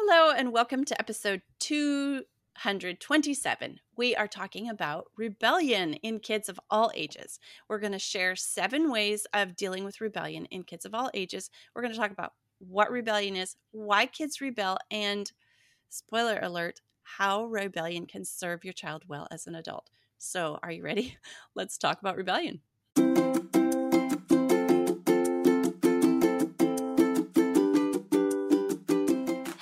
Hello, 0.00 0.30
and 0.30 0.52
welcome 0.52 0.84
to 0.84 1.00
episode 1.00 1.42
227. 1.58 3.80
We 3.96 4.14
are 4.14 4.28
talking 4.28 4.70
about 4.70 5.06
rebellion 5.16 5.94
in 5.94 6.20
kids 6.20 6.48
of 6.48 6.60
all 6.70 6.92
ages. 6.94 7.40
We're 7.68 7.80
going 7.80 7.94
to 7.94 7.98
share 7.98 8.36
seven 8.36 8.92
ways 8.92 9.26
of 9.34 9.56
dealing 9.56 9.82
with 9.82 10.00
rebellion 10.00 10.44
in 10.46 10.62
kids 10.62 10.84
of 10.84 10.94
all 10.94 11.10
ages. 11.14 11.50
We're 11.74 11.82
going 11.82 11.94
to 11.94 11.98
talk 11.98 12.12
about 12.12 12.34
what 12.60 12.92
rebellion 12.92 13.34
is, 13.34 13.56
why 13.72 14.06
kids 14.06 14.40
rebel, 14.40 14.78
and 14.88 15.32
spoiler 15.88 16.38
alert, 16.40 16.80
how 17.02 17.46
rebellion 17.46 18.06
can 18.06 18.24
serve 18.24 18.62
your 18.62 18.74
child 18.74 19.02
well 19.08 19.26
as 19.32 19.48
an 19.48 19.56
adult. 19.56 19.90
So, 20.16 20.60
are 20.62 20.70
you 20.70 20.84
ready? 20.84 21.16
Let's 21.56 21.76
talk 21.76 22.00
about 22.00 22.16
rebellion. 22.16 22.60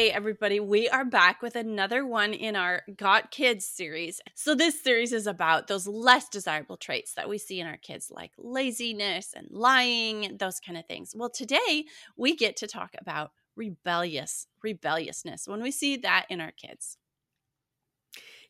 Hey, 0.00 0.10
everybody, 0.10 0.60
we 0.60 0.88
are 0.88 1.04
back 1.04 1.42
with 1.42 1.56
another 1.56 2.06
one 2.06 2.32
in 2.32 2.56
our 2.56 2.84
Got 2.96 3.30
Kids 3.30 3.66
series. 3.66 4.18
So, 4.34 4.54
this 4.54 4.82
series 4.82 5.12
is 5.12 5.26
about 5.26 5.66
those 5.66 5.86
less 5.86 6.26
desirable 6.30 6.78
traits 6.78 7.12
that 7.16 7.28
we 7.28 7.36
see 7.36 7.60
in 7.60 7.66
our 7.66 7.76
kids, 7.76 8.10
like 8.10 8.30
laziness 8.38 9.34
and 9.36 9.46
lying, 9.50 10.38
those 10.38 10.58
kind 10.58 10.78
of 10.78 10.86
things. 10.86 11.12
Well, 11.14 11.28
today 11.28 11.84
we 12.16 12.34
get 12.34 12.56
to 12.56 12.66
talk 12.66 12.94
about 12.98 13.32
rebellious 13.56 14.46
rebelliousness 14.62 15.46
when 15.46 15.62
we 15.62 15.70
see 15.70 15.98
that 15.98 16.24
in 16.30 16.40
our 16.40 16.52
kids. 16.52 16.96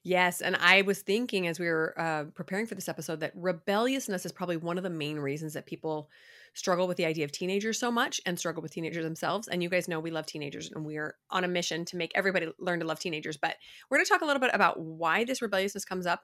Yes, 0.05 0.41
and 0.41 0.55
I 0.55 0.83
was 0.83 1.03
thinking 1.03 1.49
as 1.49 1.59
we 1.59 1.67
were 1.67 1.99
uh, 1.99 2.25
preparing 2.33 2.67
for 2.67 2.77
this 2.77 2.89
episode 2.89 3.19
that 3.21 3.33
rebelliousness 3.35 4.25
is 4.25 4.31
probably 4.31 4.57
one 4.57 4.77
of 4.77 4.85
the 4.85 4.89
main 4.89 5.19
reasons 5.19 5.55
that 5.55 5.67
people 5.67 6.11
struggle 6.55 6.89
with 6.89 6.97
the 6.97 7.05
idea 7.05 7.25
of 7.25 7.33
teenagers 7.33 7.79
so 7.79 7.91
much 7.91 8.21
and 8.27 8.39
struggle 8.39 8.63
with 8.63 8.73
teenagers 8.73 9.05
themselves. 9.05 9.49
And 9.49 9.63
you 9.63 9.69
guys 9.69 9.89
know 9.89 10.01
we 10.01 10.11
love 10.11 10.27
teenagers 10.27 10.71
and 10.71 10.85
we 10.85 10.97
are 10.97 11.17
on 11.31 11.45
a 11.45 11.49
mission 11.49 11.85
to 11.87 11.97
make 11.97 12.13
everybody 12.15 12.49
learn 12.59 12.81
to 12.81 12.87
love 12.87 12.99
teenagers. 12.99 13.37
But 13.37 13.57
we're 13.89 13.99
going 13.99 14.05
to 14.05 14.09
talk 14.11 14.23
a 14.23 14.27
little 14.27 14.41
bit 14.41 14.51
about 14.53 14.81
why 14.81 15.25
this 15.25 15.43
rebelliousness 15.43 15.85
comes 15.85 16.07
up, 16.07 16.23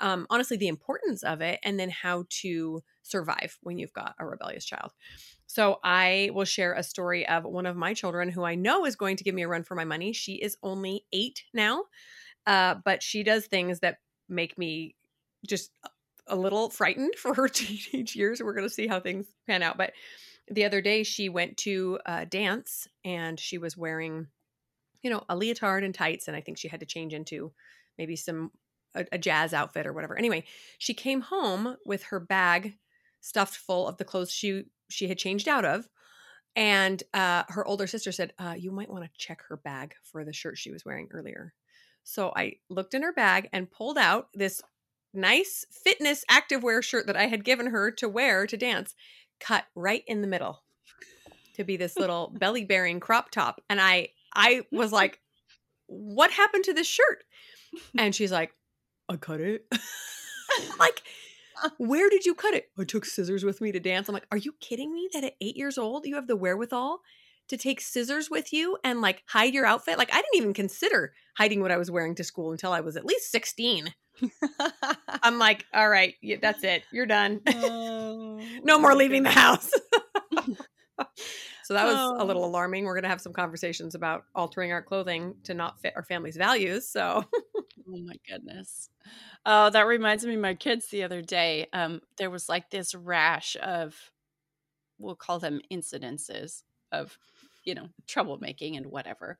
um, 0.00 0.26
honestly, 0.30 0.56
the 0.56 0.68
importance 0.68 1.22
of 1.22 1.40
it, 1.40 1.60
and 1.62 1.78
then 1.78 1.90
how 1.90 2.24
to 2.42 2.82
survive 3.02 3.58
when 3.62 3.78
you've 3.78 3.92
got 3.92 4.14
a 4.18 4.26
rebellious 4.26 4.64
child. 4.64 4.92
So 5.46 5.80
I 5.82 6.30
will 6.32 6.44
share 6.44 6.74
a 6.74 6.82
story 6.82 7.26
of 7.26 7.44
one 7.44 7.66
of 7.66 7.76
my 7.76 7.94
children 7.94 8.28
who 8.28 8.44
I 8.44 8.54
know 8.54 8.84
is 8.84 8.96
going 8.96 9.16
to 9.16 9.24
give 9.24 9.34
me 9.34 9.42
a 9.42 9.48
run 9.48 9.64
for 9.64 9.74
my 9.74 9.84
money. 9.84 10.12
She 10.12 10.34
is 10.34 10.56
only 10.62 11.04
eight 11.12 11.44
now, 11.52 11.84
uh, 12.46 12.76
but 12.84 13.02
she 13.02 13.22
does 13.22 13.46
things 13.46 13.80
that 13.80 13.98
make 14.28 14.58
me 14.58 14.94
just 15.46 15.70
a 16.28 16.36
little 16.36 16.70
frightened 16.70 17.14
for 17.16 17.34
her 17.34 17.48
teenage 17.48 18.16
years. 18.16 18.42
We're 18.42 18.54
going 18.54 18.68
to 18.68 18.74
see 18.74 18.86
how 18.86 19.00
things 19.00 19.26
pan 19.46 19.62
out. 19.62 19.76
But 19.76 19.92
the 20.50 20.64
other 20.64 20.80
day, 20.80 21.02
she 21.02 21.28
went 21.28 21.56
to 21.58 21.98
a 22.06 22.26
dance 22.26 22.88
and 23.04 23.38
she 23.38 23.58
was 23.58 23.76
wearing, 23.76 24.28
you 25.02 25.10
know, 25.10 25.24
a 25.28 25.36
leotard 25.36 25.84
and 25.84 25.94
tights. 25.94 26.28
And 26.28 26.36
I 26.36 26.40
think 26.40 26.58
she 26.58 26.68
had 26.68 26.80
to 26.80 26.86
change 26.86 27.12
into 27.12 27.52
maybe 27.98 28.16
some 28.16 28.50
a, 28.94 29.06
a 29.12 29.18
jazz 29.18 29.52
outfit 29.52 29.86
or 29.86 29.92
whatever. 29.92 30.16
Anyway, 30.16 30.44
she 30.78 30.94
came 30.94 31.20
home 31.20 31.76
with 31.84 32.04
her 32.04 32.20
bag 32.20 32.74
stuffed 33.20 33.56
full 33.56 33.88
of 33.88 33.96
the 33.96 34.04
clothes 34.04 34.32
she 34.32 34.64
she 34.88 35.08
had 35.08 35.18
changed 35.18 35.48
out 35.48 35.64
of. 35.64 35.88
And 36.56 37.02
uh, 37.14 37.44
her 37.48 37.66
older 37.66 37.86
sister 37.86 38.10
said, 38.10 38.32
uh, 38.38 38.54
"You 38.56 38.70
might 38.70 38.90
want 38.90 39.04
to 39.04 39.10
check 39.16 39.42
her 39.48 39.56
bag 39.56 39.94
for 40.02 40.24
the 40.24 40.32
shirt 40.32 40.58
she 40.58 40.70
was 40.70 40.84
wearing 40.84 41.08
earlier." 41.12 41.52
So 42.04 42.32
I 42.34 42.54
looked 42.70 42.94
in 42.94 43.02
her 43.02 43.12
bag 43.12 43.48
and 43.52 43.70
pulled 43.70 43.98
out 43.98 44.28
this 44.34 44.62
nice 45.12 45.64
fitness 45.70 46.24
activewear 46.30 46.82
shirt 46.82 47.06
that 47.06 47.16
I 47.16 47.26
had 47.26 47.44
given 47.44 47.68
her 47.68 47.90
to 47.92 48.08
wear 48.08 48.46
to 48.46 48.56
dance, 48.56 48.94
cut 49.40 49.64
right 49.74 50.02
in 50.06 50.20
the 50.20 50.28
middle 50.28 50.62
to 51.54 51.64
be 51.64 51.76
this 51.76 51.96
little 51.96 52.32
belly 52.38 52.64
bearing 52.64 53.00
crop 53.00 53.30
top. 53.30 53.60
And 53.68 53.80
I 53.80 54.08
I 54.34 54.62
was 54.72 54.92
like, 55.00 55.20
what 55.86 56.30
happened 56.30 56.64
to 56.64 56.74
this 56.74 56.86
shirt? 56.86 57.24
And 57.96 58.14
she's 58.14 58.32
like, 58.32 58.52
I 59.08 59.16
cut 59.16 59.40
it. 59.40 59.66
like, 60.78 61.02
uh. 61.62 61.70
where 61.78 62.08
did 62.08 62.24
you 62.24 62.34
cut 62.34 62.54
it? 62.54 62.70
I 62.78 62.84
took 62.84 63.04
scissors 63.04 63.44
with 63.44 63.60
me 63.60 63.72
to 63.72 63.80
dance. 63.80 64.08
I'm 64.08 64.14
like, 64.14 64.26
are 64.30 64.38
you 64.38 64.54
kidding 64.60 64.92
me 64.92 65.08
that 65.12 65.24
at 65.24 65.34
eight 65.40 65.56
years 65.56 65.78
old 65.78 66.06
you 66.06 66.14
have 66.14 66.26
the 66.26 66.36
wherewithal 66.36 67.00
to 67.48 67.56
take 67.56 67.80
scissors 67.80 68.30
with 68.30 68.52
you 68.52 68.78
and 68.84 69.00
like 69.00 69.22
hide 69.28 69.54
your 69.54 69.66
outfit? 69.66 69.98
Like, 69.98 70.12
I 70.12 70.16
didn't 70.16 70.36
even 70.36 70.54
consider 70.54 71.12
hiding 71.36 71.60
what 71.60 71.70
I 71.70 71.78
was 71.78 71.90
wearing 71.90 72.14
to 72.16 72.24
school 72.24 72.52
until 72.52 72.72
I 72.72 72.80
was 72.80 72.96
at 72.96 73.06
least 73.06 73.30
16. 73.30 73.94
I'm 75.22 75.38
like, 75.38 75.64
all 75.72 75.88
right, 75.88 76.14
that's 76.40 76.64
it. 76.64 76.82
You're 76.92 77.06
done. 77.06 77.40
Oh, 77.48 78.40
no 78.62 78.78
more 78.78 78.94
leaving 78.94 79.24
the 79.24 79.30
house. 79.30 79.70
so 81.64 81.74
that 81.74 81.84
was 81.84 81.96
oh. 81.96 82.22
a 82.22 82.24
little 82.24 82.44
oh. 82.44 82.48
alarming. 82.48 82.84
We're 82.84 82.94
going 82.94 83.04
to 83.04 83.08
have 83.08 83.20
some 83.20 83.32
conversations 83.32 83.94
about 83.94 84.24
altering 84.34 84.72
our 84.72 84.82
clothing 84.82 85.34
to 85.44 85.54
not 85.54 85.80
fit 85.80 85.94
our 85.96 86.02
family's 86.02 86.36
values. 86.36 86.88
So, 86.88 87.24
oh 87.34 87.62
my 87.86 88.14
goodness. 88.28 88.90
Oh, 89.44 89.70
that 89.70 89.86
reminds 89.86 90.24
me 90.24 90.34
of 90.34 90.40
my 90.40 90.54
kids 90.54 90.88
the 90.88 91.02
other 91.02 91.22
day. 91.22 91.66
Um, 91.72 92.00
there 92.16 92.30
was 92.30 92.48
like 92.48 92.70
this 92.70 92.94
rash 92.94 93.56
of, 93.62 93.96
we'll 94.98 95.16
call 95.16 95.38
them 95.38 95.60
incidences 95.72 96.62
of, 96.92 97.18
you 97.64 97.74
know, 97.74 97.88
troublemaking 98.06 98.76
and 98.76 98.86
whatever. 98.86 99.38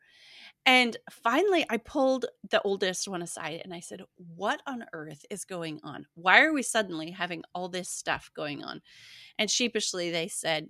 And 0.68 0.98
finally, 1.10 1.64
I 1.70 1.78
pulled 1.78 2.26
the 2.50 2.60
oldest 2.60 3.08
one 3.08 3.22
aside 3.22 3.62
and 3.64 3.72
I 3.72 3.80
said, 3.80 4.02
What 4.16 4.60
on 4.66 4.84
earth 4.92 5.24
is 5.30 5.46
going 5.46 5.80
on? 5.82 6.04
Why 6.14 6.42
are 6.42 6.52
we 6.52 6.62
suddenly 6.62 7.10
having 7.10 7.42
all 7.54 7.70
this 7.70 7.88
stuff 7.88 8.30
going 8.36 8.62
on? 8.62 8.82
And 9.38 9.50
sheepishly, 9.50 10.10
they 10.10 10.28
said, 10.28 10.68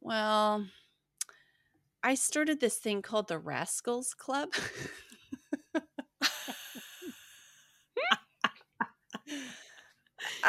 Well, 0.00 0.66
I 2.02 2.16
started 2.16 2.58
this 2.58 2.78
thing 2.78 3.00
called 3.00 3.28
the 3.28 3.38
Rascals 3.38 4.12
Club. 4.12 4.48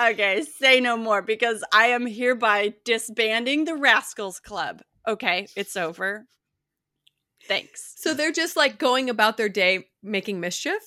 okay, 0.09 0.41
say 0.41 0.79
no 0.79 0.97
more 0.97 1.21
because 1.21 1.63
I 1.71 1.89
am 1.89 2.07
hereby 2.07 2.73
disbanding 2.85 3.65
the 3.65 3.75
Rascals 3.75 4.39
Club. 4.39 4.81
Okay, 5.07 5.45
it's 5.55 5.77
over. 5.77 6.25
Thanks. 7.47 7.93
So 7.97 8.13
they're 8.13 8.31
just 8.31 8.55
like 8.55 8.77
going 8.77 9.09
about 9.09 9.37
their 9.37 9.49
day 9.49 9.87
making 10.03 10.39
mischief, 10.39 10.81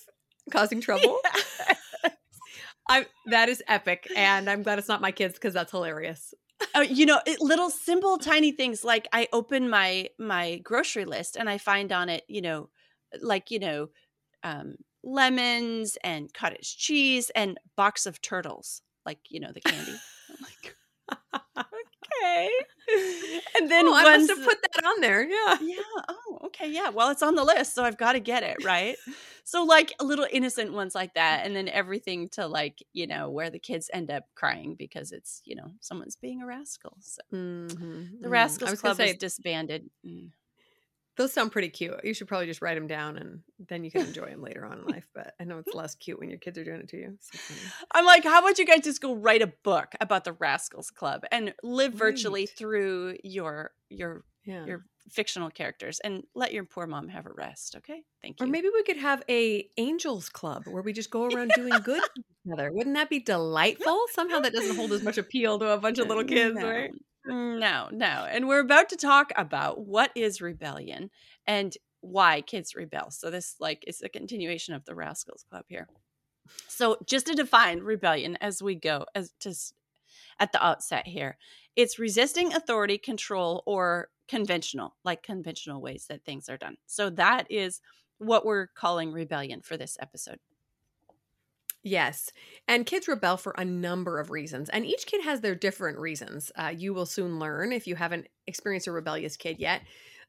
causing 0.51 0.81
trouble. 0.81 1.19
I 2.89 3.07
that 3.27 3.49
is 3.49 3.63
epic, 3.67 4.07
and 4.15 4.49
I'm 4.49 4.63
glad 4.63 4.79
it's 4.79 4.89
not 4.89 5.01
my 5.01 5.11
kids 5.11 5.35
because 5.35 5.55
that's 5.55 5.71
hilarious. 5.71 6.35
Oh, 6.75 6.83
you 6.83 7.07
know, 7.07 7.21
it, 7.27 7.41
little 7.41 7.71
simple, 7.71 8.19
tiny 8.19 8.53
things 8.53 8.85
like 8.85 9.09
I 9.13 9.29
open 9.33 9.71
my 9.71 10.09
my 10.19 10.57
grocery 10.59 11.05
list 11.05 11.37
and 11.37 11.49
I 11.49 11.59
find 11.59 11.93
on 11.93 12.09
it, 12.09 12.25
you 12.29 12.43
know, 12.43 12.69
like 13.21 13.51
you 13.51 13.59
know, 13.59 13.89
um, 14.43 14.75
lemons 15.03 15.97
and 16.05 16.33
cottage 16.33 16.77
cheese 16.77 17.31
and 17.35 17.59
box 17.77 18.07
of 18.07 18.21
turtles, 18.21 18.83
like 19.07 19.19
you 19.29 19.41
know 19.41 19.53
the 19.53 19.61
candy. 19.61 19.95
Okay. 22.23 22.51
And 23.57 23.71
then 23.71 23.87
oh, 23.87 23.95
I 23.95 24.17
must 24.17 24.29
have 24.29 24.45
put 24.45 24.59
that 24.61 24.85
on 24.85 25.01
there. 25.01 25.27
Yeah. 25.27 25.57
Yeah. 25.63 26.03
Oh, 26.09 26.39
okay. 26.47 26.71
Yeah. 26.71 26.91
Well, 26.91 27.11
it's 27.11 27.23
on 27.23 27.35
the 27.35 27.45
list, 27.45 27.75
so 27.75 27.83
I've 27.83 27.97
got 27.97 28.13
to 28.13 28.21
get 28.21 28.43
it 28.43 28.63
right. 28.63 28.97
so 29.45 29.65
like 29.65 29.95
little 30.01 30.27
innocent 30.31 30.73
ones 30.73 30.95
like 30.95 31.15
that, 31.15 31.47
and 31.47 31.57
then 31.57 31.69
everything 31.69 32.29
to 32.31 32.47
like 32.47 32.83
you 32.93 33.07
know 33.07 33.31
where 33.31 33.49
the 33.49 33.59
kids 33.59 33.89
end 33.93 34.11
up 34.11 34.25
crying 34.35 34.75
because 34.75 35.13
it's 35.13 35.41
you 35.45 35.57
know 35.57 35.71
someone's 35.81 36.17
being 36.17 36.43
a 36.43 36.47
rascal. 36.47 36.97
So 37.01 37.23
mm-hmm. 37.33 38.21
the 38.21 38.29
Rascals 38.29 38.73
mm. 38.73 38.81
Club 38.81 38.97
say, 38.99 39.11
is 39.11 39.17
disbanded. 39.17 39.89
Mm. 40.07 40.31
Those 41.17 41.33
sound 41.33 41.53
pretty 41.53 41.69
cute. 41.69 41.95
You 42.03 42.13
should 42.13 42.27
probably 42.27 42.47
just 42.47 42.61
write 42.61 42.75
them 42.75 42.87
down 42.87 43.17
and 43.17 43.41
then 43.69 43.85
you 43.85 43.91
can 43.91 44.01
enjoy 44.07 44.31
them 44.31 44.43
later 44.43 44.65
on 44.65 44.79
in 44.79 44.87
life. 44.87 45.09
But 45.15 45.35
I 45.41 45.45
know 45.45 45.59
it's 45.59 45.75
less 45.75 45.95
cute 45.95 46.19
when 46.19 46.29
your 46.29 46.39
kids 46.39 46.59
are 46.59 46.65
doing 46.65 46.81
it 46.81 46.89
to 46.89 46.97
you. 46.97 47.17
So 47.21 47.39
I'm 47.93 48.05
like, 48.05 48.25
how 48.25 48.41
about 48.41 48.59
you 48.59 48.67
guys 48.67 48.83
just 48.83 49.01
go 49.01 49.15
write 49.15 49.43
a 49.43 49.53
book 49.63 49.95
about 50.01 50.25
the 50.25 50.33
Rascals 50.33 50.91
Club 50.91 51.25
and 51.31 51.55
live 51.63 51.93
right. 51.93 52.11
virtually 52.11 52.47
through 52.47 53.17
your 53.23 53.71
your 53.91 54.25
yeah. 54.45 54.65
your 54.65 54.85
fictional 55.11 55.51
characters 55.51 56.01
and 56.01 56.25
let 56.35 56.53
your 56.53 56.65
poor 56.65 56.87
mom 56.87 57.09
have 57.09 57.27
a 57.27 57.33
rest, 57.33 57.77
okay? 57.77 58.03
Thank 58.23 58.41
you. 58.41 58.47
Or 58.47 58.49
maybe 58.49 58.69
we 58.73 58.83
could 58.83 58.97
have 58.97 59.23
a 59.29 59.69
angels 59.77 60.29
club 60.29 60.65
where 60.67 60.83
we 60.83 60.93
just 60.93 61.11
go 61.11 61.27
around 61.27 61.53
doing 61.55 61.73
good 61.83 62.03
together. 62.45 62.71
Wouldn't 62.73 62.95
that 62.97 63.11
be 63.11 63.21
delightful? 63.21 64.05
Somehow 64.13 64.41
that 64.41 64.53
doesn't 64.53 64.77
hold 64.77 64.93
as 64.93 65.03
much 65.03 65.19
appeal 65.19 65.59
to 65.59 65.73
a 65.73 65.79
bunch 65.79 65.99
of 65.99 66.09
little 66.09 66.25
kids, 66.25 66.57
no. 66.59 66.69
right? 66.69 66.91
No, 67.27 67.89
no. 67.91 68.27
And 68.31 68.49
we're 68.49 68.61
about 68.61 68.89
to 68.91 68.97
talk 68.97 69.33
about 69.37 69.87
what 69.87 70.11
is 70.15 70.41
rebellion 70.41 71.11
and 71.47 71.75
why 72.01 72.43
kids 72.43 72.75
rebel. 72.75 73.11
So 73.11 73.31
this 73.31 73.57
like 73.59 73.83
is 73.87 74.03
a 74.03 74.09
continuation 74.09 74.75
of 74.75 74.85
the 74.85 74.95
Rascals 74.95 75.45
Club 75.49 75.65
here. 75.69 75.89
So, 76.69 76.99
just 77.07 77.27
to 77.27 77.35
define 77.35 77.81
rebellion 77.81 78.37
as 78.41 78.63
we 78.63 78.75
go, 78.75 79.07
as 79.15 79.33
just 79.41 79.73
at 80.39 80.53
the 80.53 80.65
outset 80.65 81.07
here, 81.07 81.39
it's 81.75 81.99
resisting 81.99 82.53
authority, 82.53 82.99
control, 82.99 83.63
or 83.67 84.09
conventional, 84.29 84.95
like 85.05 85.23
conventional 85.23 85.81
ways 85.81 86.07
that 86.09 86.25
things 86.25 86.51
are 86.51 86.59
done. 86.59 86.77
So, 86.87 87.09
that 87.11 87.47
is 87.51 87.81
what 88.19 88.45
we're 88.45 88.67
calling 88.67 89.11
rebellion 89.11 89.63
for 89.63 89.79
this 89.79 89.97
episode. 90.01 90.39
Yes. 91.87 92.33
And 92.67 92.87
kids 92.87 93.09
rebel 93.09 93.37
for 93.37 93.55
a 93.59 93.65
number 93.65 94.19
of 94.19 94.31
reasons. 94.31 94.71
And 94.71 94.87
each 94.87 95.07
kid 95.07 95.23
has 95.23 95.43
their 95.43 95.55
different 95.55 95.99
reasons. 95.99 96.51
Uh, 96.57 96.73
you 96.75 96.95
will 96.95 97.05
soon 97.07 97.39
learn 97.39 97.73
if 97.73 97.87
you 97.87 97.95
haven't 97.95 98.29
experienced 98.47 98.87
a 98.87 98.93
rebellious 98.93 99.37
kid 99.37 99.59
yet. 99.59 99.83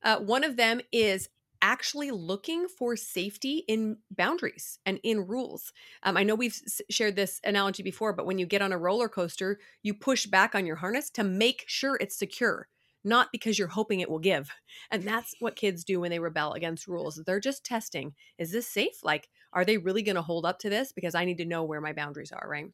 Uh, 0.03 0.19
one 0.19 0.43
of 0.43 0.57
them 0.57 0.81
is 0.91 1.29
actually 1.61 2.11
looking 2.11 2.67
for 2.67 2.97
safety 2.97 3.63
in 3.69 3.97
boundaries 4.11 4.79
and 4.85 4.99
in 5.03 5.25
rules. 5.25 5.71
Um, 6.03 6.17
I 6.17 6.23
know 6.23 6.35
we've 6.35 6.61
s- 6.65 6.81
shared 6.89 7.15
this 7.15 7.39
analogy 7.45 7.83
before, 7.83 8.11
but 8.11 8.25
when 8.25 8.37
you 8.37 8.45
get 8.45 8.61
on 8.61 8.73
a 8.73 8.77
roller 8.77 9.07
coaster, 9.07 9.59
you 9.81 9.93
push 9.93 10.25
back 10.25 10.53
on 10.55 10.65
your 10.65 10.75
harness 10.75 11.09
to 11.11 11.23
make 11.23 11.63
sure 11.67 11.97
it's 12.01 12.19
secure, 12.19 12.67
not 13.05 13.31
because 13.31 13.57
you're 13.57 13.69
hoping 13.69 14.01
it 14.01 14.09
will 14.09 14.19
give. 14.19 14.51
And 14.91 15.03
that's 15.03 15.35
what 15.39 15.55
kids 15.55 15.83
do 15.83 15.99
when 15.99 16.11
they 16.11 16.19
rebel 16.19 16.53
against 16.53 16.87
rules. 16.87 17.21
They're 17.25 17.39
just 17.39 17.63
testing 17.65 18.15
is 18.37 18.51
this 18.51 18.67
safe? 18.67 19.03
Like, 19.03 19.29
are 19.55 19.65
they 19.65 19.77
really 19.77 20.03
going 20.03 20.17
to 20.17 20.21
hold 20.21 20.45
up 20.45 20.59
to 20.59 20.69
this? 20.69 20.91
Because 20.91 21.15
I 21.15 21.25
need 21.25 21.37
to 21.39 21.45
know 21.45 21.63
where 21.63 21.81
my 21.81 21.93
boundaries 21.93 22.31
are, 22.31 22.47
right? 22.47 22.67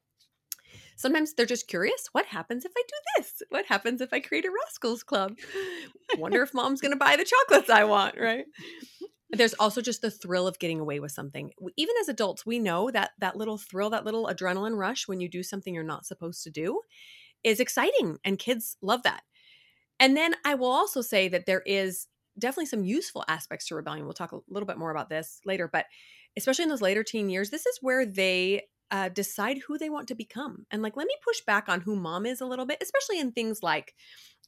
Sometimes 0.97 1.33
they're 1.33 1.45
just 1.45 1.67
curious. 1.67 2.09
What 2.11 2.25
happens 2.25 2.65
if 2.65 2.71
I 2.77 2.83
do 2.87 2.95
this? 3.17 3.41
What 3.49 3.65
happens 3.67 4.01
if 4.01 4.11
I 4.11 4.19
create 4.19 4.45
a 4.45 4.51
Rascals 4.51 5.03
Club? 5.03 5.37
Wonder 6.17 6.43
if 6.43 6.53
mom's 6.53 6.81
going 6.81 6.91
to 6.91 6.97
buy 6.97 7.15
the 7.15 7.25
chocolates 7.25 7.69
I 7.69 7.85
want, 7.85 8.19
right? 8.19 8.45
There's 9.29 9.53
also 9.53 9.81
just 9.81 10.01
the 10.01 10.11
thrill 10.11 10.47
of 10.47 10.59
getting 10.59 10.79
away 10.79 10.99
with 10.99 11.11
something. 11.11 11.51
Even 11.77 11.95
as 12.01 12.09
adults, 12.09 12.45
we 12.45 12.59
know 12.59 12.91
that 12.91 13.11
that 13.19 13.37
little 13.37 13.57
thrill, 13.57 13.89
that 13.91 14.05
little 14.05 14.27
adrenaline 14.27 14.77
rush 14.77 15.07
when 15.07 15.21
you 15.21 15.29
do 15.29 15.41
something 15.41 15.73
you're 15.73 15.83
not 15.83 16.05
supposed 16.05 16.43
to 16.43 16.49
do 16.49 16.81
is 17.43 17.59
exciting, 17.59 18.17
and 18.23 18.37
kids 18.37 18.77
love 18.81 19.03
that. 19.03 19.23
And 19.99 20.17
then 20.17 20.35
I 20.45 20.55
will 20.55 20.71
also 20.71 21.01
say 21.01 21.27
that 21.29 21.45
there 21.45 21.63
is 21.65 22.07
definitely 22.37 22.65
some 22.65 22.83
useful 22.83 23.23
aspects 23.27 23.67
to 23.67 23.75
rebellion. 23.75 24.05
We'll 24.05 24.13
talk 24.13 24.31
a 24.31 24.39
little 24.49 24.67
bit 24.67 24.77
more 24.77 24.91
about 24.91 25.09
this 25.09 25.39
later, 25.45 25.69
but 25.71 25.85
especially 26.37 26.63
in 26.63 26.69
those 26.69 26.81
later 26.81 27.03
teen 27.03 27.29
years, 27.29 27.49
this 27.49 27.65
is 27.65 27.77
where 27.81 28.05
they 28.05 28.63
uh, 28.91 29.09
decide 29.09 29.59
who 29.59 29.77
they 29.77 29.89
want 29.89 30.07
to 30.09 30.15
become. 30.15 30.65
And 30.69 30.81
like, 30.81 30.97
let 30.97 31.07
me 31.07 31.15
push 31.23 31.41
back 31.41 31.69
on 31.69 31.81
who 31.81 31.95
mom 31.95 32.25
is 32.25 32.41
a 32.41 32.45
little 32.45 32.65
bit, 32.65 32.79
especially 32.81 33.19
in 33.19 33.31
things 33.31 33.63
like, 33.63 33.95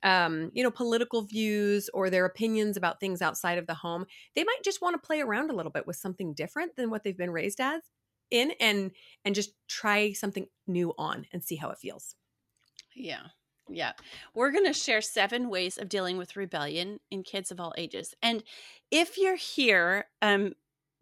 um, 0.04 0.52
you 0.54 0.64
know, 0.64 0.72
political 0.72 1.22
views 1.22 1.90
or 1.94 2.10
their 2.10 2.26
opinions 2.26 2.76
about 2.76 3.00
things 3.00 3.22
outside 3.22 3.58
of 3.58 3.68
the 3.68 3.74
home. 3.74 4.06
They 4.36 4.44
might 4.44 4.64
just 4.64 4.82
want 4.82 5.02
to 5.02 5.06
play 5.06 5.22
around 5.22 5.50
a 5.50 5.56
little 5.56 5.72
bit 5.72 5.88
with 5.88 5.96
something 5.96 6.34
different 6.34 6.76
than 6.76 6.90
what 6.90 7.04
they've 7.04 7.18
been 7.18 7.32
raised 7.32 7.62
as 7.62 7.82
in 8.32 8.52
and 8.60 8.92
and 9.24 9.36
just 9.36 9.52
try 9.70 10.12
something 10.12 10.48
new 10.68 10.94
on 10.98 11.26
and 11.32 11.44
see 11.44 11.56
how 11.56 11.70
it 11.70 11.78
feels. 11.78 12.16
Yeah. 12.96 13.28
Yeah. 13.70 13.94
We're 14.34 14.52
going 14.52 14.66
to 14.66 14.74
share 14.74 15.02
seven 15.02 15.50
ways 15.50 15.78
of 15.78 15.88
dealing 15.88 16.18
with 16.18 16.36
rebellion 16.36 17.00
in 17.12 17.24
kids 17.24 17.52
of 17.52 17.60
all 17.60 17.74
ages. 17.78 18.14
And 18.22 18.44
if 18.92 19.18
you're 19.18 19.38
here 19.38 20.06
um 20.22 20.54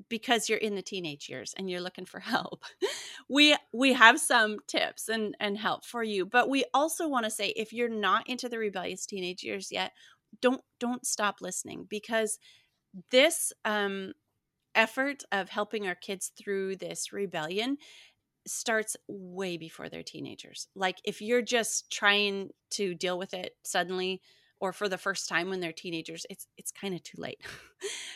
because 0.10 0.50
you're 0.50 0.58
in 0.58 0.76
the 0.76 0.82
teenage 0.82 1.30
years 1.30 1.54
and 1.58 1.70
you're 1.70 1.82
looking 1.82 2.06
for 2.06 2.20
help 2.20 2.64
we 3.30 3.56
we 3.74 3.94
have 3.94 4.20
some 4.20 4.58
tips 4.68 5.10
and 5.10 5.36
and 5.40 5.58
help 5.58 5.86
for 5.86 6.04
you 6.04 6.26
but 6.26 6.50
we 6.50 6.64
also 6.74 7.08
want 7.08 7.26
to 7.26 7.32
say 7.32 7.50
if 7.56 7.74
you're 7.74 7.90
not 7.90 8.28
into 8.28 8.50
the 8.50 8.58
rebellious 8.58 9.06
teenage 9.06 9.44
years 9.44 9.72
yet 9.72 9.92
don't 10.42 10.62
don't 10.80 11.06
stop 11.06 11.42
listening 11.42 11.86
because 11.90 12.40
this 13.10 13.54
um 13.66 14.14
effort 14.76 15.24
of 15.32 15.50
helping 15.50 15.88
our 15.88 15.96
kids 15.96 16.32
through 16.38 16.76
this 16.78 17.12
rebellion 17.12 17.78
starts 18.48 18.98
way 19.08 19.58
before 19.58 19.90
they're 19.90 20.04
teenagers. 20.04 20.68
Like 20.76 20.98
if 21.04 21.22
you're 21.22 21.42
just 21.42 21.92
trying 21.92 22.50
to 22.72 22.96
deal 22.96 23.18
with 23.18 23.34
it 23.34 23.54
suddenly 23.64 24.22
or 24.62 24.72
for 24.72 24.88
the 24.88 24.98
first 24.98 25.28
time 25.28 25.50
when 25.50 25.60
they're 25.60 25.74
teenagers 25.74 26.26
it's 26.30 26.48
it's 26.58 26.72
kind 26.72 26.94
of 26.94 27.04
too 27.04 27.18
late. 27.20 27.42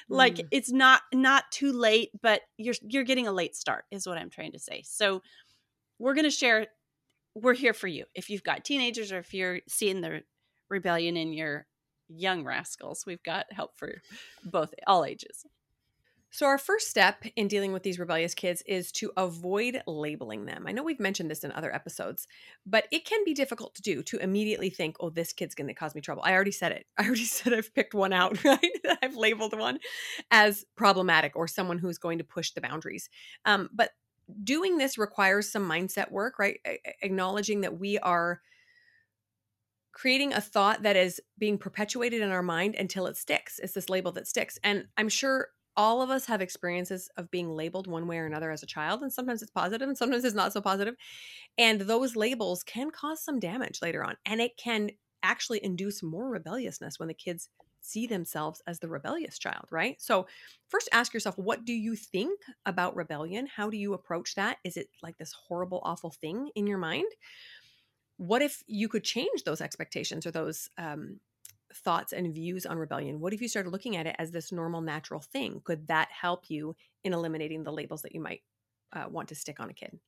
Like 0.07 0.35
Mm. 0.35 0.47
it's 0.51 0.71
not 0.71 1.01
not 1.11 1.45
too 1.51 1.71
late 1.73 2.11
but 2.21 2.41
you're 2.57 2.75
you're 2.87 3.03
getting 3.03 3.27
a 3.27 3.31
late 3.31 3.55
start 3.55 3.85
is 3.91 4.05
what 4.07 4.19
i'm 4.19 4.29
trying 4.29 4.51
to 4.51 4.59
say. 4.59 4.83
So 4.85 5.21
we're 5.97 6.13
going 6.13 6.25
to 6.25 6.29
share 6.29 6.67
we're 7.33 7.55
here 7.55 7.73
for 7.73 7.87
you. 7.87 8.05
If 8.13 8.29
you've 8.29 8.43
got 8.43 8.63
teenagers 8.63 9.11
or 9.11 9.17
if 9.17 9.33
you're 9.33 9.59
seeing 9.67 10.01
the 10.01 10.21
rebellion 10.69 11.17
in 11.17 11.33
your 11.33 11.65
young 12.07 12.43
rascals 12.43 13.03
we've 13.07 13.23
got 13.23 13.47
help 13.51 13.71
for 13.75 13.95
both 14.43 14.71
all 14.85 15.03
ages 15.03 15.43
So, 16.35 16.47
our 16.47 16.57
first 16.57 16.89
step 16.89 17.23
in 17.37 17.47
dealing 17.47 17.71
with 17.71 17.83
these 17.83 17.97
rebellious 17.97 18.33
kids 18.33 18.61
is 18.67 18.91
to 18.93 19.09
avoid 19.15 19.81
labeling 19.87 20.43
them. 20.43 20.65
I 20.67 20.73
know 20.73 20.83
we've 20.83 20.99
mentioned 20.99 21.31
this 21.31 21.45
in 21.45 21.53
other 21.53 21.73
episodes, 21.73 22.27
but 22.65 22.87
it 22.91 23.05
can 23.05 23.23
be 23.23 23.33
difficult 23.33 23.73
to 23.75 23.81
do 23.81 24.03
to 24.03 24.17
immediately 24.17 24.69
think, 24.69 24.97
oh, 24.99 25.09
this 25.09 25.31
kid's 25.31 25.55
going 25.55 25.69
to 25.69 25.73
cause 25.73 25.95
me 25.95 26.01
trouble. 26.01 26.23
I 26.25 26.33
already 26.33 26.51
said 26.51 26.73
it. 26.73 26.87
I 26.97 27.05
already 27.05 27.23
said 27.23 27.53
I've 27.53 27.73
picked 27.73 27.93
one 27.93 28.11
out, 28.11 28.43
right? 28.43 28.59
I've 29.01 29.15
labeled 29.15 29.57
one 29.57 29.79
as 30.29 30.65
problematic 30.75 31.37
or 31.37 31.47
someone 31.47 31.77
who's 31.77 31.99
going 31.99 32.17
to 32.17 32.25
push 32.25 32.51
the 32.51 32.59
boundaries. 32.59 33.09
Um, 33.45 33.69
but 33.71 33.91
doing 34.43 34.77
this 34.77 34.97
requires 34.97 35.49
some 35.49 35.65
mindset 35.69 36.11
work, 36.11 36.37
right? 36.37 36.59
A- 36.67 36.81
Acknowledging 37.01 37.61
that 37.61 37.79
we 37.79 37.97
are 37.99 38.41
creating 39.93 40.33
a 40.33 40.41
thought 40.41 40.83
that 40.83 40.97
is 40.97 41.21
being 41.37 41.57
perpetuated 41.57 42.21
in 42.21 42.31
our 42.31 42.43
mind 42.43 42.75
until 42.75 43.07
it 43.07 43.15
sticks. 43.15 43.57
It's 43.57 43.71
this 43.71 43.89
label 43.89 44.11
that 44.11 44.27
sticks. 44.27 44.59
And 44.65 44.87
I'm 44.97 45.07
sure 45.07 45.47
all 45.77 46.01
of 46.01 46.09
us 46.09 46.25
have 46.25 46.41
experiences 46.41 47.09
of 47.17 47.31
being 47.31 47.49
labeled 47.49 47.87
one 47.87 48.07
way 48.07 48.17
or 48.17 48.25
another 48.25 48.51
as 48.51 48.63
a 48.63 48.67
child 48.67 49.01
and 49.01 49.11
sometimes 49.11 49.41
it's 49.41 49.51
positive 49.51 49.87
and 49.87 49.97
sometimes 49.97 50.23
it's 50.23 50.35
not 50.35 50.53
so 50.53 50.61
positive 50.61 50.95
and 51.57 51.81
those 51.81 52.15
labels 52.15 52.63
can 52.63 52.91
cause 52.91 53.23
some 53.23 53.39
damage 53.39 53.81
later 53.81 54.03
on 54.03 54.15
and 54.25 54.41
it 54.41 54.57
can 54.57 54.89
actually 55.23 55.63
induce 55.63 56.03
more 56.03 56.29
rebelliousness 56.29 56.99
when 56.99 57.07
the 57.07 57.13
kids 57.13 57.49
see 57.81 58.07
themselves 58.07 58.61
as 58.65 58.79
the 58.79 58.87
rebellious 58.87 59.37
child 59.37 59.65
right? 59.71 60.01
So 60.01 60.27
first 60.67 60.89
ask 60.91 61.13
yourself 61.13 61.37
what 61.37 61.65
do 61.65 61.73
you 61.73 61.95
think 61.95 62.39
about 62.65 62.95
rebellion? 62.95 63.47
How 63.47 63.69
do 63.69 63.77
you 63.77 63.93
approach 63.93 64.35
that? 64.35 64.57
Is 64.63 64.77
it 64.77 64.87
like 65.03 65.17
this 65.17 65.33
horrible 65.47 65.81
awful 65.83 66.11
thing 66.11 66.49
in 66.55 66.67
your 66.67 66.77
mind? 66.77 67.11
What 68.17 68.41
if 68.41 68.63
you 68.65 68.87
could 68.87 69.03
change 69.03 69.43
those 69.43 69.61
expectations 69.61 70.25
or 70.25 70.31
those 70.31 70.69
um, 70.77 71.19
thoughts 71.75 72.13
and 72.13 72.33
views 72.33 72.65
on 72.65 72.77
rebellion? 72.77 73.19
What 73.19 73.33
if 73.33 73.41
you 73.41 73.47
started 73.47 73.69
looking 73.71 73.95
at 73.97 74.07
it 74.07 74.15
as 74.19 74.31
this 74.31 74.51
normal, 74.51 74.81
natural 74.81 75.21
thing? 75.21 75.61
Could 75.63 75.87
that 75.87 76.11
help 76.11 76.49
you 76.49 76.75
in 77.03 77.13
eliminating 77.13 77.63
the 77.63 77.73
labels 77.73 78.01
that 78.03 78.13
you 78.13 78.21
might 78.21 78.43
uh, 78.93 79.07
want 79.09 79.29
to 79.29 79.35
stick 79.35 79.59
on 79.59 79.69
a 79.69 79.73
kid? 79.73 79.99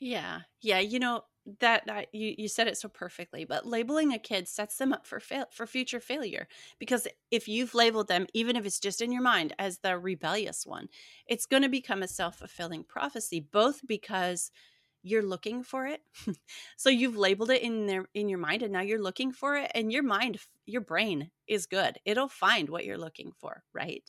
Yeah. 0.00 0.42
Yeah, 0.60 0.80
you 0.80 0.98
know, 0.98 1.22
that, 1.58 1.86
that 1.86 2.14
you 2.14 2.36
you 2.38 2.46
said 2.46 2.68
it 2.68 2.76
so 2.78 2.88
perfectly, 2.88 3.44
but 3.44 3.66
labeling 3.66 4.12
a 4.12 4.18
kid 4.18 4.46
sets 4.46 4.76
them 4.78 4.92
up 4.92 5.06
for 5.06 5.18
fail 5.18 5.46
for 5.50 5.66
future 5.66 5.98
failure 5.98 6.46
because 6.78 7.08
if 7.32 7.48
you've 7.48 7.74
labeled 7.74 8.06
them 8.06 8.28
even 8.32 8.54
if 8.54 8.64
it's 8.64 8.78
just 8.78 9.00
in 9.02 9.10
your 9.10 9.22
mind 9.22 9.52
as 9.58 9.78
the 9.80 9.98
rebellious 9.98 10.64
one, 10.64 10.88
it's 11.26 11.46
going 11.46 11.64
to 11.64 11.68
become 11.68 12.00
a 12.02 12.08
self-fulfilling 12.08 12.84
prophecy 12.84 13.40
both 13.40 13.84
because 13.88 14.52
you're 15.02 15.22
looking 15.22 15.62
for 15.62 15.86
it. 15.86 16.00
so 16.76 16.88
you've 16.88 17.16
labeled 17.16 17.50
it 17.50 17.62
in 17.62 17.86
there 17.86 18.06
in 18.14 18.28
your 18.28 18.38
mind 18.38 18.62
and 18.62 18.72
now 18.72 18.80
you're 18.80 19.02
looking 19.02 19.32
for 19.32 19.56
it 19.56 19.70
and 19.74 19.92
your 19.92 20.02
mind 20.02 20.38
your 20.66 20.80
brain 20.80 21.30
is 21.48 21.66
good. 21.66 21.98
It'll 22.04 22.28
find 22.28 22.68
what 22.68 22.84
you're 22.84 22.98
looking 22.98 23.32
for, 23.40 23.64
right? 23.74 24.02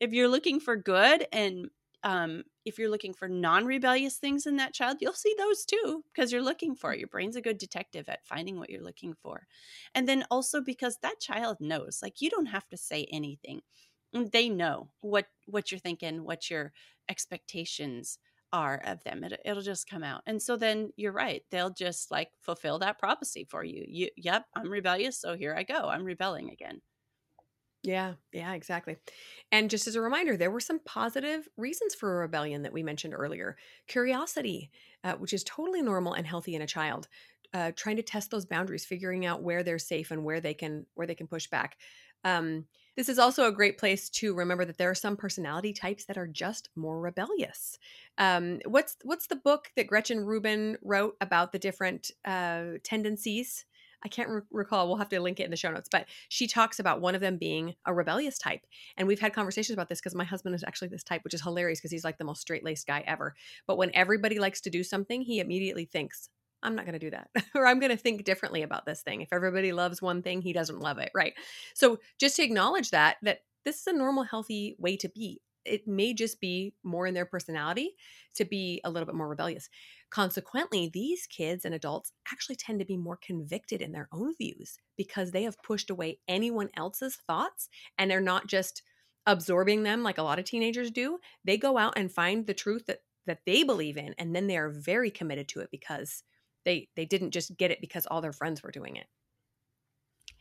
If 0.00 0.12
you're 0.12 0.28
looking 0.28 0.60
for 0.60 0.76
good 0.76 1.26
and 1.32 1.68
um, 2.02 2.44
if 2.64 2.78
you're 2.78 2.90
looking 2.90 3.14
for 3.14 3.28
non-rebellious 3.28 4.16
things 4.16 4.46
in 4.46 4.56
that 4.56 4.72
child, 4.72 4.98
you'll 5.00 5.12
see 5.12 5.34
those 5.36 5.64
too 5.64 6.04
because 6.14 6.30
you're 6.30 6.42
looking 6.42 6.74
for 6.74 6.92
it. 6.92 6.98
Your 6.98 7.08
brain's 7.08 7.36
a 7.36 7.40
good 7.40 7.58
detective 7.58 8.08
at 8.08 8.24
finding 8.24 8.58
what 8.58 8.70
you're 8.70 8.82
looking 8.82 9.14
for. 9.14 9.46
And 9.94 10.08
then 10.08 10.24
also 10.30 10.60
because 10.60 10.98
that 11.02 11.20
child 11.20 11.56
knows, 11.60 12.00
like 12.02 12.20
you 12.20 12.30
don't 12.30 12.46
have 12.46 12.68
to 12.68 12.76
say 12.76 13.06
anything. 13.10 13.60
They 14.12 14.48
know 14.48 14.88
what 15.00 15.26
what 15.46 15.70
you're 15.70 15.80
thinking, 15.80 16.24
what 16.24 16.48
your 16.48 16.72
expectations 17.08 18.18
are 18.52 18.80
of 18.84 19.02
them. 19.04 19.24
It, 19.24 19.40
it'll 19.44 19.62
just 19.62 19.88
come 19.88 20.02
out. 20.02 20.22
And 20.26 20.40
so 20.40 20.56
then 20.56 20.90
you're 20.96 21.12
right. 21.12 21.42
They'll 21.50 21.70
just 21.70 22.10
like 22.10 22.30
fulfill 22.40 22.78
that 22.80 22.98
prophecy 22.98 23.44
for 23.44 23.64
you. 23.64 23.84
You 23.86 24.08
yep, 24.16 24.44
I'm 24.54 24.70
rebellious, 24.70 25.20
so 25.20 25.36
here 25.36 25.54
I 25.54 25.62
go. 25.62 25.88
I'm 25.88 26.04
rebelling 26.04 26.50
again. 26.50 26.80
Yeah, 27.82 28.14
yeah, 28.32 28.54
exactly. 28.54 28.96
And 29.52 29.70
just 29.70 29.86
as 29.86 29.94
a 29.94 30.00
reminder, 30.00 30.36
there 30.36 30.50
were 30.50 30.60
some 30.60 30.80
positive 30.80 31.48
reasons 31.56 31.94
for 31.94 32.16
a 32.16 32.20
rebellion 32.20 32.62
that 32.62 32.72
we 32.72 32.82
mentioned 32.82 33.14
earlier. 33.14 33.56
Curiosity, 33.86 34.70
uh, 35.04 35.14
which 35.14 35.32
is 35.32 35.44
totally 35.44 35.82
normal 35.82 36.14
and 36.14 36.26
healthy 36.26 36.56
in 36.56 36.62
a 36.62 36.66
child. 36.66 37.06
Uh, 37.54 37.70
trying 37.76 37.96
to 37.96 38.02
test 38.02 38.30
those 38.32 38.44
boundaries, 38.44 38.84
figuring 38.84 39.24
out 39.24 39.42
where 39.42 39.62
they're 39.62 39.78
safe 39.78 40.10
and 40.10 40.24
where 40.24 40.40
they 40.40 40.52
can 40.52 40.84
where 40.94 41.06
they 41.06 41.14
can 41.14 41.28
push 41.28 41.46
back. 41.46 41.78
Um, 42.24 42.66
this 42.96 43.08
is 43.08 43.18
also 43.18 43.46
a 43.46 43.52
great 43.52 43.78
place 43.78 44.08
to 44.10 44.34
remember 44.34 44.64
that 44.64 44.78
there 44.78 44.90
are 44.90 44.94
some 44.94 45.16
personality 45.16 45.72
types 45.72 46.06
that 46.06 46.18
are 46.18 46.26
just 46.26 46.70
more 46.74 47.00
rebellious. 47.00 47.78
Um, 48.18 48.60
what's 48.64 48.96
what's 49.04 49.26
the 49.26 49.36
book 49.36 49.70
that 49.76 49.86
Gretchen 49.86 50.24
Rubin 50.24 50.78
wrote 50.82 51.16
about 51.20 51.52
the 51.52 51.58
different 51.58 52.10
uh, 52.24 52.78
tendencies? 52.82 53.64
I 54.02 54.08
can't 54.08 54.28
re- 54.28 54.42
recall. 54.50 54.86
We'll 54.86 54.98
have 54.98 55.08
to 55.08 55.20
link 55.20 55.40
it 55.40 55.44
in 55.44 55.50
the 55.50 55.56
show 55.56 55.70
notes. 55.70 55.88
But 55.90 56.06
she 56.28 56.46
talks 56.46 56.78
about 56.78 57.00
one 57.00 57.14
of 57.14 57.20
them 57.20 57.38
being 57.38 57.74
a 57.86 57.92
rebellious 57.92 58.38
type. 58.38 58.60
And 58.96 59.08
we've 59.08 59.20
had 59.20 59.32
conversations 59.32 59.74
about 59.74 59.88
this 59.88 60.00
because 60.00 60.14
my 60.14 60.24
husband 60.24 60.54
is 60.54 60.64
actually 60.64 60.88
this 60.88 61.02
type, 61.02 61.24
which 61.24 61.34
is 61.34 61.42
hilarious 61.42 61.80
because 61.80 61.90
he's 61.90 62.04
like 62.04 62.18
the 62.18 62.24
most 62.24 62.40
straight 62.40 62.64
laced 62.64 62.86
guy 62.86 63.02
ever. 63.06 63.34
But 63.66 63.78
when 63.78 63.90
everybody 63.94 64.38
likes 64.38 64.60
to 64.62 64.70
do 64.70 64.84
something, 64.84 65.22
he 65.22 65.40
immediately 65.40 65.86
thinks, 65.86 66.28
I'm 66.62 66.74
not 66.74 66.84
going 66.84 66.98
to 66.98 66.98
do 66.98 67.10
that. 67.10 67.30
or 67.54 67.66
I'm 67.66 67.78
going 67.78 67.90
to 67.90 67.96
think 67.96 68.24
differently 68.24 68.62
about 68.62 68.86
this 68.86 69.02
thing. 69.02 69.20
If 69.20 69.32
everybody 69.32 69.72
loves 69.72 70.02
one 70.02 70.22
thing, 70.22 70.42
he 70.42 70.52
doesn't 70.52 70.80
love 70.80 70.98
it. 70.98 71.10
Right. 71.14 71.34
So 71.74 71.98
just 72.18 72.36
to 72.36 72.42
acknowledge 72.42 72.90
that, 72.90 73.16
that 73.22 73.40
this 73.64 73.80
is 73.80 73.86
a 73.86 73.92
normal, 73.92 74.24
healthy 74.24 74.76
way 74.78 74.96
to 74.98 75.08
be. 75.08 75.40
It 75.64 75.88
may 75.88 76.14
just 76.14 76.40
be 76.40 76.74
more 76.84 77.08
in 77.08 77.14
their 77.14 77.26
personality 77.26 77.96
to 78.36 78.44
be 78.44 78.80
a 78.84 78.90
little 78.90 79.06
bit 79.06 79.16
more 79.16 79.28
rebellious. 79.28 79.68
Consequently, 80.10 80.88
these 80.92 81.26
kids 81.26 81.64
and 81.64 81.74
adults 81.74 82.12
actually 82.32 82.54
tend 82.54 82.78
to 82.78 82.84
be 82.84 82.96
more 82.96 83.18
convicted 83.20 83.82
in 83.82 83.90
their 83.90 84.08
own 84.12 84.34
views 84.36 84.78
because 84.96 85.32
they 85.32 85.42
have 85.42 85.60
pushed 85.64 85.90
away 85.90 86.20
anyone 86.28 86.68
else's 86.76 87.16
thoughts 87.26 87.68
and 87.98 88.08
they're 88.08 88.20
not 88.20 88.46
just 88.46 88.82
absorbing 89.26 89.82
them 89.82 90.04
like 90.04 90.18
a 90.18 90.22
lot 90.22 90.38
of 90.38 90.44
teenagers 90.44 90.92
do. 90.92 91.18
They 91.44 91.56
go 91.56 91.76
out 91.76 91.94
and 91.96 92.12
find 92.12 92.46
the 92.46 92.54
truth 92.54 92.86
that 92.86 93.00
that 93.26 93.40
they 93.44 93.64
believe 93.64 93.96
in 93.96 94.14
and 94.18 94.36
then 94.36 94.46
they 94.46 94.56
are 94.56 94.70
very 94.70 95.10
committed 95.10 95.48
to 95.48 95.58
it 95.58 95.68
because 95.72 96.22
they 96.66 96.88
they 96.96 97.06
didn't 97.06 97.30
just 97.30 97.56
get 97.56 97.70
it 97.70 97.80
because 97.80 98.06
all 98.06 98.20
their 98.20 98.34
friends 98.34 98.62
were 98.62 98.70
doing 98.70 98.96
it. 98.96 99.06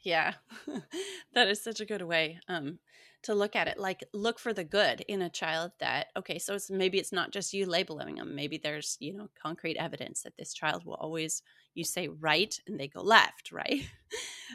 Yeah. 0.01 0.34
that 1.34 1.48
is 1.48 1.63
such 1.63 1.79
a 1.79 1.86
good 1.86 2.01
way. 2.01 2.39
Um 2.50 2.79
to 3.25 3.34
look 3.34 3.55
at 3.55 3.67
it 3.67 3.79
like 3.79 4.03
look 4.13 4.38
for 4.38 4.53
the 4.53 4.63
good 4.63 5.01
in 5.08 5.24
a 5.24 5.29
child 5.29 5.72
that 5.79 6.08
okay 6.15 6.38
so 6.38 6.53
it's 6.53 6.70
maybe 6.70 7.00
it's 7.00 7.12
not 7.12 7.32
just 7.32 7.53
you 7.53 7.65
labeling 7.65 8.15
them 8.15 8.36
maybe 8.36 8.60
there's 8.62 8.98
you 9.00 9.13
know 9.13 9.27
concrete 9.41 9.77
evidence 9.77 10.22
that 10.22 10.38
this 10.38 10.53
child 10.53 10.86
will 10.86 10.94
always 10.94 11.41
you 11.74 11.84
say 11.84 12.08
right 12.08 12.60
and 12.67 12.79
they 12.79 12.88
go 12.88 13.01
left 13.01 13.51
right 13.51 13.82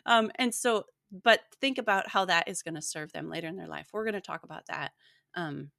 um, 0.07 0.31
and 0.37 0.55
so 0.55 0.85
but 1.25 1.41
think 1.61 1.79
about 1.79 2.09
how 2.09 2.25
that 2.25 2.47
is 2.47 2.63
going 2.63 2.77
to 2.77 2.83
serve 2.83 3.13
them 3.13 3.29
later 3.29 3.49
in 3.49 3.57
their 3.57 3.67
life 3.67 3.89
we're 3.93 4.05
going 4.05 4.15
to 4.15 4.21
talk 4.21 4.45
about 4.45 4.63
that 4.69 4.93
um, 5.35 5.71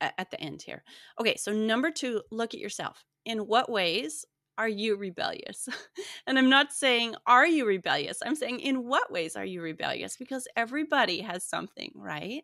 at, 0.00 0.12
at 0.18 0.30
the 0.32 0.40
end 0.40 0.60
here 0.60 0.82
okay 1.20 1.36
so 1.36 1.52
number 1.52 1.92
two 1.92 2.20
look 2.32 2.52
at 2.52 2.60
yourself 2.60 3.04
in 3.24 3.38
what 3.38 3.70
ways 3.70 4.24
are 4.58 4.68
you 4.68 4.96
rebellious? 4.96 5.68
and 6.26 6.38
I'm 6.38 6.50
not 6.50 6.72
saying, 6.72 7.14
are 7.26 7.46
you 7.46 7.66
rebellious? 7.66 8.18
I'm 8.24 8.34
saying, 8.34 8.60
in 8.60 8.84
what 8.84 9.10
ways 9.10 9.36
are 9.36 9.44
you 9.44 9.62
rebellious? 9.62 10.16
Because 10.16 10.48
everybody 10.56 11.20
has 11.20 11.44
something, 11.44 11.92
right? 11.94 12.42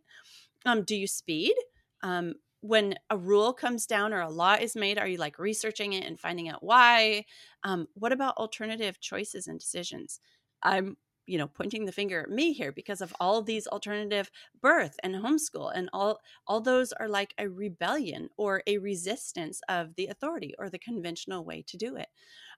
Um, 0.67 0.83
do 0.83 0.97
you 0.97 1.07
speed? 1.07 1.55
Um, 2.03 2.35
when 2.61 2.95
a 3.09 3.17
rule 3.17 3.53
comes 3.53 3.87
down 3.87 4.13
or 4.13 4.21
a 4.21 4.29
law 4.29 4.55
is 4.55 4.77
made, 4.77 4.99
are 4.99 5.09
you 5.09 5.17
like 5.17 5.39
researching 5.39 5.95
it 5.95 6.05
and 6.05 6.21
finding 6.21 6.49
out 6.49 6.63
why? 6.63 7.25
Um, 7.65 7.87
what 7.95 8.13
about 8.13 8.37
alternative 8.37 9.01
choices 9.01 9.47
and 9.47 9.59
decisions? 9.59 10.21
I'm 10.63 10.97
you 11.31 11.39
know 11.39 11.47
pointing 11.47 11.85
the 11.85 11.93
finger 11.93 12.23
at 12.23 12.31
me 12.31 12.53
here 12.53 12.73
because 12.73 13.01
of 13.01 13.15
all 13.21 13.39
of 13.39 13.47
these 13.47 13.69
alternative 13.69 14.31
birth 14.61 14.97
and 15.05 15.15
homeschool 15.15 15.71
and 15.73 15.89
all 15.93 16.19
all 16.49 16.61
those 16.61 16.93
are 16.93 17.09
like 17.09 17.33
a 17.39 17.49
rebellion 17.49 18.29
or 18.37 18.63
a 18.67 18.79
resistance 18.79 19.61
of 19.69 19.95
the 19.95 20.09
authority 20.09 20.53
or 20.59 20.69
the 20.69 20.79
conventional 20.79 21.45
way 21.45 21.63
to 21.69 21.77
do 21.77 21.97
it. 21.97 22.09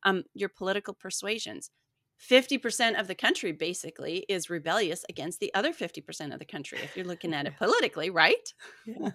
Um, 0.05 0.25
your 0.35 0.49
political 0.49 0.95
persuasions. 0.95 1.71
50% 2.31 3.01
of 3.01 3.09
the 3.09 3.17
country 3.17 3.51
basically 3.51 4.25
is 4.29 4.49
rebellious 4.49 5.05
against 5.09 5.41
the 5.41 5.53
other 5.55 5.73
50% 5.73 6.33
of 6.33 6.39
the 6.39 6.45
country 6.45 6.79
if 6.83 6.97
you're 6.97 7.05
looking 7.05 7.35
at 7.35 7.47
it 7.47 7.57
politically 7.59 8.11
right? 8.11 8.55
Yeah. 8.87 9.11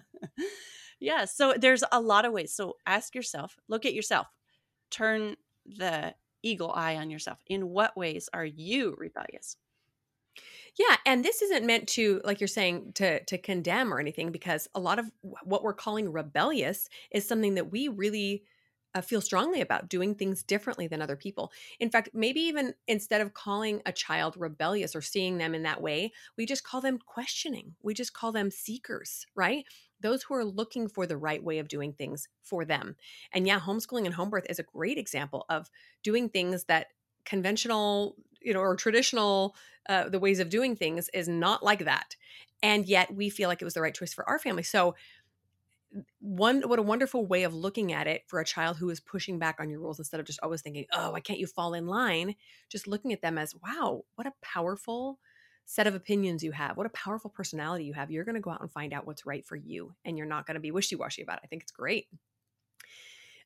yeah 1.00 1.24
so 1.24 1.54
there's 1.58 1.82
a 1.90 2.00
lot 2.00 2.24
of 2.26 2.32
ways. 2.32 2.54
So 2.54 2.74
ask 2.86 3.14
yourself 3.14 3.56
look 3.66 3.84
at 3.84 3.94
yourself. 3.94 4.28
Turn 4.90 5.36
the 5.66 6.14
eagle 6.42 6.72
eye 6.72 6.96
on 6.96 7.10
yourself. 7.10 7.38
In 7.46 7.70
what 7.70 7.96
ways 7.96 8.28
are 8.32 8.44
you 8.44 8.94
rebellious? 8.98 9.56
Yeah, 10.78 10.96
and 11.04 11.24
this 11.24 11.42
isn't 11.42 11.66
meant 11.66 11.88
to 11.90 12.20
like 12.24 12.40
you're 12.40 12.48
saying 12.48 12.92
to 12.94 13.22
to 13.24 13.38
condemn 13.38 13.92
or 13.92 13.98
anything 13.98 14.30
because 14.30 14.68
a 14.74 14.80
lot 14.80 14.98
of 14.98 15.10
what 15.22 15.62
we're 15.62 15.72
calling 15.72 16.12
rebellious 16.12 16.88
is 17.10 17.26
something 17.26 17.54
that 17.54 17.72
we 17.72 17.88
really 17.88 18.44
uh, 18.94 19.00
feel 19.00 19.20
strongly 19.20 19.60
about 19.60 19.88
doing 19.88 20.14
things 20.14 20.42
differently 20.42 20.86
than 20.86 21.02
other 21.02 21.16
people. 21.16 21.52
In 21.78 21.90
fact, 21.90 22.10
maybe 22.14 22.40
even 22.40 22.74
instead 22.86 23.20
of 23.20 23.34
calling 23.34 23.82
a 23.86 23.92
child 23.92 24.34
rebellious 24.36 24.96
or 24.96 25.02
seeing 25.02 25.38
them 25.38 25.54
in 25.54 25.62
that 25.64 25.82
way, 25.82 26.12
we 26.36 26.46
just 26.46 26.64
call 26.64 26.80
them 26.80 26.98
questioning. 26.98 27.74
We 27.82 27.92
just 27.92 28.14
call 28.14 28.32
them 28.32 28.50
seekers, 28.50 29.26
right? 29.34 29.64
Those 30.00 30.22
who 30.22 30.34
are 30.34 30.44
looking 30.44 30.88
for 30.88 31.06
the 31.06 31.16
right 31.16 31.42
way 31.42 31.58
of 31.58 31.68
doing 31.68 31.92
things 31.92 32.28
for 32.42 32.64
them. 32.64 32.96
And 33.32 33.46
yeah, 33.46 33.60
homeschooling 33.60 34.06
and 34.06 34.14
home 34.14 34.30
birth 34.30 34.46
is 34.48 34.58
a 34.58 34.64
great 34.64 34.98
example 34.98 35.44
of 35.48 35.70
doing 36.02 36.28
things 36.28 36.64
that 36.64 36.88
conventional, 37.24 38.16
you 38.40 38.54
know, 38.54 38.60
or 38.60 38.76
traditional, 38.76 39.54
uh, 39.88 40.08
the 40.08 40.18
ways 40.18 40.40
of 40.40 40.48
doing 40.48 40.76
things 40.76 41.08
is 41.14 41.28
not 41.28 41.62
like 41.62 41.84
that. 41.84 42.16
And 42.62 42.86
yet 42.86 43.14
we 43.14 43.30
feel 43.30 43.48
like 43.48 43.62
it 43.62 43.64
was 43.64 43.74
the 43.74 43.82
right 43.82 43.94
choice 43.94 44.12
for 44.14 44.28
our 44.28 44.38
family. 44.38 44.62
So, 44.62 44.94
one 46.20 46.60
what 46.62 46.78
a 46.78 46.82
wonderful 46.82 47.24
way 47.24 47.44
of 47.44 47.54
looking 47.54 47.92
at 47.92 48.06
it 48.06 48.22
for 48.26 48.40
a 48.40 48.44
child 48.44 48.76
who 48.76 48.90
is 48.90 49.00
pushing 49.00 49.38
back 49.38 49.56
on 49.58 49.70
your 49.70 49.80
rules 49.80 49.98
instead 49.98 50.20
of 50.20 50.26
just 50.26 50.40
always 50.42 50.60
thinking 50.60 50.84
oh 50.92 51.12
why 51.12 51.20
can't 51.20 51.38
you 51.38 51.46
fall 51.46 51.72
in 51.72 51.86
line 51.86 52.34
just 52.68 52.86
looking 52.86 53.12
at 53.12 53.22
them 53.22 53.38
as 53.38 53.54
wow 53.54 54.02
what 54.16 54.26
a 54.26 54.32
powerful 54.42 55.18
set 55.68 55.86
of 55.86 55.94
opinions 55.94 56.42
you 56.42 56.50
have, 56.50 56.78
what 56.78 56.86
a 56.86 56.90
powerful 56.90 57.28
personality 57.28 57.84
you 57.84 57.92
have, 57.92 58.10
you're 58.10 58.24
going 58.24 58.34
to 58.34 58.40
go 58.40 58.50
out 58.50 58.62
and 58.62 58.72
find 58.72 58.94
out 58.94 59.06
what's 59.06 59.26
right 59.26 59.44
for 59.44 59.54
you. 59.54 59.94
And 60.02 60.16
you're 60.16 60.26
not 60.26 60.46
going 60.46 60.54
to 60.54 60.60
be 60.60 60.70
wishy 60.70 60.96
washy 60.96 61.20
about 61.20 61.36
it. 61.36 61.42
I 61.44 61.46
think 61.46 61.62
it's 61.62 61.72
great. 61.72 62.06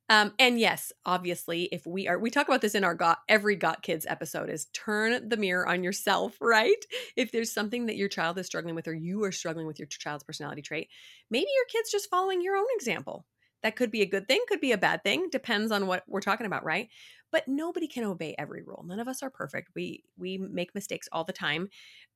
Um, 0.08 0.32
and 0.38 0.58
yes, 0.60 0.92
obviously, 1.04 1.64
if 1.72 1.84
we 1.84 2.06
are, 2.06 2.16
we 2.16 2.30
talk 2.30 2.46
about 2.46 2.60
this 2.60 2.76
in 2.76 2.84
our 2.84 2.94
got 2.94 3.18
every 3.28 3.56
got 3.56 3.82
kids 3.82 4.06
episode 4.08 4.50
is 4.50 4.66
turn 4.66 5.28
the 5.28 5.36
mirror 5.36 5.66
on 5.66 5.82
yourself, 5.82 6.36
right? 6.40 6.84
If 7.16 7.32
there's 7.32 7.52
something 7.52 7.86
that 7.86 7.96
your 7.96 8.08
child 8.08 8.38
is 8.38 8.46
struggling 8.46 8.76
with, 8.76 8.86
or 8.86 8.94
you 8.94 9.24
are 9.24 9.32
struggling 9.32 9.66
with 9.66 9.80
your 9.80 9.88
child's 9.88 10.22
personality 10.22 10.62
trait, 10.62 10.88
maybe 11.28 11.48
your 11.52 11.66
kid's 11.72 11.90
just 11.90 12.08
following 12.08 12.40
your 12.40 12.56
own 12.56 12.66
example. 12.76 13.26
That 13.64 13.74
could 13.74 13.90
be 13.90 14.02
a 14.02 14.06
good 14.06 14.28
thing, 14.28 14.44
could 14.46 14.60
be 14.60 14.72
a 14.72 14.78
bad 14.78 15.02
thing, 15.02 15.28
depends 15.30 15.72
on 15.72 15.88
what 15.88 16.04
we're 16.06 16.20
talking 16.20 16.46
about, 16.46 16.64
right? 16.64 16.88
But 17.32 17.48
nobody 17.48 17.88
can 17.88 18.04
obey 18.04 18.36
every 18.38 18.62
rule. 18.62 18.84
None 18.86 19.00
of 19.00 19.08
us 19.08 19.22
are 19.22 19.30
perfect. 19.30 19.70
We 19.74 20.04
we 20.16 20.38
make 20.38 20.74
mistakes 20.74 21.08
all 21.10 21.24
the 21.24 21.32
time. 21.32 21.68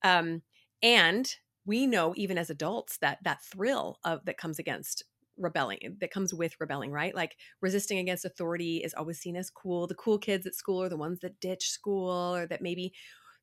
Um, 0.04 0.42
and 0.82 1.35
we 1.66 1.87
know 1.87 2.14
even 2.16 2.38
as 2.38 2.49
adults 2.50 2.99
that 2.99 3.18
that 3.25 3.42
thrill 3.42 3.99
of 4.04 4.25
that 4.25 4.38
comes 4.38 4.58
against 4.58 5.02
rebelling 5.38 5.96
that 6.00 6.11
comes 6.11 6.32
with 6.32 6.58
rebelling 6.61 6.90
right 6.90 7.14
like 7.14 7.37
resisting 7.61 7.99
against 7.99 8.25
authority 8.25 8.78
is 8.78 8.94
always 8.94 9.18
seen 9.18 9.37
as 9.37 9.50
cool 9.50 9.87
the 9.87 9.94
cool 9.94 10.18
kids 10.18 10.46
at 10.46 10.54
school 10.54 10.82
are 10.82 10.88
the 10.88 10.96
ones 10.96 11.20
that 11.20 11.38
ditch 11.40 11.68
school 11.68 12.35
or 12.35 12.46
that 12.46 12.62
maybe 12.62 12.94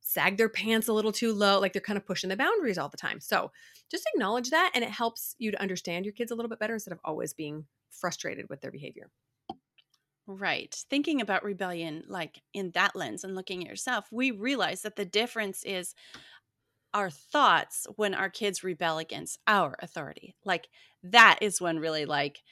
sag 0.01 0.37
their 0.37 0.49
pants 0.49 0.87
a 0.87 0.93
little 0.93 1.11
too 1.11 1.31
low 1.31 1.59
like 1.59 1.71
they're 1.71 1.81
kind 1.81 1.97
of 1.97 2.05
pushing 2.05 2.29
the 2.29 2.35
boundaries 2.35 2.79
all 2.79 2.89
the 2.89 2.97
time 2.97 3.19
so 3.19 3.51
just 3.91 4.09
acknowledge 4.13 4.49
that 4.49 4.71
and 4.73 4.83
it 4.83 4.89
helps 4.89 5.35
you 5.37 5.51
to 5.51 5.61
understand 5.61 6.03
your 6.03 6.13
kids 6.13 6.31
a 6.31 6.35
little 6.35 6.49
bit 6.49 6.59
better 6.59 6.73
instead 6.73 6.91
of 6.91 6.99
always 7.05 7.33
being 7.33 7.65
frustrated 7.91 8.49
with 8.49 8.59
their 8.61 8.71
behavior 8.71 9.11
Right. 10.25 10.73
Thinking 10.89 11.19
about 11.19 11.43
rebellion 11.43 12.03
like 12.07 12.41
in 12.53 12.71
that 12.71 12.95
lens 12.95 13.23
and 13.25 13.35
looking 13.35 13.61
at 13.63 13.69
yourself, 13.69 14.07
we 14.11 14.31
realize 14.31 14.81
that 14.83 14.95
the 14.95 15.05
difference 15.05 15.63
is 15.63 15.93
our 16.93 17.09
thoughts 17.09 17.87
when 17.95 18.13
our 18.13 18.29
kids 18.29 18.63
rebel 18.63 18.97
against 18.99 19.39
our 19.47 19.75
authority. 19.79 20.35
Like 20.45 20.69
that 21.03 21.39
is 21.41 21.59
when 21.59 21.79
really 21.79 22.05
like 22.05 22.43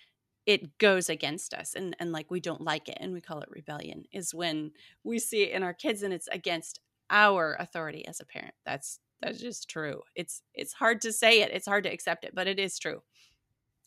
it 0.46 0.78
goes 0.80 1.10
against 1.10 1.54
us 1.54 1.76
and 1.76 1.96
and 2.00 2.12
like 2.12 2.32
we 2.32 2.40
don't 2.40 2.62
like 2.62 2.90
it 2.90 2.98
and 3.02 3.14
we 3.14 3.22
call 3.22 3.42
it 3.42 3.50
rebellion 3.52 4.06
is 4.14 4.34
when 4.34 4.72
we 5.04 5.20
see 5.20 5.44
it 5.44 5.52
in 5.54 5.64
our 5.64 5.74
kids 5.74 6.04
and 6.04 6.14
it's 6.14 6.28
against 6.30 6.80
our 7.10 7.58
authority 7.60 8.08
as 8.08 8.20
a 8.22 8.26
parent. 8.26 8.56
That's 8.66 9.00
that's 9.22 9.40
just 9.42 9.70
true. 9.70 10.02
It's 10.16 10.44
it's 10.54 10.74
hard 10.74 11.02
to 11.02 11.14
say 11.14 11.42
it. 11.42 11.52
It's 11.54 11.68
hard 11.68 11.84
to 11.86 11.92
accept 11.94 12.26
it, 12.26 12.36
but 12.36 12.48
it 12.48 12.60
is 12.60 12.80
true. 12.80 13.04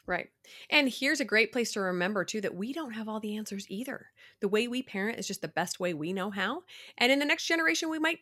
Right. 0.06 0.28
And 0.68 0.88
here's 0.88 1.20
a 1.20 1.24
great 1.24 1.50
place 1.50 1.72
to 1.72 1.80
remember 1.80 2.24
too 2.24 2.42
that 2.42 2.54
we 2.54 2.74
don't 2.74 2.92
have 2.92 3.08
all 3.08 3.20
the 3.20 3.36
answers 3.36 3.66
either. 3.70 4.06
The 4.40 4.48
way 4.48 4.68
we 4.68 4.82
parent 4.82 5.18
is 5.18 5.26
just 5.26 5.40
the 5.40 5.48
best 5.48 5.80
way 5.80 5.94
we 5.94 6.12
know 6.12 6.30
how. 6.30 6.62
And 6.98 7.10
in 7.10 7.18
the 7.20 7.24
next 7.24 7.46
generation 7.46 7.88
we 7.88 7.98
might 7.98 8.18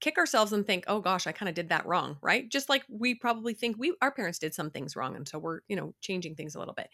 kick 0.00 0.16
ourselves 0.18 0.52
and 0.52 0.66
think, 0.66 0.84
"Oh 0.88 1.00
gosh, 1.00 1.26
I 1.26 1.32
kind 1.32 1.48
of 1.48 1.54
did 1.54 1.68
that 1.70 1.86
wrong," 1.86 2.16
right? 2.22 2.48
Just 2.50 2.68
like 2.70 2.84
we 2.88 3.14
probably 3.14 3.52
think 3.52 3.76
we 3.78 3.94
our 4.00 4.10
parents 4.12 4.38
did 4.38 4.54
some 4.54 4.70
things 4.70 4.96
wrong 4.96 5.14
and 5.14 5.28
so 5.28 5.38
we're, 5.38 5.60
you 5.68 5.76
know, 5.76 5.94
changing 6.00 6.36
things 6.36 6.54
a 6.54 6.58
little 6.58 6.74
bit. 6.74 6.88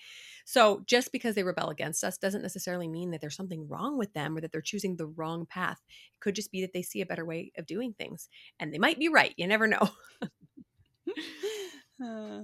So, 0.45 0.83
just 0.87 1.13
because 1.13 1.35
they 1.37 1.45
rebel 1.45 1.71
against 1.71 2.03
us 2.05 2.19
doesn't 2.19 2.43
necessarily 2.43 2.89
mean 2.89 3.11
that 3.13 3.21
there's 3.21 3.37
something 3.37 3.69
wrong 3.69 3.97
with 3.99 4.13
them 4.13 4.37
or 4.37 4.41
that 4.41 4.51
they're 4.53 4.61
choosing 4.61 4.97
the 4.97 5.07
wrong 5.07 5.47
path. 5.47 5.79
It 6.15 6.21
could 6.21 6.35
just 6.35 6.51
be 6.51 6.61
that 6.63 6.73
they 6.73 6.83
see 6.83 7.01
a 7.01 7.07
better 7.07 7.25
way 7.25 7.53
of 7.59 7.67
doing 7.67 7.93
things 7.95 8.29
and 8.59 8.73
they 8.75 8.79
might 8.79 8.99
be 8.99 9.09
right. 9.09 9.35
You 9.37 9.47
never 9.47 9.67
know. 9.69 9.89
uh. 12.05 12.43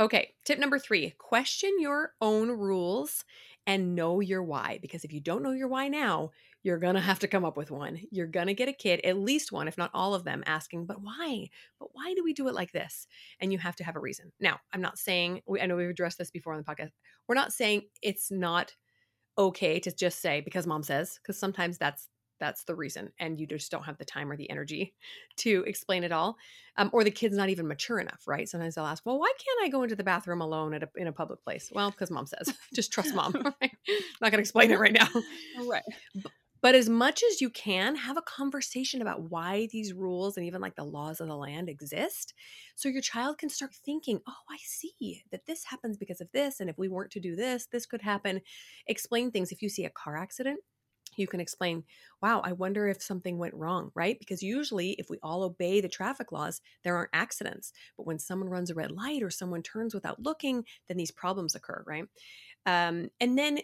Okay, 0.00 0.32
tip 0.46 0.58
number 0.58 0.78
three 0.78 1.10
question 1.18 1.76
your 1.78 2.14
own 2.22 2.48
rules 2.48 3.22
and 3.66 3.94
know 3.94 4.20
your 4.20 4.42
why. 4.42 4.78
Because 4.80 5.04
if 5.04 5.12
you 5.12 5.20
don't 5.20 5.42
know 5.42 5.50
your 5.50 5.68
why 5.68 5.88
now, 5.88 6.30
you're 6.62 6.78
going 6.78 6.94
to 6.94 7.02
have 7.02 7.18
to 7.18 7.28
come 7.28 7.44
up 7.44 7.58
with 7.58 7.70
one. 7.70 8.00
You're 8.10 8.26
going 8.26 8.46
to 8.46 8.54
get 8.54 8.68
a 8.68 8.72
kid, 8.72 9.00
at 9.04 9.18
least 9.18 9.52
one, 9.52 9.68
if 9.68 9.76
not 9.76 9.90
all 9.92 10.14
of 10.14 10.24
them, 10.24 10.42
asking, 10.46 10.86
but 10.86 11.02
why? 11.02 11.50
But 11.78 11.90
why 11.92 12.14
do 12.14 12.24
we 12.24 12.32
do 12.32 12.48
it 12.48 12.54
like 12.54 12.72
this? 12.72 13.06
And 13.40 13.52
you 13.52 13.58
have 13.58 13.76
to 13.76 13.84
have 13.84 13.94
a 13.94 14.00
reason. 14.00 14.32
Now, 14.40 14.60
I'm 14.72 14.80
not 14.80 14.98
saying, 14.98 15.42
I 15.60 15.66
know 15.66 15.76
we've 15.76 15.90
addressed 15.90 16.16
this 16.16 16.30
before 16.30 16.54
on 16.54 16.58
the 16.58 16.64
podcast. 16.64 16.92
We're 17.28 17.34
not 17.34 17.52
saying 17.52 17.82
it's 18.00 18.30
not 18.30 18.74
okay 19.36 19.80
to 19.80 19.94
just 19.94 20.22
say 20.22 20.40
because 20.40 20.66
mom 20.66 20.82
says, 20.82 21.20
because 21.22 21.38
sometimes 21.38 21.76
that's 21.76 22.08
that's 22.40 22.64
the 22.64 22.74
reason 22.74 23.10
and 23.18 23.38
you 23.38 23.46
just 23.46 23.70
don't 23.70 23.84
have 23.84 23.98
the 23.98 24.04
time 24.04 24.30
or 24.30 24.36
the 24.36 24.50
energy 24.50 24.94
to 25.36 25.64
explain 25.66 26.04
it 26.04 26.12
all 26.12 26.36
um, 26.76 26.90
or 26.92 27.04
the 27.04 27.10
kid's 27.10 27.36
not 27.36 27.48
even 27.48 27.66
mature 27.66 27.98
enough 27.98 28.22
right? 28.26 28.48
Sometimes 28.48 28.74
they'll 28.74 28.84
ask 28.84 29.04
well 29.06 29.18
why 29.18 29.32
can't 29.38 29.66
i 29.66 29.68
go 29.68 29.82
into 29.82 29.96
the 29.96 30.04
bathroom 30.04 30.40
alone 30.40 30.74
at 30.74 30.82
a, 30.82 30.88
in 30.96 31.06
a 31.06 31.12
public 31.12 31.42
place? 31.42 31.70
Well 31.72 31.90
because 31.90 32.10
mom 32.10 32.26
says 32.26 32.54
just 32.74 32.92
trust 32.92 33.14
mom 33.14 33.32
right? 33.60 33.72
not 34.20 34.30
going 34.30 34.32
to 34.32 34.40
explain 34.40 34.70
it 34.70 34.78
right 34.78 34.92
now. 34.92 35.08
Right. 35.66 35.82
But, 36.14 36.32
but 36.62 36.74
as 36.74 36.90
much 36.90 37.22
as 37.30 37.40
you 37.40 37.48
can 37.48 37.96
have 37.96 38.18
a 38.18 38.22
conversation 38.22 39.00
about 39.00 39.30
why 39.30 39.68
these 39.72 39.94
rules 39.94 40.36
and 40.36 40.44
even 40.44 40.60
like 40.60 40.76
the 40.76 40.84
laws 40.84 41.20
of 41.20 41.28
the 41.28 41.36
land 41.36 41.68
exist 41.70 42.34
so 42.74 42.88
your 42.88 43.00
child 43.00 43.38
can 43.38 43.48
start 43.48 43.74
thinking 43.74 44.20
oh 44.28 44.32
i 44.50 44.58
see 44.62 45.22
that 45.30 45.46
this 45.46 45.64
happens 45.64 45.96
because 45.96 46.20
of 46.20 46.28
this 46.32 46.60
and 46.60 46.68
if 46.68 46.76
we 46.76 46.88
weren't 46.88 47.10
to 47.12 47.20
do 47.20 47.34
this 47.34 47.66
this 47.70 47.86
could 47.86 48.02
happen. 48.02 48.40
Explain 48.86 49.30
things. 49.30 49.52
If 49.52 49.62
you 49.62 49.68
see 49.68 49.84
a 49.84 49.90
car 49.90 50.16
accident 50.16 50.60
you 51.16 51.26
can 51.26 51.40
explain, 51.40 51.84
wow, 52.22 52.40
I 52.44 52.52
wonder 52.52 52.88
if 52.88 53.02
something 53.02 53.38
went 53.38 53.54
wrong, 53.54 53.90
right? 53.94 54.18
Because 54.18 54.42
usually, 54.42 54.90
if 54.92 55.10
we 55.10 55.18
all 55.22 55.42
obey 55.42 55.80
the 55.80 55.88
traffic 55.88 56.32
laws, 56.32 56.60
there 56.84 56.96
aren't 56.96 57.10
accidents. 57.12 57.72
But 57.96 58.06
when 58.06 58.18
someone 58.18 58.48
runs 58.48 58.70
a 58.70 58.74
red 58.74 58.90
light 58.90 59.22
or 59.22 59.30
someone 59.30 59.62
turns 59.62 59.94
without 59.94 60.22
looking, 60.22 60.64
then 60.88 60.96
these 60.96 61.10
problems 61.10 61.54
occur, 61.54 61.82
right? 61.86 62.04
Um, 62.66 63.10
and 63.20 63.38
then 63.38 63.60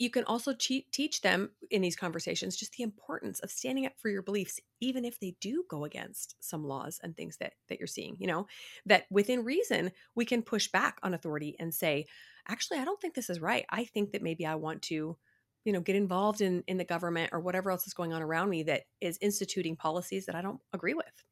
you 0.00 0.08
can 0.08 0.24
also 0.24 0.54
te- 0.54 0.86
teach 0.90 1.20
them 1.20 1.50
in 1.70 1.82
these 1.82 1.94
conversations 1.94 2.56
just 2.56 2.72
the 2.72 2.82
importance 2.82 3.38
of 3.40 3.50
standing 3.50 3.84
up 3.84 3.92
for 3.98 4.08
your 4.08 4.22
beliefs 4.22 4.58
even 4.80 5.04
if 5.04 5.20
they 5.20 5.36
do 5.40 5.62
go 5.68 5.84
against 5.84 6.36
some 6.40 6.64
laws 6.64 6.98
and 7.02 7.16
things 7.16 7.36
that 7.36 7.52
that 7.68 7.78
you're 7.78 7.86
seeing 7.86 8.16
you 8.18 8.26
know 8.26 8.46
that 8.86 9.04
within 9.10 9.44
reason 9.44 9.92
we 10.14 10.24
can 10.24 10.42
push 10.42 10.68
back 10.68 10.98
on 11.02 11.12
authority 11.12 11.54
and 11.60 11.74
say 11.74 12.06
actually 12.48 12.78
i 12.78 12.84
don't 12.84 13.00
think 13.00 13.14
this 13.14 13.30
is 13.30 13.40
right 13.40 13.66
i 13.68 13.84
think 13.84 14.10
that 14.12 14.22
maybe 14.22 14.46
i 14.46 14.54
want 14.54 14.80
to 14.80 15.16
you 15.64 15.72
know 15.72 15.80
get 15.80 15.96
involved 15.96 16.40
in 16.40 16.62
in 16.66 16.76
the 16.76 16.84
government 16.84 17.30
or 17.32 17.40
whatever 17.40 17.70
else 17.70 17.86
is 17.86 17.94
going 17.94 18.12
on 18.12 18.22
around 18.22 18.48
me 18.48 18.62
that 18.62 18.82
is 19.00 19.18
instituting 19.20 19.76
policies 19.76 20.26
that 20.26 20.34
i 20.34 20.42
don't 20.42 20.60
agree 20.72 20.94
with. 20.94 21.24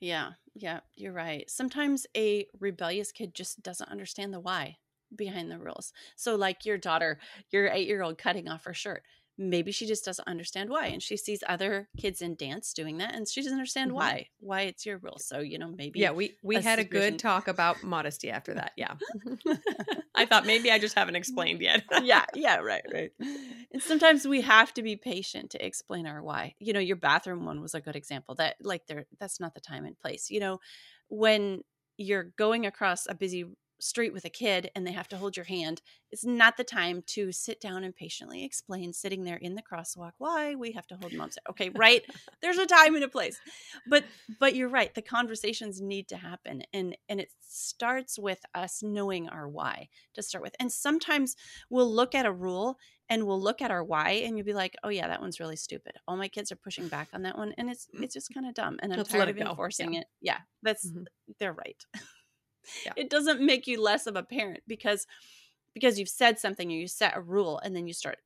Yeah 0.00 0.30
yeah 0.54 0.80
you're 0.94 1.12
right. 1.12 1.48
Sometimes 1.50 2.06
a 2.16 2.46
rebellious 2.58 3.12
kid 3.12 3.34
just 3.34 3.62
doesn't 3.62 3.90
understand 3.90 4.32
the 4.32 4.40
why 4.40 4.78
behind 5.14 5.50
the 5.50 5.58
rules. 5.58 5.92
So 6.16 6.34
like 6.36 6.64
your 6.64 6.78
daughter 6.78 7.18
your 7.50 7.68
eight 7.68 7.86
year 7.86 8.02
old 8.02 8.18
cutting 8.18 8.48
off 8.48 8.64
her 8.64 8.74
shirt 8.74 9.02
maybe 9.40 9.72
she 9.72 9.86
just 9.86 10.04
doesn't 10.04 10.28
understand 10.28 10.68
why 10.68 10.86
and 10.86 11.02
she 11.02 11.16
sees 11.16 11.42
other 11.48 11.88
kids 11.96 12.20
in 12.20 12.34
dance 12.34 12.74
doing 12.74 12.98
that 12.98 13.14
and 13.14 13.26
she 13.26 13.40
doesn't 13.40 13.56
understand 13.56 13.88
mm-hmm. 13.88 13.96
why 13.96 14.28
why 14.40 14.60
it's 14.62 14.84
your 14.84 14.98
rule. 14.98 15.18
So 15.18 15.40
you 15.40 15.58
know 15.58 15.72
maybe 15.74 15.98
yeah 15.98 16.10
we 16.10 16.36
we 16.42 16.56
a 16.56 16.60
had 16.62 16.78
a 16.78 16.84
good 16.84 17.18
talk 17.18 17.48
about 17.48 17.82
modesty 17.82 18.30
after 18.30 18.52
that 18.54 18.72
yeah. 18.76 18.94
I 20.14 20.26
thought 20.26 20.44
maybe 20.44 20.70
i 20.70 20.78
just 20.78 20.94
haven't 20.94 21.16
explained 21.16 21.62
yet. 21.62 21.84
Yeah 22.02 22.26
yeah 22.34 22.56
right 22.56 22.84
right. 22.92 23.10
And 23.72 23.82
sometimes 23.82 24.28
we 24.28 24.42
have 24.42 24.74
to 24.74 24.82
be 24.82 24.96
patient 24.96 25.50
to 25.52 25.66
explain 25.66 26.06
our 26.06 26.22
why. 26.22 26.54
You 26.58 26.74
know 26.74 26.80
your 26.80 26.96
bathroom 26.96 27.46
one 27.46 27.62
was 27.62 27.74
a 27.74 27.80
good 27.80 27.96
example 27.96 28.34
that 28.34 28.56
like 28.60 28.86
there 28.86 29.06
that's 29.18 29.40
not 29.40 29.54
the 29.54 29.60
time 29.60 29.86
and 29.86 29.98
place. 29.98 30.30
You 30.30 30.40
know 30.40 30.60
when 31.08 31.62
you're 31.96 32.32
going 32.36 32.66
across 32.66 33.06
a 33.08 33.14
busy 33.14 33.46
street 33.80 34.12
with 34.12 34.24
a 34.24 34.30
kid 34.30 34.70
and 34.74 34.86
they 34.86 34.92
have 34.92 35.08
to 35.08 35.16
hold 35.16 35.36
your 35.36 35.44
hand, 35.44 35.82
it's 36.10 36.24
not 36.24 36.56
the 36.56 36.64
time 36.64 37.02
to 37.06 37.32
sit 37.32 37.60
down 37.60 37.84
and 37.84 37.94
patiently 37.94 38.44
explain 38.44 38.92
sitting 38.92 39.24
there 39.24 39.36
in 39.36 39.54
the 39.54 39.62
crosswalk 39.62 40.12
why 40.18 40.54
we 40.54 40.72
have 40.72 40.86
to 40.88 40.96
hold 40.96 41.12
mom's 41.12 41.36
hand. 41.36 41.50
Okay, 41.50 41.70
right? 41.70 42.02
There's 42.42 42.58
a 42.58 42.66
time 42.66 42.94
and 42.94 43.04
a 43.04 43.08
place. 43.08 43.38
But 43.88 44.04
but 44.38 44.54
you're 44.54 44.68
right, 44.68 44.94
the 44.94 45.02
conversations 45.02 45.80
need 45.80 46.08
to 46.08 46.16
happen 46.16 46.62
and 46.72 46.96
and 47.08 47.20
it 47.20 47.30
starts 47.40 48.18
with 48.18 48.40
us 48.54 48.82
knowing 48.82 49.28
our 49.28 49.48
why 49.48 49.88
to 50.14 50.22
start 50.22 50.42
with. 50.42 50.54
And 50.60 50.70
sometimes 50.70 51.36
we'll 51.68 51.92
look 51.92 52.14
at 52.14 52.26
a 52.26 52.32
rule 52.32 52.78
and 53.08 53.26
we'll 53.26 53.40
look 53.40 53.60
at 53.60 53.72
our 53.72 53.82
why 53.82 54.10
and 54.24 54.36
you'll 54.36 54.46
be 54.46 54.54
like, 54.54 54.76
"Oh 54.84 54.88
yeah, 54.88 55.08
that 55.08 55.20
one's 55.20 55.40
really 55.40 55.56
stupid. 55.56 55.94
All 56.06 56.16
my 56.16 56.28
kids 56.28 56.52
are 56.52 56.56
pushing 56.56 56.88
back 56.88 57.08
on 57.12 57.22
that 57.22 57.36
one 57.36 57.52
and 57.58 57.68
it's 57.68 57.88
it's 57.94 58.14
just 58.14 58.32
kind 58.32 58.46
of 58.46 58.54
dumb 58.54 58.78
and 58.82 58.92
I'm 58.92 58.98
Let's 58.98 59.10
tired 59.10 59.28
of 59.28 59.38
enforcing 59.38 59.94
yeah. 59.94 60.00
it." 60.00 60.06
Yeah, 60.20 60.38
that's 60.62 60.88
mm-hmm. 60.88 61.04
they're 61.38 61.52
right. 61.52 61.84
Yeah. 62.84 62.92
it 62.96 63.10
doesn't 63.10 63.40
make 63.40 63.66
you 63.66 63.80
less 63.80 64.06
of 64.06 64.16
a 64.16 64.22
parent 64.22 64.62
because 64.66 65.06
because 65.74 65.98
you've 65.98 66.08
said 66.08 66.38
something 66.38 66.70
or 66.70 66.74
you 66.74 66.88
set 66.88 67.16
a 67.16 67.20
rule 67.20 67.60
and 67.62 67.74
then 67.74 67.86
you 67.86 67.94
start 67.94 68.18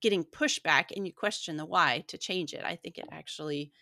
getting 0.00 0.24
pushback 0.24 0.86
and 0.94 1.06
you 1.06 1.12
question 1.12 1.56
the 1.56 1.64
why 1.64 2.04
to 2.08 2.16
change 2.18 2.52
it 2.52 2.64
i 2.64 2.76
think 2.76 2.98
it 2.98 3.08
actually 3.10 3.72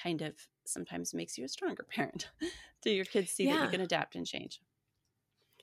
kind 0.00 0.22
of 0.22 0.34
sometimes 0.64 1.14
makes 1.14 1.38
you 1.38 1.44
a 1.44 1.48
stronger 1.48 1.86
parent 1.94 2.28
do 2.82 2.90
your 2.90 3.04
kids 3.04 3.30
see 3.30 3.44
yeah. 3.44 3.56
that 3.56 3.64
you 3.64 3.70
can 3.70 3.80
adapt 3.80 4.14
and 4.14 4.26
change 4.26 4.60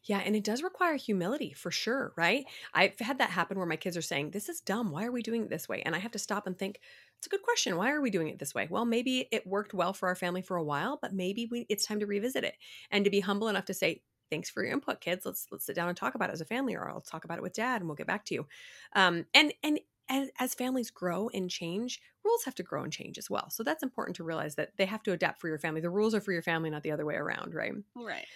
yeah, 0.05 0.21
and 0.23 0.35
it 0.35 0.43
does 0.43 0.61
require 0.61 0.95
humility 0.97 1.51
for 1.53 1.71
sure, 1.71 2.13
right? 2.15 2.45
I've 2.73 2.97
had 2.99 3.17
that 3.17 3.31
happen 3.31 3.57
where 3.57 3.65
my 3.65 3.75
kids 3.75 3.97
are 3.97 4.03
saying, 4.03 4.29
This 4.29 4.49
is 4.49 4.61
dumb. 4.61 4.91
Why 4.91 5.05
are 5.05 5.11
we 5.11 5.23
doing 5.23 5.43
it 5.43 5.49
this 5.49 5.67
way? 5.67 5.81
And 5.81 5.95
I 5.95 5.99
have 5.99 6.11
to 6.11 6.19
stop 6.19 6.45
and 6.45 6.57
think, 6.57 6.79
It's 7.25 7.33
a 7.33 7.37
good 7.37 7.43
question. 7.43 7.75
Why 7.75 7.89
are 7.91 8.01
we 8.01 8.11
doing 8.11 8.27
it 8.27 8.37
this 8.37 8.53
way? 8.53 8.67
Well, 8.69 8.85
maybe 8.85 9.27
it 9.31 9.47
worked 9.47 9.73
well 9.73 9.93
for 9.93 10.07
our 10.07 10.15
family 10.15 10.43
for 10.43 10.57
a 10.57 10.63
while, 10.63 10.99
but 11.01 11.11
maybe 11.11 11.47
we, 11.49 11.65
it's 11.69 11.83
time 11.83 11.99
to 12.01 12.05
revisit 12.05 12.43
it 12.43 12.55
and 12.91 13.03
to 13.03 13.09
be 13.09 13.19
humble 13.19 13.47
enough 13.47 13.65
to 13.65 13.73
say, 13.73 14.03
Thanks 14.29 14.49
for 14.49 14.63
your 14.63 14.73
input, 14.73 15.01
kids. 15.01 15.25
Let's 15.25 15.47
let's 15.51 15.65
sit 15.65 15.75
down 15.75 15.87
and 15.87 15.95
talk 15.95 16.15
about 16.15 16.29
it 16.29 16.33
as 16.33 16.41
a 16.41 16.45
family, 16.45 16.75
or 16.75 16.89
I'll 16.89 17.01
talk 17.01 17.25
about 17.25 17.37
it 17.37 17.41
with 17.43 17.53
dad 17.53 17.81
and 17.81 17.87
we'll 17.87 17.95
get 17.95 18.07
back 18.07 18.25
to 18.25 18.33
you. 18.33 18.47
Um, 18.93 19.25
and 19.35 19.53
and 19.63 19.79
as, 20.09 20.29
as 20.39 20.53
families 20.55 20.89
grow 20.91 21.29
and 21.29 21.49
change, 21.49 21.99
rules 22.23 22.43
have 22.43 22.55
to 22.55 22.63
grow 22.63 22.83
and 22.83 22.91
change 22.93 23.17
as 23.19 23.29
well. 23.29 23.49
So 23.51 23.63
that's 23.63 23.83
important 23.83 24.15
to 24.17 24.23
realize 24.23 24.55
that 24.55 24.73
they 24.77 24.85
have 24.85 25.03
to 25.03 25.13
adapt 25.13 25.41
for 25.41 25.47
your 25.47 25.59
family. 25.59 25.81
The 25.81 25.91
rules 25.91 26.13
are 26.15 26.21
for 26.21 26.31
your 26.31 26.41
family, 26.41 26.69
not 26.71 26.83
the 26.83 26.91
other 26.91 27.05
way 27.05 27.15
around, 27.15 27.53
right? 27.53 27.73
Right. 27.95 28.27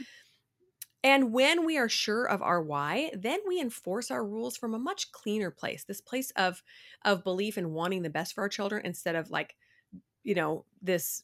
And 1.04 1.32
when 1.32 1.66
we 1.66 1.78
are 1.78 1.88
sure 1.88 2.26
of 2.26 2.42
our 2.42 2.62
why, 2.62 3.12
then 3.18 3.40
we 3.48 3.62
enforce 3.62 4.12
our 4.12 4.26
rules 4.26 4.58
from 4.58 4.74
a 4.74 4.80
much 4.80 5.12
cleaner 5.12 5.52
place. 5.52 5.86
This 5.86 6.02
place 6.02 6.32
of 6.32 6.62
of 7.06 7.24
belief 7.24 7.58
and 7.58 7.72
wanting 7.74 8.02
the 8.02 8.10
best 8.10 8.34
for 8.34 8.42
our 8.42 8.50
children 8.50 8.86
instead 8.86 9.16
of 9.16 9.30
like 9.32 9.56
you 10.24 10.36
know, 10.36 10.66
this 10.82 11.24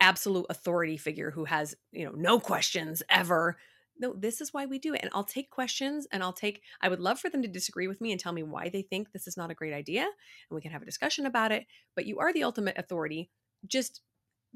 absolute 0.00 0.46
authority 0.50 0.96
figure 0.96 1.30
who 1.30 1.44
has, 1.44 1.74
you 1.92 2.04
know, 2.04 2.12
no 2.12 2.40
questions 2.40 3.02
ever. 3.08 3.58
No, 3.98 4.12
this 4.12 4.40
is 4.40 4.52
why 4.52 4.66
we 4.66 4.78
do 4.78 4.92
it. 4.94 5.00
And 5.02 5.10
I'll 5.14 5.24
take 5.24 5.50
questions 5.50 6.06
and 6.12 6.22
I'll 6.22 6.32
take 6.32 6.62
I 6.80 6.88
would 6.88 7.00
love 7.00 7.20
for 7.20 7.30
them 7.30 7.42
to 7.42 7.48
disagree 7.48 7.86
with 7.86 8.00
me 8.00 8.10
and 8.10 8.20
tell 8.20 8.32
me 8.32 8.42
why 8.42 8.68
they 8.68 8.82
think 8.82 9.12
this 9.12 9.26
is 9.26 9.36
not 9.36 9.50
a 9.50 9.54
great 9.54 9.72
idea 9.72 10.02
and 10.02 10.56
we 10.56 10.60
can 10.60 10.72
have 10.72 10.82
a 10.82 10.86
discussion 10.86 11.26
about 11.26 11.52
it, 11.52 11.66
but 11.94 12.06
you 12.06 12.18
are 12.18 12.32
the 12.32 12.44
ultimate 12.44 12.76
authority. 12.78 13.30
Just 13.66 14.02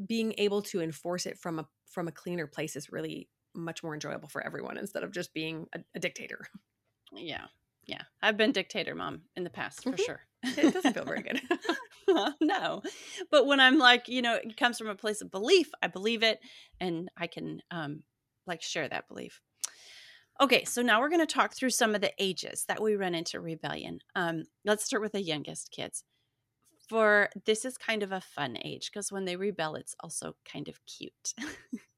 being 0.07 0.35
able 0.38 0.62
to 0.62 0.81
enforce 0.81 1.27
it 1.27 1.38
from 1.38 1.59
a 1.59 1.68
from 1.87 2.09
a 2.09 2.12
cleaner 2.12 2.46
place 2.46 2.77
is 2.77 2.92
really 2.92 3.29
much 3.59 3.83
more 3.83 3.94
enjoyable 3.94 4.29
for 4.29 4.44
everyone 4.44 4.79
instead 4.79 5.03
of 5.03 5.12
just 5.12 5.35
being 5.35 5.66
a, 5.75 5.81
a 5.94 5.99
dictator. 5.99 6.47
Yeah. 7.12 7.47
Yeah. 7.87 8.03
I've 8.23 8.37
been 8.37 8.53
dictator 8.53 8.94
mom 8.94 9.23
in 9.35 9.44
the 9.44 9.51
past 9.51 9.83
for 9.83 9.90
mm-hmm. 9.90 10.03
sure. 10.03 10.21
it 10.42 10.75
doesn't 10.75 10.94
feel 10.94 11.05
very 11.05 11.23
good. 11.23 11.40
no. 12.40 12.83
But 13.31 13.47
when 13.47 13.61
I'm 13.61 13.79
like, 13.79 14.09
you 14.09 14.23
know, 14.23 14.35
it 14.35 14.57
comes 14.57 14.79
from 14.79 14.88
a 14.88 14.94
place 14.94 15.21
of 15.23 15.31
belief, 15.31 15.71
I 15.83 15.87
believe 15.88 16.23
it 16.23 16.38
and 16.81 17.11
I 17.16 17.27
can 17.27 17.62
um 17.71 18.03
like 18.47 18.62
share 18.62 18.88
that 18.88 19.09
belief. 19.09 19.40
Okay, 20.40 20.64
so 20.64 20.83
now 20.83 21.01
we're 21.01 21.09
going 21.09 21.27
to 21.27 21.35
talk 21.35 21.55
through 21.55 21.71
some 21.71 21.97
of 21.97 22.01
the 22.01 22.12
ages 22.18 22.64
that 22.68 22.81
we 22.81 22.94
run 22.94 23.14
into 23.14 23.40
rebellion. 23.40 23.99
Um, 24.14 24.44
let's 24.64 24.85
start 24.85 25.03
with 25.03 25.12
the 25.12 25.21
youngest 25.21 25.73
kids. 25.73 26.05
For 26.88 27.29
this 27.44 27.64
is 27.64 27.77
kind 27.77 28.05
of 28.05 28.12
a 28.12 28.21
fun 28.21 28.57
age 28.64 28.90
because 28.90 29.11
when 29.11 29.25
they 29.25 29.35
rebel, 29.35 29.75
it's 29.75 29.97
also 30.01 30.37
kind 30.51 30.68
of 30.68 30.79
cute. 30.87 31.35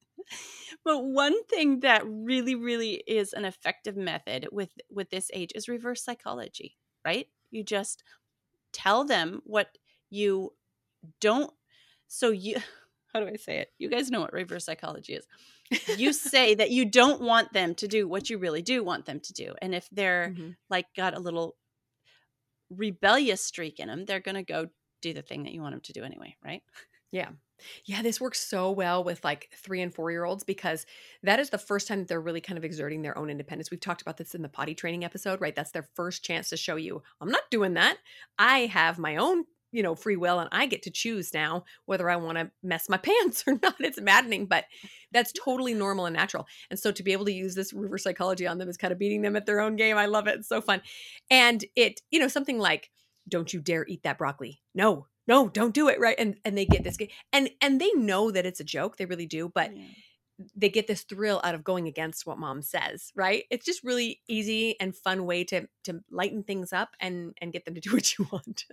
but 0.84 1.04
one 1.04 1.44
thing 1.44 1.80
that 1.80 2.02
really 2.06 2.54
really 2.54 3.02
is 3.06 3.32
an 3.32 3.44
effective 3.44 3.96
method 3.96 4.48
with 4.52 4.70
with 4.90 5.10
this 5.10 5.30
age 5.34 5.52
is 5.54 5.68
reverse 5.68 6.02
psychology 6.04 6.76
right? 7.04 7.26
You 7.50 7.64
just 7.64 8.02
tell 8.72 9.04
them 9.04 9.40
what 9.44 9.76
you 10.10 10.52
don't 11.20 11.52
so 12.08 12.30
you 12.30 12.56
how 13.12 13.20
do 13.20 13.26
i 13.26 13.36
say 13.36 13.58
it? 13.58 13.68
You 13.78 13.88
guys 13.88 14.10
know 14.10 14.20
what 14.20 14.32
reverse 14.32 14.64
psychology 14.64 15.14
is. 15.14 15.26
You 15.96 16.12
say 16.12 16.54
that 16.54 16.70
you 16.70 16.84
don't 16.84 17.20
want 17.20 17.52
them 17.52 17.74
to 17.76 17.88
do 17.88 18.08
what 18.08 18.30
you 18.30 18.38
really 18.38 18.62
do 18.62 18.84
want 18.84 19.06
them 19.06 19.20
to 19.20 19.32
do 19.32 19.54
and 19.62 19.74
if 19.74 19.88
they're 19.90 20.34
mm-hmm. 20.36 20.50
like 20.68 20.86
got 20.96 21.16
a 21.16 21.20
little 21.20 21.56
rebellious 22.70 23.42
streak 23.42 23.80
in 23.80 23.88
them 23.88 24.04
they're 24.04 24.20
going 24.20 24.36
to 24.36 24.42
go 24.42 24.66
do 25.02 25.12
the 25.12 25.22
thing 25.22 25.44
that 25.44 25.52
you 25.52 25.60
want 25.60 25.72
them 25.72 25.80
to 25.80 25.92
do 25.92 26.04
anyway 26.04 26.36
right? 26.44 26.62
Yeah 27.10 27.30
yeah, 27.84 28.02
this 28.02 28.20
works 28.20 28.40
so 28.40 28.70
well 28.70 29.04
with 29.04 29.22
like 29.24 29.50
three 29.54 29.80
and 29.80 29.94
four 29.94 30.10
year 30.10 30.24
olds 30.24 30.44
because 30.44 30.86
that 31.22 31.40
is 31.40 31.50
the 31.50 31.58
first 31.58 31.88
time 31.88 32.00
that 32.00 32.08
they're 32.08 32.20
really 32.20 32.40
kind 32.40 32.58
of 32.58 32.64
exerting 32.64 33.02
their 33.02 33.16
own 33.16 33.30
independence. 33.30 33.70
We've 33.70 33.80
talked 33.80 34.02
about 34.02 34.16
this 34.16 34.34
in 34.34 34.42
the 34.42 34.48
potty 34.48 34.74
training 34.74 35.04
episode, 35.04 35.40
right? 35.40 35.54
That's 35.54 35.72
their 35.72 35.88
first 35.94 36.24
chance 36.24 36.48
to 36.50 36.56
show 36.56 36.76
you, 36.76 37.02
I'm 37.20 37.30
not 37.30 37.50
doing 37.50 37.74
that. 37.74 37.98
I 38.38 38.66
have 38.66 38.98
my 38.98 39.16
own, 39.16 39.44
you 39.72 39.82
know, 39.82 39.94
free 39.94 40.16
will 40.16 40.38
and 40.38 40.48
I 40.52 40.66
get 40.66 40.82
to 40.82 40.90
choose 40.90 41.32
now 41.32 41.64
whether 41.86 42.10
I 42.10 42.16
want 42.16 42.38
to 42.38 42.50
mess 42.62 42.88
my 42.88 42.96
pants 42.98 43.44
or 43.46 43.58
not. 43.62 43.76
It's 43.80 44.00
maddening, 44.00 44.46
but 44.46 44.64
that's 45.12 45.32
totally 45.32 45.74
normal 45.74 46.06
and 46.06 46.16
natural. 46.16 46.46
And 46.70 46.78
so 46.78 46.92
to 46.92 47.02
be 47.02 47.12
able 47.12 47.24
to 47.26 47.32
use 47.32 47.54
this 47.54 47.72
reverse 47.72 48.04
psychology 48.04 48.46
on 48.46 48.58
them 48.58 48.68
is 48.68 48.76
kind 48.76 48.92
of 48.92 48.98
beating 48.98 49.22
them 49.22 49.36
at 49.36 49.46
their 49.46 49.60
own 49.60 49.76
game. 49.76 49.96
I 49.96 50.06
love 50.06 50.26
it. 50.26 50.38
It's 50.38 50.48
so 50.48 50.60
fun. 50.60 50.82
And 51.30 51.64
it, 51.76 52.00
you 52.10 52.18
know, 52.18 52.28
something 52.28 52.58
like, 52.58 52.90
don't 53.28 53.52
you 53.52 53.60
dare 53.60 53.86
eat 53.86 54.02
that 54.02 54.18
broccoli. 54.18 54.60
No, 54.74 55.06
no 55.30 55.48
don't 55.48 55.72
do 55.72 55.88
it 55.88 55.98
right 55.98 56.16
and 56.18 56.36
and 56.44 56.58
they 56.58 56.66
get 56.66 56.82
this 56.82 56.98
and 57.32 57.48
and 57.62 57.80
they 57.80 57.90
know 57.92 58.30
that 58.30 58.44
it's 58.44 58.60
a 58.60 58.64
joke 58.64 58.96
they 58.96 59.06
really 59.06 59.26
do 59.26 59.50
but 59.54 59.74
yeah. 59.74 59.84
they 60.56 60.68
get 60.68 60.88
this 60.88 61.02
thrill 61.04 61.40
out 61.44 61.54
of 61.54 61.64
going 61.64 61.86
against 61.86 62.26
what 62.26 62.38
mom 62.38 62.60
says 62.60 63.12
right 63.14 63.44
it's 63.48 63.64
just 63.64 63.84
really 63.84 64.20
easy 64.28 64.78
and 64.80 64.94
fun 64.96 65.24
way 65.24 65.44
to 65.44 65.66
to 65.84 66.00
lighten 66.10 66.42
things 66.42 66.72
up 66.72 66.90
and 67.00 67.32
and 67.40 67.52
get 67.52 67.64
them 67.64 67.74
to 67.74 67.80
do 67.80 67.90
what 67.94 68.18
you 68.18 68.26
want 68.32 68.64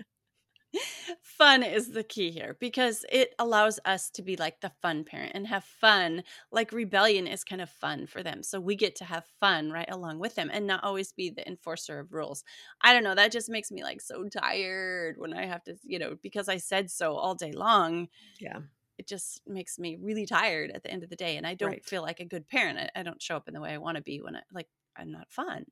fun 1.21 1.63
is 1.63 1.91
the 1.91 2.03
key 2.03 2.31
here 2.31 2.57
because 2.59 3.05
it 3.11 3.33
allows 3.39 3.79
us 3.85 4.09
to 4.11 4.21
be 4.21 4.35
like 4.35 4.59
the 4.61 4.69
fun 4.81 5.03
parent 5.03 5.31
and 5.35 5.47
have 5.47 5.63
fun. 5.63 6.23
Like 6.51 6.71
rebellion 6.71 7.25
is 7.27 7.43
kind 7.43 7.61
of 7.61 7.69
fun 7.69 8.07
for 8.07 8.21
them. 8.23 8.43
So 8.43 8.59
we 8.59 8.75
get 8.75 8.95
to 8.97 9.05
have 9.05 9.25
fun 9.39 9.71
right 9.71 9.89
along 9.89 10.19
with 10.19 10.35
them 10.35 10.49
and 10.51 10.67
not 10.67 10.83
always 10.83 11.11
be 11.13 11.29
the 11.29 11.47
enforcer 11.47 11.99
of 11.99 12.13
rules. 12.13 12.43
I 12.81 12.93
don't 12.93 13.03
know. 13.03 13.15
That 13.15 13.31
just 13.31 13.49
makes 13.49 13.71
me 13.71 13.83
like 13.83 14.01
so 14.01 14.27
tired 14.27 15.17
when 15.17 15.33
I 15.33 15.45
have 15.45 15.63
to, 15.65 15.77
you 15.83 15.99
know, 15.99 16.15
because 16.21 16.49
I 16.49 16.57
said 16.57 16.91
so 16.91 17.15
all 17.15 17.35
day 17.35 17.51
long. 17.51 18.07
Yeah. 18.39 18.59
It 18.97 19.07
just 19.07 19.41
makes 19.47 19.77
me 19.79 19.95
really 19.95 20.25
tired 20.25 20.71
at 20.71 20.83
the 20.83 20.91
end 20.91 21.03
of 21.03 21.09
the 21.09 21.15
day. 21.15 21.37
And 21.37 21.45
I 21.45 21.53
don't 21.53 21.69
Right. 21.71 21.85
feel 21.85 22.01
like 22.01 22.19
a 22.19 22.25
good 22.25 22.47
parent. 22.47 22.79
I, 22.79 22.99
I 22.99 23.03
don't 23.03 23.21
show 23.21 23.35
up 23.35 23.47
in 23.47 23.53
the 23.53 23.61
way 23.61 23.71
I 23.73 23.77
want 23.77 23.97
to 23.97 24.03
be 24.03 24.21
when 24.21 24.35
I 24.35 24.41
like, 24.51 24.67
I'm 24.95 25.11
not 25.11 25.31
fun. 25.31 25.65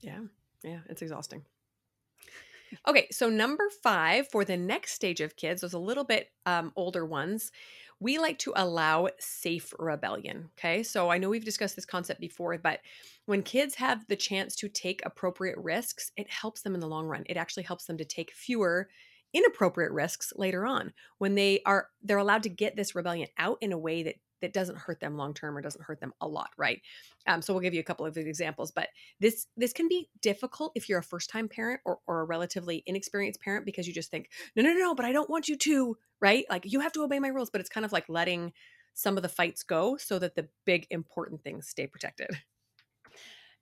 Yeah. 0.00 0.20
Yeah. 0.62 0.80
It's 0.88 1.02
exhausting. 1.02 1.44
Okay, 2.86 3.08
so 3.10 3.28
number 3.28 3.68
five 3.82 4.28
for 4.30 4.44
the 4.44 4.56
next 4.56 4.92
stage 4.92 5.20
of 5.20 5.36
kids, 5.36 5.60
those 5.60 5.72
a 5.72 5.78
little 5.78 6.04
bit 6.04 6.30
um, 6.46 6.72
older 6.76 7.04
ones, 7.04 7.50
we 8.00 8.18
like 8.18 8.38
to 8.40 8.52
allow 8.56 9.08
safe 9.18 9.72
rebellion. 9.78 10.50
Okay, 10.58 10.82
so 10.82 11.10
I 11.10 11.18
know 11.18 11.28
we've 11.28 11.44
discussed 11.44 11.76
this 11.76 11.86
concept 11.86 12.20
before, 12.20 12.56
but 12.58 12.80
when 13.26 13.42
kids 13.42 13.74
have 13.76 14.06
the 14.08 14.16
chance 14.16 14.54
to 14.56 14.68
take 14.68 15.00
appropriate 15.04 15.58
risks, 15.58 16.10
it 16.16 16.28
helps 16.30 16.62
them 16.62 16.74
in 16.74 16.80
the 16.80 16.88
long 16.88 17.06
run. 17.06 17.24
It 17.26 17.36
actually 17.36 17.62
helps 17.64 17.86
them 17.86 17.98
to 17.98 18.04
take 18.04 18.32
fewer 18.32 18.88
inappropriate 19.32 19.90
risks 19.92 20.32
later 20.36 20.64
on 20.64 20.92
when 21.18 21.34
they 21.34 21.60
are 21.66 21.88
they're 22.02 22.18
allowed 22.18 22.44
to 22.44 22.48
get 22.48 22.76
this 22.76 22.94
rebellion 22.94 23.28
out 23.36 23.58
in 23.60 23.72
a 23.72 23.78
way 23.78 24.04
that 24.04 24.14
that 24.44 24.52
doesn't 24.52 24.78
hurt 24.78 25.00
them 25.00 25.16
long 25.16 25.34
term 25.34 25.56
or 25.56 25.60
doesn't 25.60 25.84
hurt 25.84 26.00
them 26.00 26.12
a 26.20 26.28
lot 26.28 26.50
right 26.56 26.80
um, 27.26 27.42
so 27.42 27.52
we'll 27.52 27.62
give 27.62 27.74
you 27.74 27.80
a 27.80 27.84
couple 27.84 28.06
of 28.06 28.16
examples 28.16 28.70
but 28.70 28.88
this 29.20 29.46
this 29.56 29.72
can 29.72 29.88
be 29.88 30.08
difficult 30.20 30.72
if 30.74 30.88
you're 30.88 31.00
a 31.00 31.02
first 31.02 31.30
time 31.30 31.48
parent 31.48 31.80
or, 31.84 31.98
or 32.06 32.20
a 32.20 32.24
relatively 32.24 32.82
inexperienced 32.86 33.40
parent 33.40 33.66
because 33.66 33.86
you 33.86 33.92
just 33.92 34.10
think 34.10 34.30
no 34.54 34.62
no 34.62 34.72
no 34.72 34.78
no 34.78 34.94
but 34.94 35.04
i 35.04 35.12
don't 35.12 35.30
want 35.30 35.48
you 35.48 35.56
to 35.56 35.96
right 36.20 36.44
like 36.48 36.70
you 36.70 36.80
have 36.80 36.92
to 36.92 37.02
obey 37.02 37.18
my 37.18 37.28
rules 37.28 37.50
but 37.50 37.60
it's 37.60 37.70
kind 37.70 37.84
of 37.84 37.92
like 37.92 38.08
letting 38.08 38.52
some 38.92 39.16
of 39.16 39.22
the 39.22 39.28
fights 39.28 39.64
go 39.64 39.96
so 39.96 40.18
that 40.18 40.36
the 40.36 40.46
big 40.64 40.86
important 40.90 41.42
things 41.42 41.66
stay 41.66 41.86
protected 41.86 42.30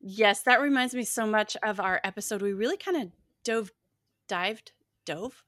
Yes, 0.04 0.42
that 0.42 0.60
reminds 0.60 0.96
me 0.96 1.04
so 1.04 1.28
much 1.28 1.56
of 1.62 1.78
our 1.78 2.00
episode. 2.02 2.42
We 2.42 2.52
really 2.52 2.76
kind 2.76 2.96
of 2.96 3.12
dove, 3.44 3.70
dived, 4.26 4.72
dove. 5.04 5.44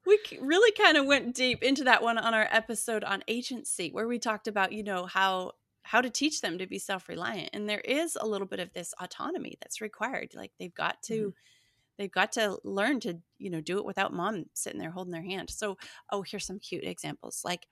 we 0.06 0.18
really 0.40 0.72
kind 0.72 0.96
of 0.96 1.06
went 1.06 1.34
deep 1.34 1.62
into 1.62 1.84
that 1.84 2.02
one 2.02 2.16
on 2.16 2.32
our 2.32 2.48
episode 2.50 3.04
on 3.04 3.24
agency, 3.28 3.90
where 3.90 4.06
we 4.06 4.18
talked 4.18 4.48
about 4.48 4.72
you 4.72 4.82
know 4.82 5.06
how 5.06 5.52
how 5.82 6.00
to 6.00 6.10
teach 6.10 6.40
them 6.40 6.58
to 6.58 6.66
be 6.66 6.78
self 6.78 7.08
reliant, 7.08 7.50
and 7.52 7.68
there 7.68 7.80
is 7.80 8.16
a 8.20 8.26
little 8.26 8.46
bit 8.46 8.60
of 8.60 8.72
this 8.72 8.94
autonomy 9.00 9.56
that's 9.60 9.80
required. 9.80 10.32
Like 10.34 10.52
they've 10.58 10.74
got 10.74 11.02
to. 11.04 11.34
They've 11.98 12.12
got 12.12 12.32
to 12.32 12.58
learn 12.62 13.00
to, 13.00 13.20
you 13.38 13.48
know, 13.48 13.62
do 13.62 13.78
it 13.78 13.86
without 13.86 14.12
mom 14.12 14.44
sitting 14.52 14.78
there 14.78 14.90
holding 14.90 15.14
their 15.14 15.22
hand. 15.22 15.48
So, 15.48 15.78
oh, 16.12 16.20
here's 16.20 16.44
some 16.44 16.58
cute 16.58 16.84
examples. 16.84 17.40
Like, 17.42 17.66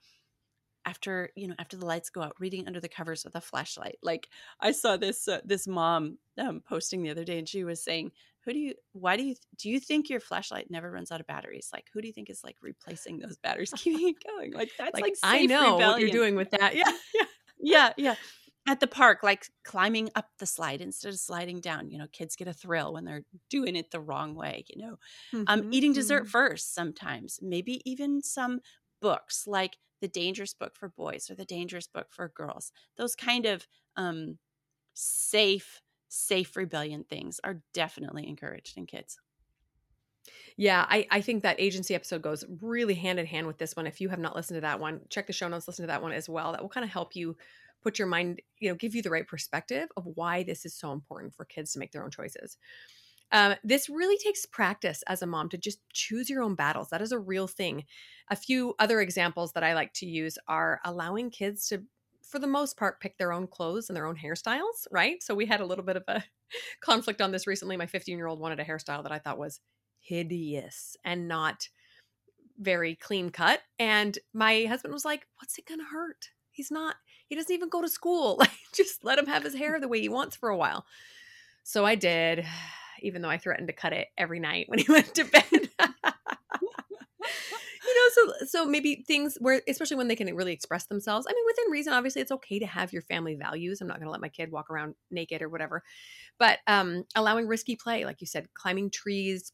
after 0.87 1.31
you 1.35 1.49
know 1.49 1.55
after 1.59 1.77
the 1.77 1.87
lights 1.87 2.11
go 2.11 2.23
out 2.23 2.35
reading 2.38 2.66
under 2.66 2.81
the 2.81 2.88
covers 2.88 3.25
with 3.25 3.35
a 3.35 3.40
flashlight 3.40 3.99
like 4.03 4.29
i 4.61 4.70
saw 4.70 4.97
this 4.97 5.29
uh, 5.29 5.40
this 5.44 5.66
mom 5.66 6.18
um, 6.38 6.62
posting 6.66 7.03
the 7.03 7.11
other 7.11 7.25
day 7.25 7.38
and 7.38 7.49
she 7.49 7.64
was 7.64 7.83
saying 7.83 8.11
who 8.44 8.52
do 8.52 8.59
you 8.59 8.74
why 8.92 9.16
do 9.16 9.24
you 9.24 9.35
do 9.57 9.70
you 9.70 9.80
think 9.80 10.09
your 10.11 10.20
flashlight 10.20 10.70
never 10.70 10.90
runs 10.90 11.11
out 11.12 11.20
of 11.20 11.26
batteries? 11.26 11.70
Like 11.72 11.87
who 11.92 12.00
do 12.00 12.07
you 12.09 12.12
think 12.14 12.30
is 12.30 12.44
like 12.44 12.57
replacing 12.62 13.18
those 13.18 13.38
batteries? 13.38 13.72
Keeping 13.76 14.09
it 14.09 14.16
going. 14.26 14.52
Like 14.52 14.72
that's 14.78 15.00
like, 15.00 15.02
like, 15.02 15.16
i 15.22 15.42
know 15.42 15.78
what 15.80 15.98
you're 15.98 16.11
doing 16.11 16.37
with 16.37 16.50
that. 16.50 16.74
Yeah 16.74 16.92
yeah. 17.14 17.24
yeah 17.59 17.92
yeah. 17.96 18.14
At 18.66 18.80
the 18.80 18.87
park 18.87 19.22
like 19.22 19.46
climbing 19.64 20.11
up 20.14 20.30
the 20.38 20.46
slide 20.46 20.80
instead 20.80 21.12
of 21.12 21.18
sliding 21.18 21.61
down. 21.61 21.90
You 21.90 21.98
know 21.98 22.09
kids 22.12 22.37
get 22.37 22.48
a 22.48 22.52
thrill 22.52 22.92
when 22.94 23.04
they're 23.04 23.24
doing 23.50 23.76
it 23.76 23.90
the 23.90 24.00
wrong 24.00 24.35
way 24.35 24.64
you 24.68 24.83
know? 24.83 24.96
Um, 25.46 25.62
Mhm, 25.62 25.70
eating 25.70 25.92
dessert 25.92 26.26
mhm. 26.26 26.28
first 26.28 26.74
sometimes. 26.74 27.38
Maybe 27.42 27.83
even 27.90 28.22
some 28.22 28.61
books 29.00 29.46
like 29.46 29.76
the 30.00 30.09
dangerous 30.09 30.54
book 30.54 30.76
for 30.76 30.88
boys 30.88 31.30
or 31.30 31.35
the 31.35 31.44
dangerous 31.44 31.87
book 31.87 32.09
for 32.11 32.28
girls. 32.28 32.72
Those 32.96 33.14
kind 33.14 33.46
of 33.46 33.66
um, 33.96 34.38
safe 34.94 35.83
safe 36.14 36.57
rebellion 36.57 37.05
things 37.05 37.40
are 37.44 37.62
definitely 37.72 38.27
encouraged 38.29 38.77
in 38.77 38.87
kids 38.87 39.18
Yeah, 40.57 40.87
I, 40.88 41.07
I 41.11 41.20
think 41.20 41.42
that 41.42 41.61
agency 41.61 41.94
episode 41.94 42.22
goes 42.22 42.44
really 42.61 42.94
hand 42.94 43.18
in 43.18 43.27
hand 43.27 43.46
with 43.46 43.59
this 43.59 43.77
one. 43.77 43.87
If 43.87 44.00
you 44.00 44.09
have 44.09 44.18
not 44.18 44.37
listened 44.37 44.57
to 44.57 44.62
that 44.62 44.81
one, 44.81 45.00
check 45.11 45.27
the 45.27 45.33
show 45.33 45.48
notes, 45.48 45.66
listen 45.68 45.85
to 45.85 45.87
that 45.88 46.03
one 46.03 46.12
as 46.12 46.29
well. 46.29 46.53
That 46.53 46.62
will 46.62 46.68
kind 46.68 46.85
of 46.85 46.90
help 46.90 47.16
you 47.16 47.37
put 47.83 47.98
your 47.98 48.09
mind, 48.09 48.40
you 48.59 48.68
know, 48.68 48.74
give 48.74 48.94
you 48.94 49.03
the 49.03 49.11
right 49.11 49.27
perspective 49.27 49.88
of 49.96 50.07
why 50.14 50.42
this 50.42 50.64
is 50.64 50.74
so 50.74 50.92
important 50.92 51.35
for 51.35 51.44
kids 51.44 51.72
to 51.72 51.79
make 51.79 51.92
their 51.92 52.05
own 52.05 52.11
choices. 52.11 52.57
Um, 53.33 53.57
this 53.64 53.88
really 53.88 54.18
takes 54.18 54.46
practice 54.46 55.03
as 55.09 55.22
a 55.22 55.27
mom 55.27 55.48
to 55.50 55.59
just 55.59 55.81
choose 55.90 56.31
your 56.31 56.42
own 56.42 56.55
battles. 56.55 56.90
That 56.90 57.03
is 57.03 57.12
a 57.12 57.18
real 57.18 57.48
thing. 57.48 57.85
A 58.31 58.37
few 58.37 58.74
other 58.79 59.00
examples 59.00 59.53
that 59.53 59.64
I 59.64 59.74
like 59.74 59.92
to 59.94 60.07
use 60.07 60.38
are 60.48 60.81
allowing 60.85 61.31
kids 61.31 61.68
to, 61.68 61.85
for 62.35 62.40
the 62.40 62.47
most 62.49 62.77
part, 62.77 62.99
pick 62.99 63.16
their 63.16 63.33
own 63.33 63.47
clothes 63.47 63.88
and 63.88 63.94
their 63.94 64.07
own 64.07 64.16
hairstyles, 64.16 64.88
right? 64.90 65.23
So 65.23 65.37
we 65.37 65.47
had 65.47 65.61
a 65.61 65.64
little 65.64 65.85
bit 65.85 65.94
of 65.94 66.03
a 66.09 66.25
conflict 66.81 67.23
on 67.23 67.31
this 67.31 67.47
recently. 67.47 67.77
My 67.77 67.87
15 67.87 68.18
year 68.18 68.27
old 68.27 68.40
wanted 68.40 68.59
a 68.59 68.64
hairstyle 68.64 69.05
that 69.05 69.12
I 69.12 69.20
thought 69.20 69.38
was 69.38 69.61
hideous 70.01 70.97
and 71.05 71.29
not 71.29 71.68
very 72.59 72.97
clean 72.97 73.31
cut. 73.31 73.61
And 73.79 74.18
my 74.33 74.64
husband 74.64 74.92
was 74.92 75.05
like, 75.05 75.29
What's 75.38 75.57
it 75.59 75.66
gonna 75.66 75.85
hurt? 75.85 76.31
He's 76.51 76.73
not, 76.73 76.97
he 77.29 77.37
doesn't 77.37 77.55
even 77.55 77.68
go 77.68 77.81
to 77.81 77.88
school. 77.88 78.37
Like, 78.40 78.51
just 78.75 79.05
let 79.05 79.20
him 79.20 79.27
have 79.27 79.44
his 79.44 79.55
hair 79.55 79.79
the 79.79 79.87
way 79.87 80.01
he 80.01 80.09
wants 80.09 80.35
for 80.35 80.49
a 80.49 80.57
while. 80.57 80.87
So 81.62 81.87
I 81.87 81.94
did, 81.94 82.44
even 83.01 83.23
though 83.23 83.31
I 83.31 83.38
threatened 83.38 83.68
to 83.68 83.75
cut 83.75 83.92
it 83.92 84.09
every 84.18 84.40
night 84.40 84.68
when 84.68 84.81
he 84.81 84.87
went 84.90 85.14
to 85.14 85.25
bed. 85.25 85.93
So 88.14 88.46
so 88.46 88.66
maybe 88.66 89.05
things 89.07 89.37
where 89.40 89.62
especially 89.68 89.96
when 89.96 90.09
they 90.09 90.16
can 90.16 90.35
really 90.35 90.53
express 90.53 90.87
themselves. 90.87 91.27
I 91.29 91.33
mean, 91.35 91.44
within 91.46 91.70
reason, 91.70 91.92
obviously 91.92 92.22
it's 92.22 92.33
okay 92.33 92.59
to 92.59 92.66
have 92.66 92.92
your 92.92 93.03
family 93.03 93.35
values. 93.35 93.81
I'm 93.81 93.88
not 93.88 93.98
gonna 93.98 94.11
let 94.11 94.20
my 94.20 94.29
kid 94.29 94.50
walk 94.53 94.70
around 94.70 94.94
naked 95.11 95.42
or 95.42 95.48
whatever. 95.48 95.83
But 96.38 96.61
um 96.68 97.05
allowing 97.16 97.48
risky 97.48 97.77
play, 97.77 98.05
like 98.05 98.20
you 98.20 98.27
said, 98.27 98.48
climbing 98.55 98.90
trees, 98.90 99.53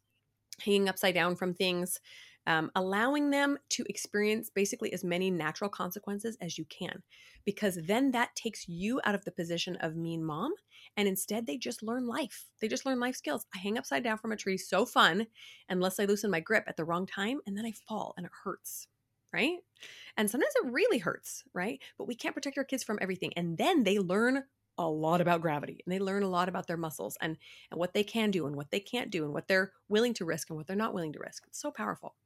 hanging 0.60 0.88
upside 0.88 1.14
down 1.14 1.36
from 1.36 1.54
things, 1.54 2.00
um, 2.46 2.70
allowing 2.74 3.30
them 3.30 3.58
to 3.70 3.84
experience 3.88 4.50
basically 4.50 4.92
as 4.92 5.04
many 5.04 5.30
natural 5.30 5.70
consequences 5.70 6.36
as 6.40 6.58
you 6.58 6.64
can, 6.66 7.02
because 7.44 7.78
then 7.86 8.10
that 8.12 8.34
takes 8.36 8.68
you 8.68 9.00
out 9.04 9.14
of 9.14 9.24
the 9.24 9.32
position 9.32 9.76
of 9.76 9.96
mean 9.96 10.24
mom. 10.24 10.52
And 10.96 11.06
instead, 11.06 11.46
they 11.46 11.58
just 11.58 11.82
learn 11.82 12.06
life. 12.06 12.46
They 12.60 12.68
just 12.68 12.86
learn 12.86 13.00
life 13.00 13.16
skills. 13.16 13.46
I 13.54 13.58
hang 13.58 13.78
upside 13.78 14.02
down 14.02 14.18
from 14.18 14.32
a 14.32 14.36
tree, 14.36 14.56
so 14.56 14.84
fun, 14.86 15.26
unless 15.68 16.00
I 16.00 16.04
loosen 16.06 16.30
my 16.30 16.40
grip 16.40 16.64
at 16.66 16.76
the 16.76 16.84
wrong 16.84 17.06
time, 17.06 17.40
and 17.46 17.56
then 17.56 17.66
I 17.66 17.72
fall 17.72 18.14
and 18.16 18.26
it 18.26 18.32
hurts. 18.44 18.88
Right. 19.32 19.58
And 20.16 20.28
sometimes 20.28 20.52
it 20.56 20.72
really 20.72 20.98
hurts. 20.98 21.44
Right. 21.54 21.80
But 21.98 22.08
we 22.08 22.16
can't 22.16 22.34
protect 22.34 22.58
our 22.58 22.64
kids 22.64 22.82
from 22.82 22.98
everything. 23.00 23.32
And 23.36 23.58
then 23.58 23.84
they 23.84 23.98
learn 23.98 24.44
a 24.78 24.88
lot 24.88 25.20
about 25.20 25.42
gravity 25.42 25.80
and 25.84 25.92
they 25.92 25.98
learn 25.98 26.22
a 26.22 26.28
lot 26.28 26.48
about 26.48 26.66
their 26.66 26.76
muscles 26.76 27.18
and 27.20 27.36
and 27.70 27.78
what 27.78 27.92
they 27.92 28.02
can 28.02 28.30
do 28.30 28.46
and 28.46 28.56
what 28.56 28.70
they 28.70 28.80
can't 28.80 29.10
do 29.10 29.24
and 29.24 29.34
what 29.34 29.46
they're 29.46 29.72
willing 29.88 30.14
to 30.14 30.24
risk 30.24 30.48
and 30.48 30.56
what 30.56 30.66
they're 30.66 30.76
not 30.76 30.94
willing 30.94 31.12
to 31.12 31.18
risk. 31.20 31.44
It's 31.46 31.60
so 31.60 31.70
powerful. 31.70 32.16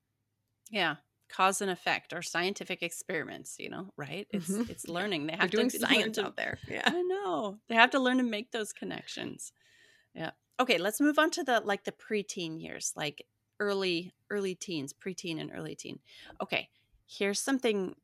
Yeah 0.71 0.97
cause 1.31 1.61
and 1.61 1.71
effect 1.71 2.13
or 2.13 2.23
scientific 2.23 2.83
experiments 2.83 3.57
you 3.59 3.69
know 3.71 3.93
right 3.97 4.27
it's 4.31 4.49
Mhm. 4.49 4.69
it's 4.71 4.87
learning 4.89 5.27
they 5.27 5.33
have 5.35 5.51
doing 5.51 5.69
to 5.71 5.79
learn 5.81 5.91
science 5.91 6.17
to- 6.17 6.27
out 6.27 6.37
there. 6.37 6.59
Yeah. 6.69 6.83
I 6.87 7.03
know. 7.03 7.59
They 7.69 7.75
have 7.75 7.91
to 7.91 7.99
learn 7.99 8.19
to 8.19 8.23
make 8.23 8.51
those 8.53 8.73
connections. 8.73 9.53
Yeah. 10.15 10.31
Okay, 10.61 10.79
let's 10.79 11.01
move 11.01 11.19
on 11.19 11.31
to 11.33 11.43
the 11.43 11.61
like 11.61 11.85
the 11.85 11.93
preteen 11.93 12.61
years, 12.61 12.93
like 12.95 13.27
early 13.59 14.13
early 14.31 14.55
teens, 14.55 14.93
preteen 14.93 15.41
and 15.41 15.51
early 15.53 15.75
teen. 15.75 15.99
Okay, 16.41 16.69
here's 17.07 17.41
something 17.41 17.97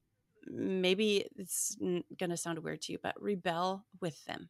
maybe 0.47 1.29
it's 1.37 1.77
going 1.77 2.31
to 2.31 2.37
sound 2.37 2.59
weird 2.61 2.81
to 2.83 2.93
you, 2.93 2.99
but 3.03 3.15
rebel 3.23 3.85
with 4.01 4.25
them. 4.25 4.49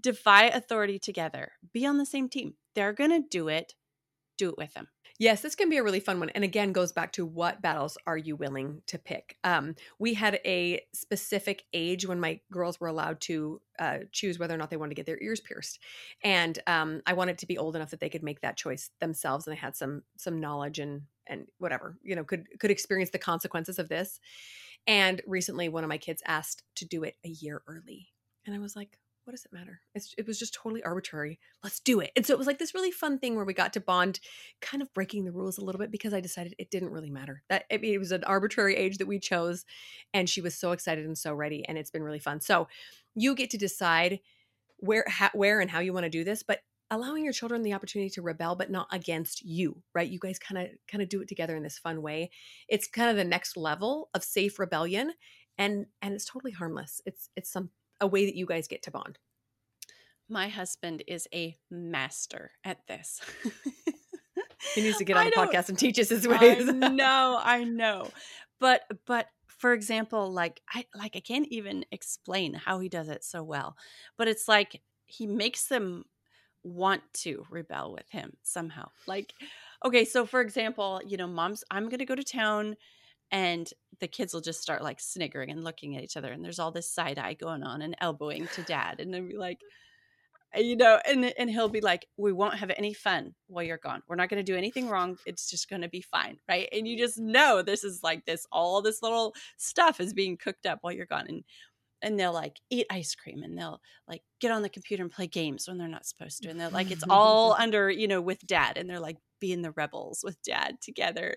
Defy 0.00 0.44
authority 0.44 0.98
together. 0.98 1.52
Be 1.72 1.84
on 1.86 1.98
the 1.98 2.06
same 2.06 2.28
team. 2.28 2.54
They're 2.74 2.92
going 2.92 3.10
to 3.10 3.26
do 3.28 3.48
it. 3.48 3.74
Do 4.38 4.50
it 4.50 4.58
with 4.58 4.74
them. 4.74 4.88
Yes, 5.22 5.40
this 5.40 5.54
can 5.54 5.70
be 5.70 5.76
a 5.76 5.84
really 5.84 6.00
fun 6.00 6.18
one. 6.18 6.30
And 6.30 6.42
again, 6.42 6.72
goes 6.72 6.90
back 6.90 7.12
to 7.12 7.24
what 7.24 7.62
battles 7.62 7.96
are 8.08 8.16
you 8.16 8.34
willing 8.34 8.82
to 8.88 8.98
pick? 8.98 9.36
Um, 9.44 9.76
we 10.00 10.14
had 10.14 10.40
a 10.44 10.84
specific 10.92 11.62
age 11.72 12.04
when 12.04 12.18
my 12.18 12.40
girls 12.50 12.80
were 12.80 12.88
allowed 12.88 13.20
to 13.20 13.60
uh, 13.78 13.98
choose 14.10 14.40
whether 14.40 14.52
or 14.52 14.56
not 14.56 14.68
they 14.70 14.76
wanted 14.76 14.88
to 14.88 14.94
get 14.96 15.06
their 15.06 15.22
ears 15.22 15.38
pierced, 15.38 15.78
and 16.24 16.58
um, 16.66 17.02
I 17.06 17.12
wanted 17.12 17.38
to 17.38 17.46
be 17.46 17.56
old 17.56 17.76
enough 17.76 17.90
that 17.90 18.00
they 18.00 18.08
could 18.08 18.24
make 18.24 18.40
that 18.40 18.56
choice 18.56 18.90
themselves, 18.98 19.46
and 19.46 19.54
they 19.54 19.60
had 19.60 19.76
some 19.76 20.02
some 20.16 20.40
knowledge 20.40 20.80
and 20.80 21.02
and 21.28 21.46
whatever 21.58 21.98
you 22.02 22.16
know 22.16 22.24
could 22.24 22.48
could 22.58 22.72
experience 22.72 23.10
the 23.10 23.18
consequences 23.18 23.78
of 23.78 23.88
this. 23.88 24.18
And 24.88 25.22
recently, 25.24 25.68
one 25.68 25.84
of 25.84 25.88
my 25.88 25.98
kids 25.98 26.24
asked 26.26 26.64
to 26.74 26.84
do 26.84 27.04
it 27.04 27.14
a 27.24 27.28
year 27.28 27.62
early, 27.68 28.08
and 28.44 28.56
I 28.56 28.58
was 28.58 28.74
like, 28.74 28.98
what 29.24 29.32
does 29.32 29.44
it 29.44 29.52
matter? 29.52 29.80
It's, 29.94 30.14
it 30.18 30.26
was 30.26 30.38
just 30.38 30.54
totally 30.54 30.82
arbitrary. 30.82 31.38
Let's 31.62 31.80
do 31.80 32.00
it. 32.00 32.10
And 32.16 32.26
so 32.26 32.32
it 32.32 32.38
was 32.38 32.46
like 32.46 32.58
this 32.58 32.74
really 32.74 32.90
fun 32.90 33.18
thing 33.18 33.36
where 33.36 33.44
we 33.44 33.54
got 33.54 33.72
to 33.74 33.80
bond, 33.80 34.18
kind 34.60 34.82
of 34.82 34.92
breaking 34.94 35.24
the 35.24 35.32
rules 35.32 35.58
a 35.58 35.64
little 35.64 35.78
bit 35.78 35.92
because 35.92 36.12
I 36.12 36.20
decided 36.20 36.54
it 36.58 36.70
didn't 36.70 36.90
really 36.90 37.10
matter. 37.10 37.42
That 37.48 37.64
I 37.72 37.76
mean, 37.76 37.94
it 37.94 37.98
was 37.98 38.12
an 38.12 38.24
arbitrary 38.24 38.76
age 38.76 38.98
that 38.98 39.06
we 39.06 39.18
chose, 39.18 39.64
and 40.12 40.28
she 40.28 40.40
was 40.40 40.54
so 40.54 40.72
excited 40.72 41.06
and 41.06 41.16
so 41.16 41.34
ready, 41.34 41.64
and 41.68 41.78
it's 41.78 41.90
been 41.90 42.02
really 42.02 42.18
fun. 42.18 42.40
So 42.40 42.68
you 43.14 43.34
get 43.34 43.50
to 43.50 43.58
decide 43.58 44.20
where, 44.78 45.04
where, 45.32 45.60
and 45.60 45.70
how 45.70 45.80
you 45.80 45.92
want 45.92 46.04
to 46.04 46.10
do 46.10 46.24
this, 46.24 46.42
but 46.42 46.60
allowing 46.90 47.24
your 47.24 47.32
children 47.32 47.62
the 47.62 47.72
opportunity 47.72 48.10
to 48.10 48.20
rebel 48.20 48.54
but 48.54 48.70
not 48.70 48.86
against 48.92 49.42
you 49.42 49.82
right 49.94 50.10
you 50.10 50.18
guys 50.18 50.38
kind 50.38 50.60
of 50.60 50.68
kind 50.86 51.00
of 51.00 51.08
do 51.08 51.22
it 51.22 51.28
together 51.28 51.56
in 51.56 51.62
this 51.62 51.78
fun 51.78 52.02
way 52.02 52.30
it's 52.68 52.86
kind 52.86 53.08
of 53.08 53.16
the 53.16 53.24
next 53.24 53.56
level 53.56 54.10
of 54.12 54.22
safe 54.22 54.58
rebellion 54.58 55.10
and 55.56 55.86
and 56.02 56.12
it's 56.12 56.26
totally 56.26 56.52
harmless 56.52 57.00
it's 57.06 57.30
it's 57.34 57.50
some 57.50 57.70
a 58.02 58.06
way 58.06 58.26
that 58.26 58.34
you 58.34 58.44
guys 58.44 58.68
get 58.68 58.82
to 58.82 58.90
bond. 58.90 59.18
My 60.28 60.48
husband 60.48 61.02
is 61.06 61.26
a 61.32 61.56
master 61.70 62.50
at 62.64 62.86
this. 62.86 63.20
He 64.74 64.82
needs 64.82 64.98
to 64.98 65.04
get 65.06 65.16
on 65.16 65.26
the 65.26 65.32
podcast 65.32 65.68
and 65.68 65.78
teach 65.78 65.98
us 65.98 66.10
his 66.10 66.28
ways. 66.28 66.66
no 66.72 67.40
i 67.42 67.64
know. 67.64 68.10
But 68.60 68.82
but 69.06 69.26
for 69.46 69.72
example 69.72 70.32
like 70.32 70.60
i 70.68 70.84
like 70.94 71.14
i 71.14 71.20
can't 71.20 71.46
even 71.48 71.84
explain 71.92 72.52
how 72.52 72.80
he 72.80 72.88
does 72.88 73.08
it 73.08 73.22
so 73.22 73.40
well 73.44 73.76
but 74.18 74.26
it's 74.26 74.48
like 74.48 74.80
he 75.06 75.26
makes 75.26 75.66
them 75.66 76.04
want 76.64 77.02
to 77.12 77.44
rebel 77.50 77.92
with 77.92 78.08
him 78.10 78.32
somehow. 78.42 78.88
Like, 79.06 79.34
okay, 79.84 80.04
so 80.04 80.26
for 80.26 80.40
example, 80.40 81.00
you 81.06 81.16
know, 81.16 81.26
mom's, 81.26 81.64
I'm 81.70 81.84
going 81.84 81.98
to 81.98 82.04
go 82.04 82.14
to 82.14 82.24
town 82.24 82.76
and 83.32 83.68
the 84.00 84.06
kids 84.06 84.34
will 84.34 84.42
just 84.42 84.60
start 84.60 84.82
like 84.82 85.00
sniggering 85.00 85.50
and 85.50 85.64
looking 85.64 85.96
at 85.96 86.04
each 86.04 86.16
other. 86.16 86.30
And 86.30 86.44
there's 86.44 86.58
all 86.58 86.70
this 86.70 86.88
side 86.88 87.18
eye 87.18 87.34
going 87.34 87.62
on 87.62 87.82
and 87.82 87.96
elbowing 88.00 88.46
to 88.54 88.62
dad. 88.62 89.00
And 89.00 89.12
then 89.12 89.26
be 89.26 89.36
like, 89.36 89.58
uh, 90.54 90.60
you 90.60 90.76
know, 90.76 91.00
and 91.08 91.32
and 91.38 91.48
he'll 91.48 91.68
be 91.68 91.80
like, 91.80 92.06
"We 92.18 92.32
won't 92.32 92.58
have 92.58 92.70
any 92.76 92.92
fun 92.92 93.34
while 93.46 93.64
you're 93.64 93.78
gone. 93.78 94.02
We're 94.06 94.16
not 94.16 94.28
going 94.28 94.44
to 94.44 94.52
do 94.52 94.58
anything 94.58 94.88
wrong. 94.88 95.16
It's 95.24 95.48
just 95.48 95.70
going 95.70 95.80
to 95.80 95.88
be 95.88 96.02
fine, 96.02 96.36
right?" 96.46 96.68
And 96.72 96.86
you 96.86 96.98
just 96.98 97.18
know 97.18 97.62
this 97.62 97.84
is 97.84 98.02
like 98.02 98.26
this. 98.26 98.46
All 98.52 98.82
this 98.82 99.02
little 99.02 99.34
stuff 99.56 99.98
is 99.98 100.12
being 100.12 100.36
cooked 100.36 100.66
up 100.66 100.80
while 100.82 100.92
you're 100.92 101.06
gone, 101.06 101.26
and 101.26 101.42
and 102.02 102.18
they'll 102.18 102.32
like 102.32 102.60
eat 102.68 102.86
ice 102.90 103.14
cream 103.14 103.42
and 103.42 103.56
they'll 103.56 103.80
like 104.08 104.22
get 104.40 104.50
on 104.50 104.62
the 104.62 104.68
computer 104.68 105.02
and 105.02 105.12
play 105.12 105.26
games 105.26 105.68
when 105.68 105.78
they're 105.78 105.88
not 105.88 106.04
supposed 106.04 106.42
to 106.42 106.48
and 106.48 106.60
they're 106.60 106.68
like 106.68 106.90
it's 106.90 107.04
all 107.08 107.52
under 107.58 107.88
you 107.88 108.08
know 108.08 108.20
with 108.20 108.44
dad 108.44 108.76
and 108.76 108.90
they're 108.90 109.00
like 109.00 109.18
being 109.40 109.62
the 109.62 109.70
rebels 109.72 110.20
with 110.24 110.40
dad 110.42 110.76
together 110.80 111.36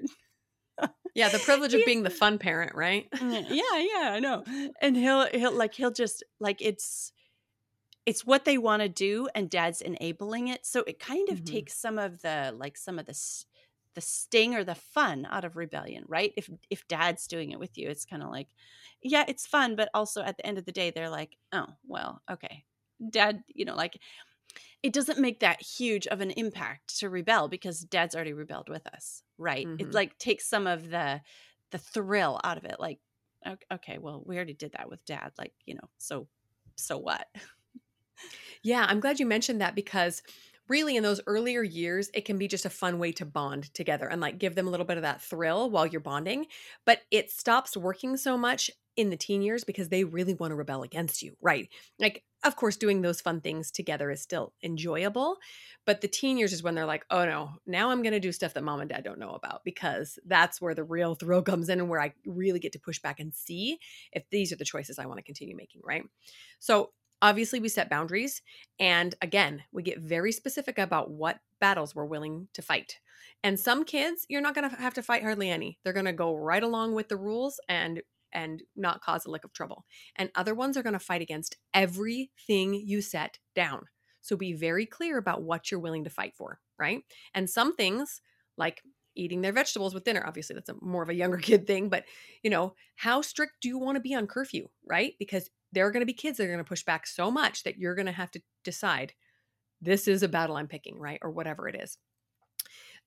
yeah 1.15 1.30
the 1.30 1.39
privilege 1.39 1.73
of 1.73 1.82
being 1.86 2.04
the 2.04 2.10
fun 2.10 2.38
parent 2.38 2.75
right 2.75 3.08
yeah 3.21 3.47
yeah 3.49 4.12
i 4.12 4.19
know 4.19 4.43
and 4.82 4.95
he'll 4.95 5.28
he'll 5.34 5.51
like 5.51 5.73
he'll 5.73 5.91
just 5.91 6.23
like 6.39 6.62
it's 6.62 7.12
it's 8.06 8.23
what 8.23 8.45
they 8.45 8.58
want 8.58 8.84
to 8.84 8.89
do 8.89 9.28
and 9.34 9.49
dad's 9.49 9.82
enabling 9.82 10.47
it 10.47 10.65
so 10.65 10.84
it 10.86 10.99
kind 10.99 11.30
of 11.30 11.38
mm-hmm. 11.38 11.54
takes 11.56 11.75
some 11.75 11.97
of 11.97 12.21
the 12.21 12.54
like 12.56 12.78
some 12.78 12.99
of 12.99 13.06
the 13.06 13.17
the 13.95 14.01
sting 14.01 14.54
or 14.54 14.63
the 14.63 14.75
fun 14.75 15.25
out 15.32 15.45
of 15.45 15.56
rebellion 15.56 16.04
right 16.08 16.34
if 16.38 16.49
if 16.69 16.88
dad's 16.88 17.25
doing 17.28 17.51
it 17.51 17.60
with 17.60 17.78
you 17.78 17.89
it's 17.89 18.06
kind 18.06 18.21
of 18.21 18.30
like 18.30 18.49
yeah, 19.06 19.23
it's 19.28 19.45
fun, 19.45 19.75
but 19.75 19.89
also 19.93 20.23
at 20.23 20.38
the 20.38 20.45
end 20.45 20.58
of 20.58 20.65
the 20.65 20.71
day, 20.71 20.89
they're 20.89 21.10
like, 21.10 21.38
oh, 21.51 21.67
well, 21.88 22.21
okay. 22.30 22.65
Dad, 23.12 23.43
you 23.47 23.65
know, 23.65 23.75
like 23.75 23.99
it 24.84 24.94
doesn't 24.94 25.20
make 25.20 25.39
that 25.39 25.62
huge 25.62 26.08
of 26.08 26.22
an 26.22 26.32
impact 26.32 27.00
to 27.00 27.10
rebel 27.10 27.48
because 27.48 27.82
dad's 27.82 28.15
already 28.15 28.34
rebelled 28.34 28.70
with 28.70 28.86
us, 28.88 29.24
right? 29.38 29.65
Mm-hmm. 29.65 29.88
It 29.88 29.94
like 29.94 30.18
takes 30.18 30.48
some 30.48 30.68
of 30.68 30.89
the 30.89 31.22
the 31.72 31.78
thrill 31.78 32.39
out 32.44 32.58
of 32.58 32.65
it. 32.65 32.80
Like, 32.80 33.00
okay, 33.72 33.98
well, 33.98 34.24
we 34.26 34.36
already 34.36 34.54
did 34.54 34.74
that 34.74 34.89
with 34.89 35.04
dad. 35.06 35.32
Like, 35.38 35.54
you 35.65 35.76
know, 35.76 35.89
so 35.98 36.28
so 36.76 36.98
what? 36.98 37.28
Yeah, 38.63 38.86
I'm 38.88 39.00
glad 39.00 39.20
you 39.20 39.26
mentioned 39.26 39.62
that 39.62 39.76
because 39.76 40.24
really 40.68 40.96
in 40.96 41.04
those 41.04 41.22
earlier 41.28 41.62
years 41.62 42.10
it 42.13 42.26
can 42.26 42.38
be 42.38 42.48
just 42.48 42.65
a 42.65 42.70
fun 42.70 42.98
way 42.98 43.12
to 43.12 43.26
bond 43.26 43.74
together 43.74 44.08
and 44.08 44.22
like 44.22 44.39
give 44.39 44.56
them 44.56 44.68
a 44.68 44.72
little 44.72 44.86
bit 44.86 44.98
of 44.98 45.04
that 45.04 45.22
thrill 45.22 45.70
while 45.70 45.86
you're 45.86 46.02
bonding 46.02 46.48
but 46.86 47.02
it 47.12 47.30
stops 47.30 47.78
working 47.78 48.18
so 48.18 48.38
much 48.38 48.72
in 48.95 49.10
the 49.10 49.17
teen 49.17 49.41
years 49.41 49.63
because 49.63 49.89
they 49.89 50.03
really 50.03 50.34
want 50.34 50.51
to 50.51 50.55
rebel 50.55 50.84
against 50.84 51.21
you 51.21 51.36
right 51.41 51.69
like 51.99 52.23
of 52.43 52.55
course 52.55 52.77
doing 52.77 53.01
those 53.01 53.21
fun 53.21 53.41
things 53.41 53.71
together 53.71 54.10
is 54.12 54.21
still 54.21 54.53
enjoyable 54.63 55.38
but 55.86 56.01
the 56.01 56.08
teen 56.08 56.38
years 56.38 56.53
is 56.53 56.63
when 56.63 56.75
they're 56.75 56.86
like 56.86 57.05
oh 57.10 57.25
no 57.25 57.49
now 57.65 57.89
i'm 57.89 58.01
going 58.01 58.13
to 58.13 58.19
do 58.19 58.31
stuff 58.31 58.53
that 58.53 58.63
mom 58.63 58.79
and 58.79 58.89
dad 58.89 59.03
don't 59.03 59.19
know 59.19 59.31
about 59.31 59.62
because 59.63 60.17
that's 60.25 60.62
where 60.62 60.73
the 60.75 60.84
real 60.84 61.15
thrill 61.15 61.41
comes 61.41 61.69
in 61.69 61.79
and 61.79 61.89
where 61.89 62.01
i 62.01 62.13
really 62.25 62.60
get 62.60 62.71
to 62.71 62.79
push 62.79 62.99
back 62.99 63.19
and 63.19 63.34
see 63.34 63.77
if 64.12 64.23
these 64.29 64.51
are 64.51 64.58
the 64.58 64.65
choices 64.65 64.99
i 64.99 65.05
want 65.05 65.17
to 65.17 65.23
continue 65.23 65.55
making 65.55 65.81
right 65.84 66.03
so 66.60 66.91
Obviously, 67.21 67.60
we 67.60 67.69
set 67.69 67.89
boundaries. 67.89 68.41
And 68.79 69.15
again, 69.21 69.63
we 69.71 69.84
get 69.84 69.99
very 69.99 70.31
specific 70.31 70.77
about 70.77 71.10
what 71.10 71.39
battles 71.60 71.95
we're 71.95 72.05
willing 72.05 72.49
to 72.53 72.62
fight. 72.62 72.99
And 73.43 73.60
some 73.60 73.84
kids, 73.84 74.25
you're 74.29 74.41
not 74.41 74.55
going 74.55 74.69
to 74.69 74.75
have 74.75 74.93
to 74.95 75.03
fight 75.03 75.23
hardly 75.23 75.49
any. 75.49 75.79
They're 75.84 75.93
going 75.93 76.05
to 76.05 76.13
go 76.13 76.36
right 76.36 76.63
along 76.63 76.93
with 76.93 77.10
the 77.10 77.17
rules 77.17 77.60
and 77.69 78.01
and 78.36 78.62
not 78.76 79.02
cause 79.02 79.26
a 79.26 79.32
lick 79.32 79.43
of 79.43 79.54
trouble. 79.54 79.86
And 80.15 80.30
other 80.36 80.54
ones 80.54 80.78
are 80.78 80.84
going 80.84 80.93
to 80.93 81.00
fight 81.00 81.21
against 81.21 81.58
everything 81.74 82.76
you 82.76 83.02
set 83.02 83.39
down. 83.56 83.86
So 84.21 84.36
be 84.36 84.54
very 84.54 84.86
clear 84.86 85.17
about 85.17 85.41
what 85.41 85.71
you're 85.71 85.80
willing 85.80 86.04
to 86.04 86.10
fight 86.10 86.36
for, 86.36 86.60
right? 86.78 87.02
And 87.34 87.50
some 87.50 87.76
things 87.76 88.21
like 88.58 88.82
eating 89.15 89.41
their 89.41 89.54
vegetables 89.54 89.93
with 89.93 90.04
dinner 90.04 90.21
obviously 90.28 90.54
that's 90.54 90.67
a 90.67 90.76
more 90.82 91.02
of 91.02 91.08
a 91.08 91.15
younger 91.15 91.38
kid 91.41 91.65
thing 91.65 91.88
but 91.88 92.04
you 92.43 92.50
know 92.50 92.74
how 92.98 93.21
strict 93.21 93.54
do 93.62 93.69
you 93.69 93.78
want 93.78 93.95
to 93.95 94.02
be 94.02 94.13
on 94.13 94.28
curfew 94.28 94.67
right 94.86 95.13
because 95.19 95.50
there 95.71 95.86
are 95.86 95.91
going 95.91 96.02
to 96.02 96.06
be 96.06 96.13
kids 96.13 96.38
that 96.38 96.43
are 96.43 96.48
going 96.48 96.58
to 96.58 96.63
push 96.65 96.84
back 96.84 97.08
so 97.08 97.32
much 97.32 97.63
that 97.63 97.78
you're 97.78 97.95
going 97.95 98.06
to 98.08 98.12
have 98.12 98.32
to 98.32 98.41
decide 98.65 99.13
this 99.82 100.08
is 100.08 100.24
a 100.24 100.30
battle 100.30 100.58
I'm 100.58 100.67
picking, 100.67 101.00
right? 101.00 101.19
Or 101.21 101.32
whatever 101.32 101.67
it 101.67 101.76
is. 101.76 101.98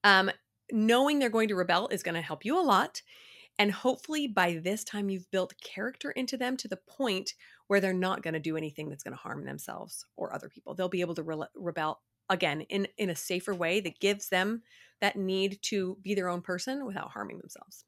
Um, 0.03 0.31
knowing 0.71 1.19
they're 1.19 1.29
going 1.29 1.49
to 1.49 1.55
rebel 1.55 1.87
is 1.89 2.03
going 2.03 2.15
to 2.15 2.21
help 2.21 2.45
you 2.45 2.57
a 2.57 2.61
lot. 2.61 3.01
And 3.59 3.71
hopefully 3.71 4.25
by 4.25 4.59
this 4.63 4.83
time, 4.83 5.09
you've 5.09 5.29
built 5.29 5.53
character 5.61 6.11
into 6.11 6.37
them 6.37 6.57
to 6.57 6.67
the 6.67 6.79
point 6.87 7.33
where 7.67 7.79
they're 7.81 7.93
not 7.93 8.23
going 8.23 8.33
to 8.33 8.39
do 8.39 8.57
anything 8.57 8.89
that's 8.89 9.03
going 9.03 9.15
to 9.15 9.21
harm 9.21 9.45
themselves 9.45 10.05
or 10.15 10.33
other 10.33 10.49
people. 10.49 10.73
They'll 10.73 10.89
be 10.89 11.01
able 11.01 11.15
to 11.15 11.23
re- 11.23 11.47
rebel 11.55 11.99
again 12.29 12.61
in, 12.61 12.87
in 12.97 13.09
a 13.09 13.15
safer 13.15 13.53
way 13.53 13.81
that 13.81 13.99
gives 13.99 14.29
them 14.29 14.63
that 15.01 15.17
need 15.17 15.59
to 15.63 15.97
be 16.01 16.15
their 16.15 16.29
own 16.29 16.41
person 16.41 16.85
without 16.85 17.11
harming 17.11 17.39
themselves. 17.39 17.83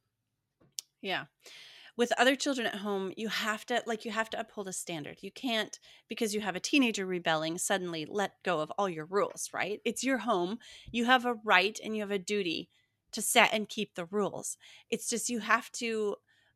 Yeah 1.02 1.26
with 1.98 2.12
other 2.18 2.36
children 2.36 2.68
at 2.68 2.76
home 2.76 3.12
you 3.18 3.28
have 3.28 3.66
to 3.66 3.84
like 3.86 4.06
you 4.06 4.12
have 4.12 4.30
to 4.30 4.40
uphold 4.40 4.68
a 4.68 4.74
standard 4.74 5.18
you 5.22 5.32
can't 5.32 5.80
because 6.08 6.34
you 6.34 6.42
have 6.42 6.56
a 6.56 6.60
teenager 6.60 7.06
rebelling 7.06 7.58
suddenly 7.58 8.06
let 8.10 8.42
go 8.44 8.60
of 8.60 8.72
all 8.72 8.90
your 8.90 9.06
rules 9.06 9.50
right 9.54 9.82
it's 9.86 10.04
your 10.04 10.20
home 10.20 10.58
you 10.92 11.06
have 11.06 11.26
a 11.26 11.36
right 11.44 11.80
and 11.84 11.96
you 11.96 12.02
have 12.02 12.12
a 12.12 12.20
duty 12.20 12.70
to 13.12 13.22
set 13.22 13.54
and 13.54 13.70
keep 13.70 13.96
the 13.96 14.06
rules 14.06 14.58
it's 14.90 15.10
just 15.10 15.30
you 15.30 15.40
have 15.40 15.72
to 15.72 16.16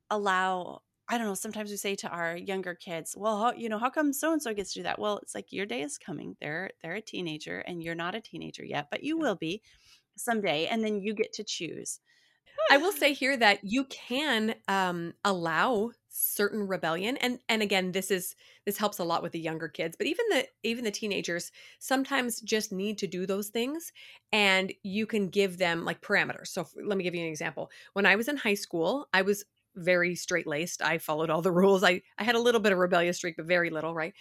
allow 0.10 0.82
I 1.08 1.20
don't 1.20 1.28
know. 1.28 1.36
Sometimes 1.36 1.70
we 1.70 1.78
say 1.78 1.94
to 1.98 2.10
our 2.10 2.36
younger 2.36 2.74
kids, 2.74 3.14
"Well, 3.16 3.40
how, 3.40 3.54
you 3.54 3.70
know, 3.70 3.78
how 3.78 3.92
come 3.92 4.12
so 4.12 4.34
and 4.34 4.42
so 4.42 4.56
gets 4.56 4.74
to 4.74 4.80
do 4.80 4.84
that?" 4.84 4.98
Well, 4.98 5.20
it's 5.20 5.36
like 5.36 5.52
your 5.54 5.68
day 5.68 5.84
is 5.84 6.00
coming. 6.00 6.36
They're 6.42 6.72
they're 6.82 6.96
a 6.96 7.02
teenager, 7.02 7.60
and 7.60 7.84
you're 7.84 7.94
not 7.94 8.16
a 8.16 8.22
teenager 8.22 8.66
yet, 8.66 8.88
but 8.90 9.04
you 9.04 9.16
will 9.18 9.36
be 9.36 9.62
someday, 10.18 10.68
and 10.68 10.84
then 10.84 11.02
you 11.02 11.14
get 11.14 11.34
to 11.34 11.44
choose. 11.44 12.00
I 12.70 12.78
will 12.78 12.92
say 12.92 13.14
here 13.14 13.38
that 13.38 13.64
you 13.64 13.86
can 13.86 14.56
um, 14.68 15.14
allow 15.24 15.92
certain 16.18 16.66
rebellion 16.66 17.18
and 17.18 17.40
and 17.50 17.62
again 17.62 17.92
this 17.92 18.10
is 18.10 18.36
this 18.66 18.78
helps 18.78 19.00
a 19.00 19.04
lot 19.04 19.22
with 19.22 19.34
the 19.34 19.40
younger 19.40 19.68
kids 19.68 19.98
but 19.98 20.08
even 20.08 20.26
the 20.30 20.48
even 20.64 20.86
the 20.86 20.92
teenagers 20.92 21.52
sometimes 21.80 22.40
just 22.40 22.72
need 22.72 22.98
to 22.98 23.06
do 23.06 23.26
those 23.26 23.50
things 23.50 23.92
and 24.32 24.72
you 24.84 25.06
can 25.06 25.28
give 25.28 25.58
them 25.58 25.84
like 25.84 26.00
parameters. 26.02 26.48
So 26.48 26.66
let 26.86 26.98
me 26.98 27.04
give 27.04 27.14
you 27.16 27.22
an 27.22 27.28
example. 27.28 27.70
When 27.94 28.06
i 28.06 28.16
was 28.16 28.30
in 28.30 28.38
high 28.38 28.54
school 28.54 29.08
i 29.14 29.22
was 29.22 29.44
very 29.76 30.16
straight 30.16 30.48
laced 30.48 30.82
i 30.82 30.98
followed 30.98 31.30
all 31.30 31.42
the 31.42 31.52
rules. 31.62 31.84
I 31.84 32.02
i 32.18 32.24
had 32.24 32.36
a 32.36 32.40
little 32.40 32.62
bit 32.62 32.72
of 32.72 32.78
rebellious 32.78 33.18
streak 33.18 33.36
but 33.36 33.46
very 33.46 33.70
little 33.70 33.94
right? 33.94 34.14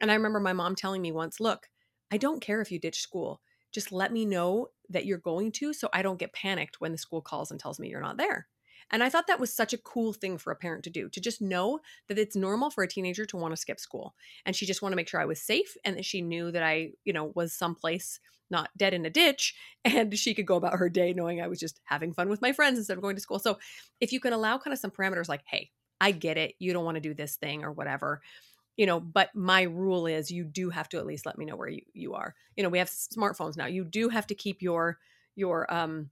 And 0.00 0.10
i 0.10 0.14
remember 0.14 0.40
my 0.40 0.54
mom 0.54 0.74
telling 0.74 1.02
me 1.02 1.12
once 1.12 1.38
look 1.38 1.68
i 2.10 2.16
don't 2.16 2.40
care 2.40 2.62
if 2.62 2.72
you 2.72 2.78
ditch 2.78 3.00
school 3.02 3.42
just 3.72 3.92
let 3.92 4.12
me 4.12 4.24
know 4.24 4.68
that 4.88 5.06
you're 5.06 5.18
going 5.18 5.52
to 5.52 5.72
so 5.72 5.88
I 5.92 6.02
don't 6.02 6.18
get 6.18 6.32
panicked 6.32 6.80
when 6.80 6.92
the 6.92 6.98
school 6.98 7.22
calls 7.22 7.50
and 7.50 7.58
tells 7.58 7.80
me 7.80 7.88
you're 7.88 8.00
not 8.00 8.18
there. 8.18 8.46
And 8.90 9.02
I 9.02 9.08
thought 9.08 9.26
that 9.26 9.40
was 9.40 9.52
such 9.52 9.72
a 9.72 9.78
cool 9.78 10.12
thing 10.12 10.36
for 10.36 10.52
a 10.52 10.56
parent 10.56 10.84
to 10.84 10.90
do 10.90 11.08
to 11.08 11.20
just 11.20 11.40
know 11.40 11.80
that 12.08 12.18
it's 12.18 12.36
normal 12.36 12.70
for 12.70 12.84
a 12.84 12.88
teenager 12.88 13.24
to 13.24 13.36
want 13.36 13.52
to 13.52 13.60
skip 13.60 13.80
school. 13.80 14.14
And 14.44 14.54
she 14.54 14.66
just 14.66 14.82
wanted 14.82 14.92
to 14.92 14.96
make 14.96 15.08
sure 15.08 15.20
I 15.20 15.24
was 15.26 15.40
safe 15.40 15.76
and 15.84 15.96
that 15.96 16.04
she 16.04 16.20
knew 16.20 16.52
that 16.52 16.62
I, 16.62 16.90
you 17.04 17.12
know, 17.12 17.32
was 17.34 17.54
someplace 17.54 18.20
not 18.50 18.68
dead 18.76 18.92
in 18.92 19.06
a 19.06 19.10
ditch 19.10 19.54
and 19.84 20.16
she 20.16 20.34
could 20.34 20.46
go 20.46 20.56
about 20.56 20.78
her 20.78 20.90
day 20.90 21.14
knowing 21.14 21.40
I 21.40 21.48
was 21.48 21.58
just 21.58 21.80
having 21.84 22.12
fun 22.12 22.28
with 22.28 22.42
my 22.42 22.52
friends 22.52 22.78
instead 22.78 22.98
of 22.98 23.02
going 23.02 23.16
to 23.16 23.22
school. 23.22 23.38
So 23.38 23.58
if 24.00 24.12
you 24.12 24.20
can 24.20 24.34
allow 24.34 24.58
kind 24.58 24.74
of 24.74 24.78
some 24.78 24.90
parameters 24.90 25.28
like, 25.28 25.42
hey, 25.46 25.70
I 26.00 26.10
get 26.10 26.36
it, 26.36 26.54
you 26.58 26.72
don't 26.72 26.84
want 26.84 26.96
to 26.96 27.00
do 27.00 27.14
this 27.14 27.36
thing 27.36 27.64
or 27.64 27.72
whatever 27.72 28.20
you 28.76 28.86
know 28.86 29.00
but 29.00 29.34
my 29.34 29.62
rule 29.62 30.06
is 30.06 30.30
you 30.30 30.44
do 30.44 30.70
have 30.70 30.88
to 30.88 30.98
at 30.98 31.06
least 31.06 31.26
let 31.26 31.38
me 31.38 31.44
know 31.44 31.56
where 31.56 31.68
you, 31.68 31.82
you 31.92 32.14
are. 32.14 32.34
You 32.56 32.62
know 32.62 32.68
we 32.68 32.78
have 32.78 32.88
smartphones 32.88 33.56
now. 33.56 33.66
You 33.66 33.84
do 33.84 34.08
have 34.08 34.26
to 34.28 34.34
keep 34.34 34.62
your 34.62 34.98
your 35.34 35.72
um 35.72 36.10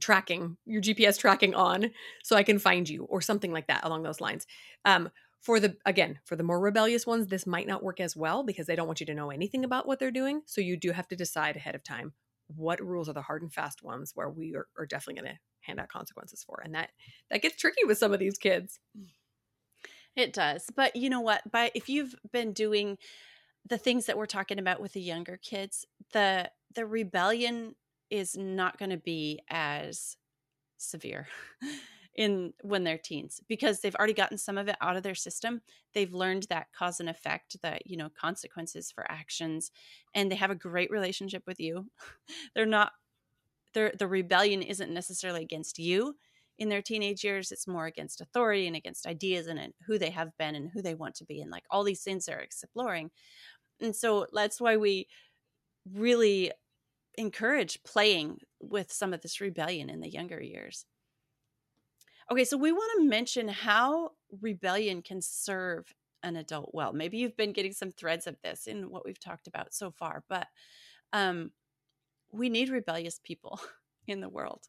tracking 0.00 0.56
your 0.64 0.80
gps 0.80 1.18
tracking 1.18 1.54
on 1.54 1.90
so 2.22 2.34
i 2.34 2.42
can 2.42 2.58
find 2.58 2.88
you 2.88 3.04
or 3.04 3.20
something 3.20 3.52
like 3.52 3.66
that 3.66 3.84
along 3.84 4.02
those 4.02 4.20
lines. 4.20 4.46
Um 4.84 5.10
for 5.40 5.58
the 5.58 5.76
again 5.84 6.18
for 6.24 6.36
the 6.36 6.44
more 6.44 6.60
rebellious 6.60 7.06
ones 7.06 7.26
this 7.26 7.46
might 7.46 7.66
not 7.66 7.82
work 7.82 8.00
as 8.00 8.16
well 8.16 8.44
because 8.44 8.66
they 8.66 8.76
don't 8.76 8.86
want 8.86 9.00
you 9.00 9.06
to 9.06 9.14
know 9.14 9.30
anything 9.30 9.64
about 9.64 9.86
what 9.86 9.98
they're 9.98 10.10
doing. 10.10 10.42
So 10.46 10.60
you 10.60 10.76
do 10.76 10.92
have 10.92 11.08
to 11.08 11.16
decide 11.16 11.56
ahead 11.56 11.74
of 11.74 11.82
time 11.82 12.12
what 12.56 12.80
rules 12.80 13.08
are 13.08 13.12
the 13.12 13.22
hard 13.22 13.42
and 13.42 13.52
fast 13.52 13.82
ones 13.82 14.12
where 14.14 14.28
we 14.30 14.54
are, 14.54 14.66
are 14.78 14.86
definitely 14.86 15.22
going 15.22 15.34
to 15.34 15.40
hand 15.60 15.80
out 15.80 15.88
consequences 15.88 16.42
for 16.44 16.60
and 16.64 16.74
that 16.74 16.90
that 17.30 17.42
gets 17.42 17.56
tricky 17.56 17.84
with 17.86 17.98
some 17.98 18.12
of 18.12 18.18
these 18.18 18.38
kids 18.38 18.78
it 20.16 20.32
does. 20.32 20.66
But 20.74 20.96
you 20.96 21.10
know 21.10 21.20
what? 21.20 21.50
By 21.50 21.70
if 21.74 21.88
you've 21.88 22.14
been 22.32 22.52
doing 22.52 22.98
the 23.66 23.78
things 23.78 24.06
that 24.06 24.18
we're 24.18 24.26
talking 24.26 24.58
about 24.58 24.80
with 24.80 24.92
the 24.92 25.00
younger 25.00 25.38
kids, 25.42 25.86
the 26.12 26.50
the 26.74 26.86
rebellion 26.86 27.74
is 28.10 28.36
not 28.36 28.78
going 28.78 28.90
to 28.90 28.96
be 28.96 29.40
as 29.48 30.16
severe 30.76 31.26
in 32.14 32.52
when 32.62 32.84
they're 32.84 32.98
teens 32.98 33.40
because 33.48 33.80
they've 33.80 33.94
already 33.94 34.12
gotten 34.12 34.36
some 34.36 34.58
of 34.58 34.68
it 34.68 34.76
out 34.82 34.96
of 34.96 35.02
their 35.02 35.14
system 35.14 35.62
they've 35.94 36.12
learned 36.12 36.46
that 36.50 36.66
cause 36.76 37.00
and 37.00 37.08
effect 37.08 37.56
that 37.62 37.86
you 37.86 37.96
know 37.96 38.10
consequences 38.10 38.92
for 38.92 39.10
actions 39.10 39.70
and 40.14 40.30
they 40.30 40.34
have 40.34 40.50
a 40.50 40.54
great 40.54 40.90
relationship 40.90 41.42
with 41.46 41.58
you 41.58 41.86
they're 42.54 42.66
not 42.66 42.92
they're, 43.72 43.92
the 43.98 44.06
rebellion 44.06 44.60
isn't 44.60 44.92
necessarily 44.92 45.42
against 45.42 45.78
you 45.78 46.14
in 46.58 46.68
their 46.68 46.82
teenage 46.82 47.24
years 47.24 47.50
it's 47.50 47.66
more 47.66 47.86
against 47.86 48.20
authority 48.20 48.66
and 48.66 48.76
against 48.76 49.06
ideas 49.06 49.46
and, 49.46 49.58
and 49.58 49.72
who 49.86 49.98
they 49.98 50.10
have 50.10 50.36
been 50.38 50.54
and 50.54 50.70
who 50.72 50.82
they 50.82 50.94
want 50.94 51.14
to 51.14 51.24
be 51.24 51.40
and 51.40 51.50
like 51.50 51.64
all 51.70 51.84
these 51.84 52.02
things 52.02 52.26
they're 52.26 52.40
exploring 52.40 53.10
and 53.80 53.96
so 53.96 54.26
that's 54.32 54.60
why 54.60 54.76
we 54.76 55.08
really 55.92 56.52
encourage 57.18 57.82
playing 57.84 58.38
with 58.60 58.92
some 58.92 59.12
of 59.12 59.20
this 59.20 59.40
rebellion 59.40 59.90
in 59.90 60.00
the 60.00 60.10
younger 60.10 60.40
years 60.40 60.86
Okay, 62.30 62.44
so 62.44 62.56
we 62.56 62.72
want 62.72 62.90
to 62.96 63.08
mention 63.08 63.48
how 63.48 64.12
rebellion 64.40 65.02
can 65.02 65.20
serve 65.20 65.92
an 66.22 66.36
adult 66.36 66.70
well. 66.72 66.92
Maybe 66.92 67.18
you've 67.18 67.36
been 67.36 67.52
getting 67.52 67.72
some 67.72 67.92
threads 67.92 68.26
of 68.26 68.36
this 68.42 68.66
in 68.66 68.90
what 68.90 69.04
we've 69.04 69.20
talked 69.20 69.48
about 69.48 69.74
so 69.74 69.90
far, 69.90 70.24
but 70.30 70.46
um, 71.12 71.50
we 72.30 72.48
need 72.48 72.70
rebellious 72.70 73.20
people 73.22 73.60
in 74.06 74.20
the 74.20 74.30
world. 74.30 74.66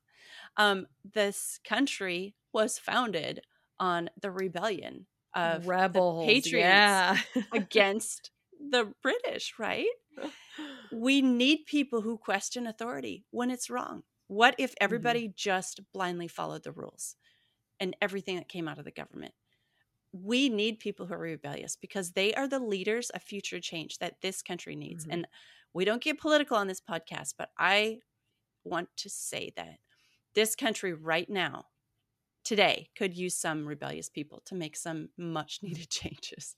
Um, 0.58 0.88
this 1.14 1.60
country 1.68 2.36
was 2.54 2.78
founded 2.78 3.42
on 3.80 4.10
the 4.22 4.32
rebellion 4.32 5.08
of 5.36 5.68
rebels, 5.68 6.28
patriots 6.28 6.54
yeah. 6.56 7.18
against 7.54 8.32
the 8.70 8.94
British, 9.02 9.54
right? 9.58 9.88
We 10.92 11.24
need 11.24 11.66
people 11.66 12.02
who 12.02 12.20
question 12.20 12.68
authority 12.68 13.26
when 13.32 13.50
it's 13.50 13.72
wrong. 13.72 14.04
What 14.28 14.54
if 14.60 14.70
Mm-hmm. 14.70 14.84
everybody 14.84 15.24
mm-hmm. 15.24 15.36
just 15.36 15.82
blindly 15.92 16.28
followed 16.28 16.64
the 16.64 16.72
rules? 16.72 17.16
and 17.84 17.96
everything 18.02 18.38
that 18.38 18.48
came 18.48 18.68
out 18.68 18.80
of 18.80 18.86
the 18.86 18.92
government. 18.92 19.34
We 20.14 20.48
need 20.48 20.80
people 20.80 21.06
who 21.06 21.14
are 21.16 21.20
rebellious 21.20 21.76
because 21.76 22.12
they 22.12 22.34
are 22.34 22.48
the 22.48 22.60
leaders 22.60 23.10
of 23.10 23.22
future 23.22 23.60
change 23.60 23.98
that 24.00 24.22
this 24.22 24.42
country 24.42 24.76
needs. 24.76 25.04
Mm-hmm. 25.04 25.14
And 25.14 25.28
we 25.74 25.86
don't 25.86 26.02
get 26.02 26.20
political 26.20 26.56
on 26.56 26.68
this 26.68 26.82
podcast, 26.82 27.34
but 27.38 27.50
I 27.58 28.00
want 28.64 28.90
to 28.98 29.10
say 29.10 29.52
that 29.58 29.80
this 30.36 30.56
country 30.56 30.94
right 30.94 31.30
now, 31.30 31.66
today, 32.44 32.90
could 32.98 33.14
use 33.14 33.36
some 33.36 33.66
rebellious 33.66 34.10
people 34.10 34.42
to 34.46 34.56
make 34.56 34.76
some 34.76 35.10
much 35.18 35.60
needed 35.62 35.90
changes. 35.90 36.56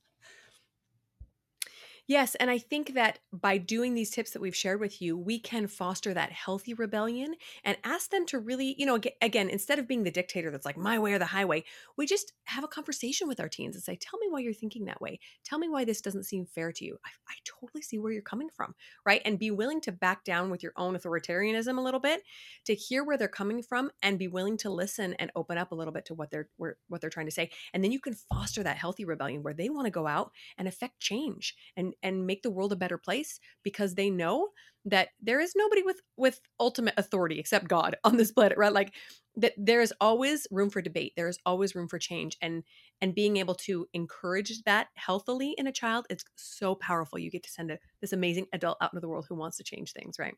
Yes, 2.07 2.35
and 2.35 2.51
I 2.51 2.59
think 2.59 2.93
that 2.93 3.17
by 3.33 3.57
doing 3.57 3.95
these 3.95 4.11
tips 4.11 4.29
that 4.31 4.41
we've 4.41 4.55
shared 4.55 4.79
with 4.79 5.01
you, 5.01 5.17
we 5.17 5.39
can 5.39 5.65
foster 5.65 6.13
that 6.13 6.31
healthy 6.31 6.75
rebellion 6.75 7.33
and 7.63 7.77
ask 7.83 8.11
them 8.11 8.27
to 8.27 8.37
really, 8.37 8.75
you 8.77 8.85
know, 8.85 8.99
again, 9.23 9.49
instead 9.49 9.79
of 9.79 9.87
being 9.87 10.03
the 10.03 10.11
dictator 10.11 10.51
that's 10.51 10.67
like 10.67 10.77
my 10.77 10.99
way 10.99 11.13
or 11.13 11.19
the 11.19 11.25
highway, 11.25 11.63
we 11.97 12.05
just 12.05 12.33
have 12.45 12.63
a 12.63 12.67
conversation 12.67 13.27
with 13.27 13.39
our 13.39 13.49
teens 13.49 13.75
and 13.75 13.83
say, 13.83 13.95
"Tell 13.95 14.19
me 14.19 14.27
why 14.29 14.39
you're 14.41 14.53
thinking 14.53 14.85
that 14.85 15.01
way. 15.01 15.19
Tell 15.43 15.57
me 15.57 15.67
why 15.67 15.83
this 15.83 15.99
doesn't 15.99 16.25
seem 16.25 16.45
fair 16.45 16.71
to 16.73 16.85
you. 16.85 16.99
I, 17.03 17.09
I 17.27 17.33
totally 17.43 17.81
see 17.81 17.97
where 17.97 18.11
you're 18.11 18.21
coming 18.21 18.49
from, 18.49 18.75
right?" 19.03 19.21
And 19.25 19.39
be 19.39 19.49
willing 19.49 19.81
to 19.81 19.91
back 19.91 20.23
down 20.23 20.51
with 20.51 20.61
your 20.61 20.73
own 20.77 20.95
authoritarianism 20.95 21.75
a 21.75 21.81
little 21.81 21.99
bit, 21.99 22.21
to 22.65 22.75
hear 22.75 23.03
where 23.03 23.17
they're 23.17 23.27
coming 23.27 23.63
from, 23.63 23.89
and 24.03 24.19
be 24.19 24.27
willing 24.27 24.57
to 24.57 24.69
listen 24.69 25.15
and 25.15 25.31
open 25.35 25.57
up 25.57 25.71
a 25.71 25.75
little 25.75 25.93
bit 25.93 26.05
to 26.05 26.13
what 26.13 26.29
they're 26.29 26.49
what 26.57 27.01
they're 27.01 27.09
trying 27.09 27.25
to 27.25 27.31
say, 27.31 27.49
and 27.73 27.83
then 27.83 27.91
you 27.91 27.99
can 27.99 28.13
foster 28.13 28.61
that 28.61 28.77
healthy 28.77 29.05
rebellion 29.05 29.41
where 29.41 29.53
they 29.55 29.69
want 29.69 29.85
to 29.85 29.91
go 29.91 30.05
out 30.05 30.31
and 30.57 30.67
affect 30.67 30.99
change 30.99 31.55
and 31.75 31.94
and 32.03 32.25
make 32.25 32.43
the 32.43 32.51
world 32.51 32.71
a 32.71 32.77
better 32.77 32.97
place 32.97 33.39
because 33.63 33.95
they 33.95 34.09
know 34.09 34.49
that 34.85 35.09
there 35.21 35.39
is 35.39 35.53
nobody 35.55 35.81
with 35.81 36.01
with 36.15 36.39
ultimate 36.59 36.93
authority 36.97 37.39
except 37.39 37.67
God 37.67 37.95
on 38.03 38.17
this 38.17 38.31
planet, 38.31 38.57
right? 38.57 38.73
Like 38.73 38.93
that 39.37 39.53
there 39.57 39.81
is 39.81 39.93
always 39.99 40.47
room 40.51 40.69
for 40.69 40.81
debate. 40.81 41.13
There 41.15 41.27
is 41.27 41.39
always 41.45 41.75
room 41.75 41.87
for 41.87 41.99
change 41.99 42.37
and 42.41 42.63
and 43.01 43.15
being 43.15 43.37
able 43.37 43.55
to 43.55 43.87
encourage 43.93 44.63
that 44.63 44.87
healthily 44.95 45.55
in 45.57 45.67
a 45.67 45.71
child, 45.71 46.05
it's 46.09 46.23
so 46.35 46.75
powerful. 46.75 47.19
You 47.19 47.29
get 47.29 47.43
to 47.43 47.51
send 47.51 47.71
a, 47.71 47.79
this 48.01 48.13
amazing 48.13 48.47
adult 48.53 48.77
out 48.81 48.93
into 48.93 49.01
the 49.01 49.09
world 49.09 49.25
who 49.27 49.35
wants 49.35 49.57
to 49.57 49.63
change 49.63 49.91
things, 49.91 50.17
right? 50.17 50.35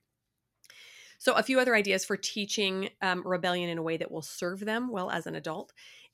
So, 1.20 1.34
a 1.34 1.44
few 1.44 1.60
other 1.60 1.76
ideas 1.76 2.06
for 2.06 2.18
teaching 2.18 2.90
um, 3.02 3.24
rebellion 3.26 3.70
in 3.70 3.78
a 3.78 3.84
way 3.84 3.98
that 3.98 4.12
will 4.12 4.22
serve 4.22 4.60
them 4.60 4.90
well 4.90 5.10
as 5.10 5.28
an 5.28 5.36
adult. 5.36 5.74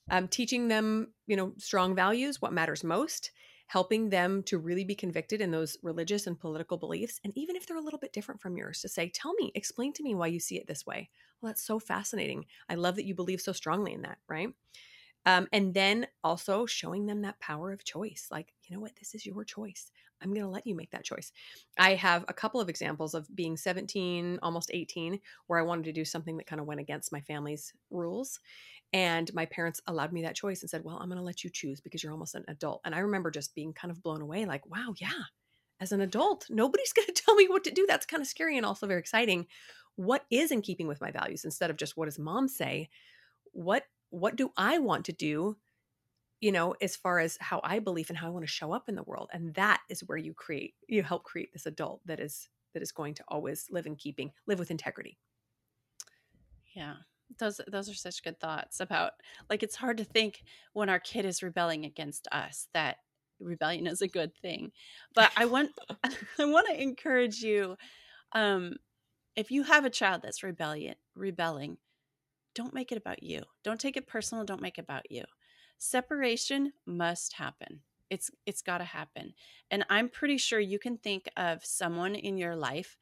Um, 0.09 0.27
teaching 0.27 0.67
them, 0.67 1.13
you 1.27 1.37
know, 1.37 1.53
strong 1.57 1.95
values, 1.95 2.41
what 2.41 2.51
matters 2.51 2.83
most, 2.83 3.31
helping 3.73 4.09
them 4.09 4.43
to 4.43 4.59
really 4.59 4.83
be 4.83 4.93
convicted 4.93 5.41
in 5.41 5.49
those 5.49 5.79
religious 5.81 6.27
and 6.27 6.39
political 6.39 6.77
beliefs. 6.77 7.19
And 7.23 7.33
even 7.35 7.55
if 7.55 7.65
they're 7.65 7.75
a 7.75 7.81
little 7.81 7.97
bit 7.97 8.13
different 8.13 8.39
from 8.39 8.55
yours, 8.55 8.81
to 8.81 8.87
say, 8.87 9.09
tell 9.09 9.33
me, 9.33 9.51
explain 9.55 9.93
to 9.93 10.03
me 10.03 10.13
why 10.13 10.27
you 10.27 10.39
see 10.39 10.59
it 10.59 10.67
this 10.67 10.85
way. 10.85 11.09
Well, 11.41 11.49
that's 11.49 11.65
so 11.65 11.79
fascinating. 11.79 12.45
I 12.69 12.75
love 12.75 12.97
that 12.97 13.05
you 13.05 13.15
believe 13.15 13.41
so 13.41 13.51
strongly 13.51 13.93
in 13.93 14.03
that, 14.03 14.19
right? 14.29 14.49
Um, 15.25 15.47
and 15.51 15.73
then 15.73 16.05
also 16.23 16.67
showing 16.67 17.07
them 17.07 17.23
that 17.23 17.39
power 17.39 17.71
of 17.71 17.83
choice. 17.83 18.27
Like, 18.29 18.53
you 18.61 18.75
know 18.75 18.79
what? 18.79 18.95
This 18.99 19.15
is 19.15 19.25
your 19.25 19.43
choice. 19.43 19.89
I'm 20.21 20.33
going 20.33 20.45
to 20.45 20.51
let 20.51 20.67
you 20.67 20.75
make 20.75 20.91
that 20.91 21.03
choice. 21.03 21.31
I 21.77 21.95
have 21.95 22.25
a 22.27 22.33
couple 22.33 22.61
of 22.61 22.69
examples 22.69 23.13
of 23.13 23.27
being 23.35 23.57
17, 23.57 24.39
almost 24.41 24.71
18, 24.73 25.19
where 25.47 25.59
I 25.59 25.63
wanted 25.63 25.85
to 25.85 25.93
do 25.93 26.05
something 26.05 26.37
that 26.37 26.47
kind 26.47 26.61
of 26.61 26.67
went 26.67 26.79
against 26.79 27.11
my 27.11 27.21
family's 27.21 27.73
rules. 27.91 28.39
And 28.93 29.33
my 29.33 29.45
parents 29.47 29.81
allowed 29.87 30.13
me 30.13 30.21
that 30.21 30.35
choice 30.35 30.61
and 30.61 30.69
said, 30.69 30.83
Well, 30.83 30.97
I'm 30.97 31.09
going 31.09 31.17
to 31.17 31.23
let 31.23 31.43
you 31.43 31.49
choose 31.51 31.81
because 31.81 32.03
you're 32.03 32.11
almost 32.11 32.35
an 32.35 32.45
adult. 32.47 32.81
And 32.85 32.93
I 32.93 32.99
remember 32.99 33.31
just 33.31 33.55
being 33.55 33.73
kind 33.73 33.91
of 33.91 34.03
blown 34.03 34.21
away 34.21 34.45
like, 34.45 34.65
wow, 34.67 34.93
yeah, 35.01 35.23
as 35.79 35.91
an 35.91 36.01
adult, 36.01 36.45
nobody's 36.49 36.93
going 36.95 37.07
to 37.07 37.13
tell 37.13 37.35
me 37.35 37.47
what 37.47 37.63
to 37.65 37.71
do. 37.71 37.85
That's 37.87 38.05
kind 38.05 38.21
of 38.21 38.27
scary 38.27 38.55
and 38.57 38.65
also 38.65 38.87
very 38.87 38.99
exciting. 38.99 39.47
What 39.95 40.25
is 40.31 40.51
in 40.51 40.61
keeping 40.61 40.87
with 40.87 41.01
my 41.01 41.11
values 41.11 41.43
instead 41.43 41.69
of 41.69 41.77
just 41.77 41.97
what 41.97 42.05
does 42.05 42.19
mom 42.19 42.47
say? 42.47 42.89
What 43.51 43.83
what 44.09 44.35
do 44.35 44.51
I 44.55 44.77
want 44.77 45.05
to 45.05 45.11
do? 45.11 45.57
You 46.43 46.51
know, 46.51 46.75
as 46.81 46.95
far 46.95 47.19
as 47.19 47.37
how 47.39 47.61
I 47.63 47.79
believe 47.79 48.09
and 48.09 48.17
how 48.17 48.27
I 48.27 48.31
want 48.31 48.43
to 48.43 48.51
show 48.51 48.73
up 48.73 48.89
in 48.89 48.95
the 48.95 49.03
world. 49.03 49.29
And 49.33 49.53
that 49.53 49.81
is 49.89 50.01
where 50.01 50.17
you 50.17 50.33
create, 50.33 50.73
you 50.87 51.01
help 51.01 51.23
create 51.23 51.53
this 51.53 51.65
adult 51.65 52.01
that 52.05 52.19
is 52.19 52.49
that 52.73 52.83
is 52.83 52.91
going 52.91 53.13
to 53.13 53.23
always 53.27 53.67
live 53.69 53.85
in 53.85 53.95
keeping, 53.95 54.31
live 54.47 54.59
with 54.59 54.71
integrity. 54.71 55.17
Yeah 56.75 56.95
those 57.39 57.59
those 57.67 57.89
are 57.89 57.95
such 57.95 58.23
good 58.23 58.39
thoughts 58.39 58.79
about 58.79 59.13
like 59.49 59.63
it's 59.63 59.75
hard 59.75 59.97
to 59.97 60.03
think 60.03 60.43
when 60.73 60.89
our 60.89 60.99
kid 60.99 61.25
is 61.25 61.43
rebelling 61.43 61.85
against 61.85 62.27
us 62.31 62.67
that 62.73 62.97
rebellion 63.39 63.87
is 63.87 64.01
a 64.01 64.07
good 64.07 64.35
thing 64.41 64.71
but 65.13 65.31
i 65.35 65.45
want 65.45 65.71
i 66.39 66.45
want 66.45 66.67
to 66.67 66.81
encourage 66.81 67.41
you 67.41 67.75
um 68.33 68.73
if 69.35 69.51
you 69.51 69.63
have 69.63 69.85
a 69.85 69.89
child 69.89 70.21
that's 70.21 70.43
rebellion 70.43 70.95
rebelling 71.15 71.77
don't 72.55 72.73
make 72.73 72.91
it 72.91 72.97
about 72.97 73.23
you 73.23 73.41
don't 73.63 73.79
take 73.79 73.97
it 73.97 74.07
personal 74.07 74.45
don't 74.45 74.61
make 74.61 74.77
it 74.77 74.83
about 74.83 75.09
you 75.09 75.23
separation 75.83 76.71
must 76.85 77.33
happen 77.33 77.81
it's 78.09 78.31
it's 78.45 78.61
got 78.61 78.77
to 78.77 78.83
happen 78.83 79.33
and 79.71 79.85
i'm 79.89 80.07
pretty 80.07 80.37
sure 80.37 80.59
you 80.59 80.79
can 80.79 80.97
think 80.97 81.27
of 81.35 81.63
someone 81.65 82.15
in 82.15 82.37
your 82.37 82.55
life 82.55 82.97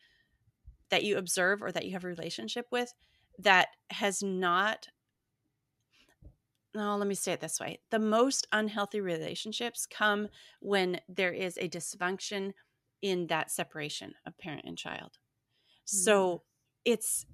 that 0.89 1.03
you 1.03 1.17
observe 1.17 1.61
or 1.61 1.71
that 1.71 1.85
you 1.85 1.91
have 1.91 2.03
a 2.03 2.07
relationship 2.07 2.65
with 2.71 2.93
that 3.39 3.69
has 3.89 4.21
not 4.23 4.87
no, 6.73 6.95
let 6.95 7.07
me 7.07 7.15
say 7.15 7.33
it 7.33 7.41
this 7.41 7.59
way. 7.59 7.79
The 7.89 7.99
most 7.99 8.47
unhealthy 8.53 9.01
relationships 9.01 9.85
come 9.85 10.29
when 10.61 11.01
there 11.09 11.33
is 11.33 11.57
a 11.57 11.67
dysfunction 11.67 12.53
in 13.01 13.27
that 13.27 13.51
separation 13.51 14.13
of 14.25 14.37
parent 14.37 14.63
and 14.65 14.77
child. 14.77 15.17
Mm-hmm. 15.17 15.97
So 15.97 16.43
it's 16.85 17.25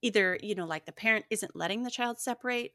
either, 0.00 0.38
you 0.42 0.54
know, 0.54 0.64
like 0.64 0.86
the 0.86 0.92
parent 0.92 1.26
isn't 1.28 1.54
letting 1.54 1.82
the 1.82 1.90
child 1.90 2.18
separate 2.18 2.72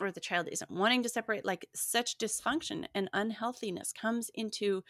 or 0.00 0.10
the 0.10 0.20
child 0.20 0.48
isn't 0.50 0.70
wanting 0.70 1.02
to 1.02 1.08
separate. 1.08 1.44
Like 1.44 1.66
such 1.74 2.18
dysfunction 2.18 2.86
and 2.94 3.08
unhealthiness 3.12 3.92
comes 3.92 4.30
into 4.34 4.82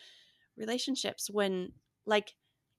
relationships 0.57 1.29
when, 1.31 1.73
like, 2.07 2.35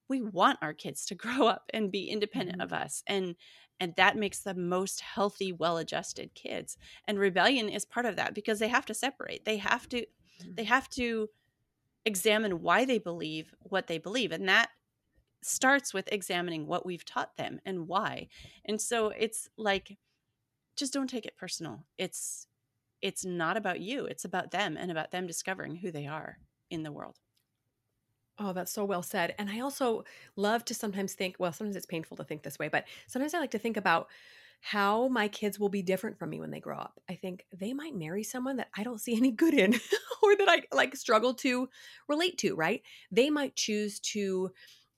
we 0.08 0.22
want 0.22 0.60
our 0.62 0.74
kids 0.74 1.06
to 1.06 1.16
grow 1.16 1.48
up 1.48 1.70
and 1.74 1.92
be 1.92 2.10
independent 2.10 2.60
mm-hmm. 2.60 2.74
of 2.74 2.74
us 2.74 3.04
and 3.08 3.36
and 3.80 3.94
that 3.98 4.16
makes 4.16 4.40
the 4.40 4.54
most 4.54 5.02
healthy 5.02 5.52
well-adjusted 5.52 6.34
kids 6.34 6.78
and 7.08 7.20
rebellion 7.20 7.68
is 7.68 7.86
part 7.86 8.06
of 8.06 8.16
that 8.16 8.34
because 8.34 8.60
they 8.60 8.68
have 8.68 8.86
to 8.86 8.94
separate 8.94 9.46
they 9.46 9.58
have 9.58 9.88
to 9.90 9.98
mm-hmm. 9.98 10.52
they 10.56 10.64
have 10.64 10.90
to 10.90 11.28
examine 12.06 12.62
why 12.62 12.86
they 12.86 13.00
believe 13.00 13.54
what 13.62 13.88
they 13.88 13.98
believe 13.98 14.32
and 14.32 14.48
that 14.48 14.70
starts 15.42 15.94
with 15.94 16.12
examining 16.12 16.66
what 16.66 16.86
we've 16.86 17.06
taught 17.06 17.36
them 17.38 17.60
and 17.66 17.88
why 17.88 18.28
and 18.66 18.80
so 18.80 19.10
it's 19.10 19.50
like 19.58 19.98
just 20.76 20.94
don't 20.94 21.10
take 21.10 21.26
it 21.26 21.38
personal 21.38 21.86
it's 21.98 22.48
it's 23.02 23.26
not 23.26 23.58
about 23.58 23.80
you 23.80 24.06
it's 24.06 24.26
about 24.26 24.52
them 24.52 24.78
and 24.78 24.92
about 24.92 25.12
them 25.12 25.28
discovering 25.28 25.76
who 25.78 25.92
they 25.92 26.08
are 26.08 26.40
in 26.70 26.84
the 26.84 26.92
world 26.92 27.20
Oh, 28.38 28.52
that's 28.52 28.72
so 28.72 28.84
well 28.84 29.02
said. 29.02 29.34
And 29.40 29.50
I 29.50 29.62
also 29.62 30.04
love 30.36 30.66
to 30.66 30.74
sometimes 30.74 31.14
think, 31.14 31.38
well, 31.40 31.54
sometimes 31.54 31.78
it's 31.78 31.86
painful 31.86 32.18
to 32.18 32.24
think 32.26 32.44
this 32.44 32.60
way, 32.60 32.68
but 32.68 32.86
sometimes 33.08 33.34
I 33.34 33.40
like 33.40 33.52
to 33.52 33.60
think 33.60 33.78
about 33.78 34.10
how 34.60 35.08
my 35.08 35.28
kids 35.28 35.60
will 35.60 35.70
be 35.70 35.82
different 35.82 36.18
from 36.18 36.32
me 36.32 36.40
when 36.40 36.52
they 36.52 36.60
grow 36.60 36.78
up. 36.78 37.00
I 37.08 37.16
think 37.16 37.46
they 37.54 37.72
might 37.72 37.96
marry 37.96 38.24
someone 38.24 38.58
that 38.58 38.70
I 38.76 38.84
don't 38.84 39.00
see 39.00 39.16
any 39.16 39.32
good 39.32 39.54
in 39.54 39.74
or 40.24 40.36
that 40.36 40.50
I 40.50 40.64
like 40.76 40.96
struggle 40.98 41.34
to 41.36 41.70
relate 42.10 42.38
to, 42.40 42.56
right? 42.56 42.82
They 43.10 43.30
might 43.30 43.56
choose 43.56 44.00
to 44.02 44.52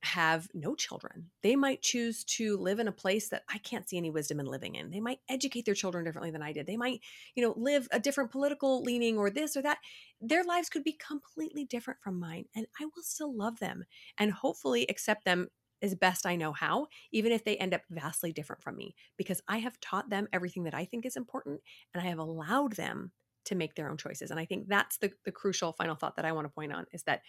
have 0.04 0.48
no 0.54 0.76
children. 0.76 1.30
They 1.42 1.56
might 1.56 1.82
choose 1.82 2.24
to 2.26 2.58
live 2.58 2.80
in 2.80 2.88
a 2.88 2.92
place 2.92 3.30
that 3.30 3.44
I 3.50 3.58
can't 3.58 3.88
see 3.90 3.98
any 3.98 4.12
wisdom 4.12 4.40
in 4.40 4.46
living 4.46 4.76
in. 4.76 4.92
They 4.92 5.00
might 5.00 5.20
educate 5.28 5.66
their 5.66 5.74
children 5.74 6.06
differently 6.06 6.32
than 6.32 6.44
I 6.44 6.54
did. 6.54 6.68
They 6.68 6.78
might, 6.78 7.02
you 7.36 7.44
know, 7.44 7.54
live 7.58 7.88
a 7.92 8.00
different 8.00 8.32
political 8.32 8.82
leaning 8.84 9.18
or 9.18 9.30
this 9.30 9.58
or 9.58 9.62
that. 9.64 9.80
Their 10.22 10.44
lives 10.44 10.70
could 10.70 10.84
be 10.84 10.98
completely 11.06 11.66
different 11.66 12.00
from 12.02 12.20
mine, 12.20 12.46
and 12.56 12.68
I 12.80 12.86
will 12.86 13.04
still 13.04 13.36
love 13.36 13.60
them 13.60 13.86
and 14.18 14.32
hopefully 14.32 14.86
accept 14.88 15.26
them 15.26 15.48
as 15.82 15.96
best 15.96 16.26
I 16.26 16.36
know 16.36 16.54
how, 16.54 16.88
even 17.12 17.32
if 17.32 17.44
they 17.44 17.58
end 17.58 17.74
up 17.74 17.82
vastly 17.90 18.32
different 18.32 18.64
from 18.64 18.76
me, 18.76 18.96
because 19.16 19.42
I 19.48 19.58
have 19.60 19.80
taught 19.80 20.10
them 20.10 20.28
everything 20.34 20.64
that 20.64 20.74
I 20.74 20.86
think 20.86 21.06
is 21.06 21.16
important 21.16 21.62
and 21.94 22.04
I 22.04 22.08
have 22.08 22.20
allowed 22.20 22.74
them 22.74 23.12
to 23.46 23.56
make 23.56 23.76
their 23.76 23.90
own 23.90 23.98
choices. 23.98 24.32
And 24.32 24.40
I 24.40 24.46
think 24.46 24.68
that's 24.68 24.98
the, 24.98 25.12
the 25.24 25.32
crucial 25.32 25.72
final 25.74 25.96
thought 25.96 26.16
that 26.18 26.26
I 26.26 26.32
want 26.32 26.46
to 26.46 26.54
point 26.54 26.74
on 26.74 26.86
is 26.92 27.04
that 27.04 27.22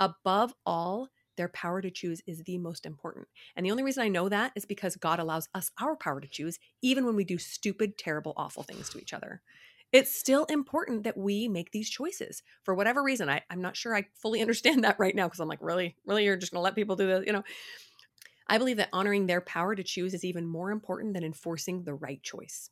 above 0.00 0.54
all, 0.64 1.08
their 1.36 1.48
power 1.48 1.80
to 1.80 1.90
choose 1.90 2.22
is 2.26 2.42
the 2.42 2.58
most 2.58 2.86
important. 2.86 3.28
And 3.54 3.64
the 3.64 3.70
only 3.70 3.82
reason 3.82 4.02
I 4.02 4.08
know 4.08 4.28
that 4.28 4.52
is 4.54 4.64
because 4.64 4.96
God 4.96 5.18
allows 5.18 5.48
us 5.54 5.70
our 5.80 5.96
power 5.96 6.20
to 6.20 6.28
choose, 6.28 6.58
even 6.82 7.04
when 7.04 7.16
we 7.16 7.24
do 7.24 7.38
stupid, 7.38 7.98
terrible, 7.98 8.32
awful 8.36 8.62
things 8.62 8.88
to 8.90 8.98
each 8.98 9.12
other. 9.12 9.42
It's 9.92 10.16
still 10.16 10.44
important 10.46 11.04
that 11.04 11.16
we 11.16 11.48
make 11.48 11.70
these 11.70 11.88
choices 11.88 12.42
for 12.64 12.74
whatever 12.74 13.02
reason. 13.02 13.30
I, 13.30 13.42
I'm 13.50 13.62
not 13.62 13.76
sure 13.76 13.94
I 13.94 14.06
fully 14.20 14.40
understand 14.42 14.84
that 14.84 14.98
right 14.98 15.14
now 15.14 15.26
because 15.26 15.40
I'm 15.40 15.48
like, 15.48 15.62
really, 15.62 15.96
really, 16.06 16.24
you're 16.24 16.36
just 16.36 16.52
going 16.52 16.60
to 16.60 16.64
let 16.64 16.74
people 16.74 16.96
do 16.96 17.06
this? 17.06 17.24
You 17.26 17.32
know, 17.32 17.44
I 18.48 18.58
believe 18.58 18.76
that 18.76 18.90
honoring 18.92 19.26
their 19.26 19.40
power 19.40 19.74
to 19.74 19.82
choose 19.82 20.14
is 20.14 20.24
even 20.24 20.46
more 20.46 20.70
important 20.70 21.14
than 21.14 21.24
enforcing 21.24 21.84
the 21.84 21.94
right 21.94 22.22
choice 22.22 22.70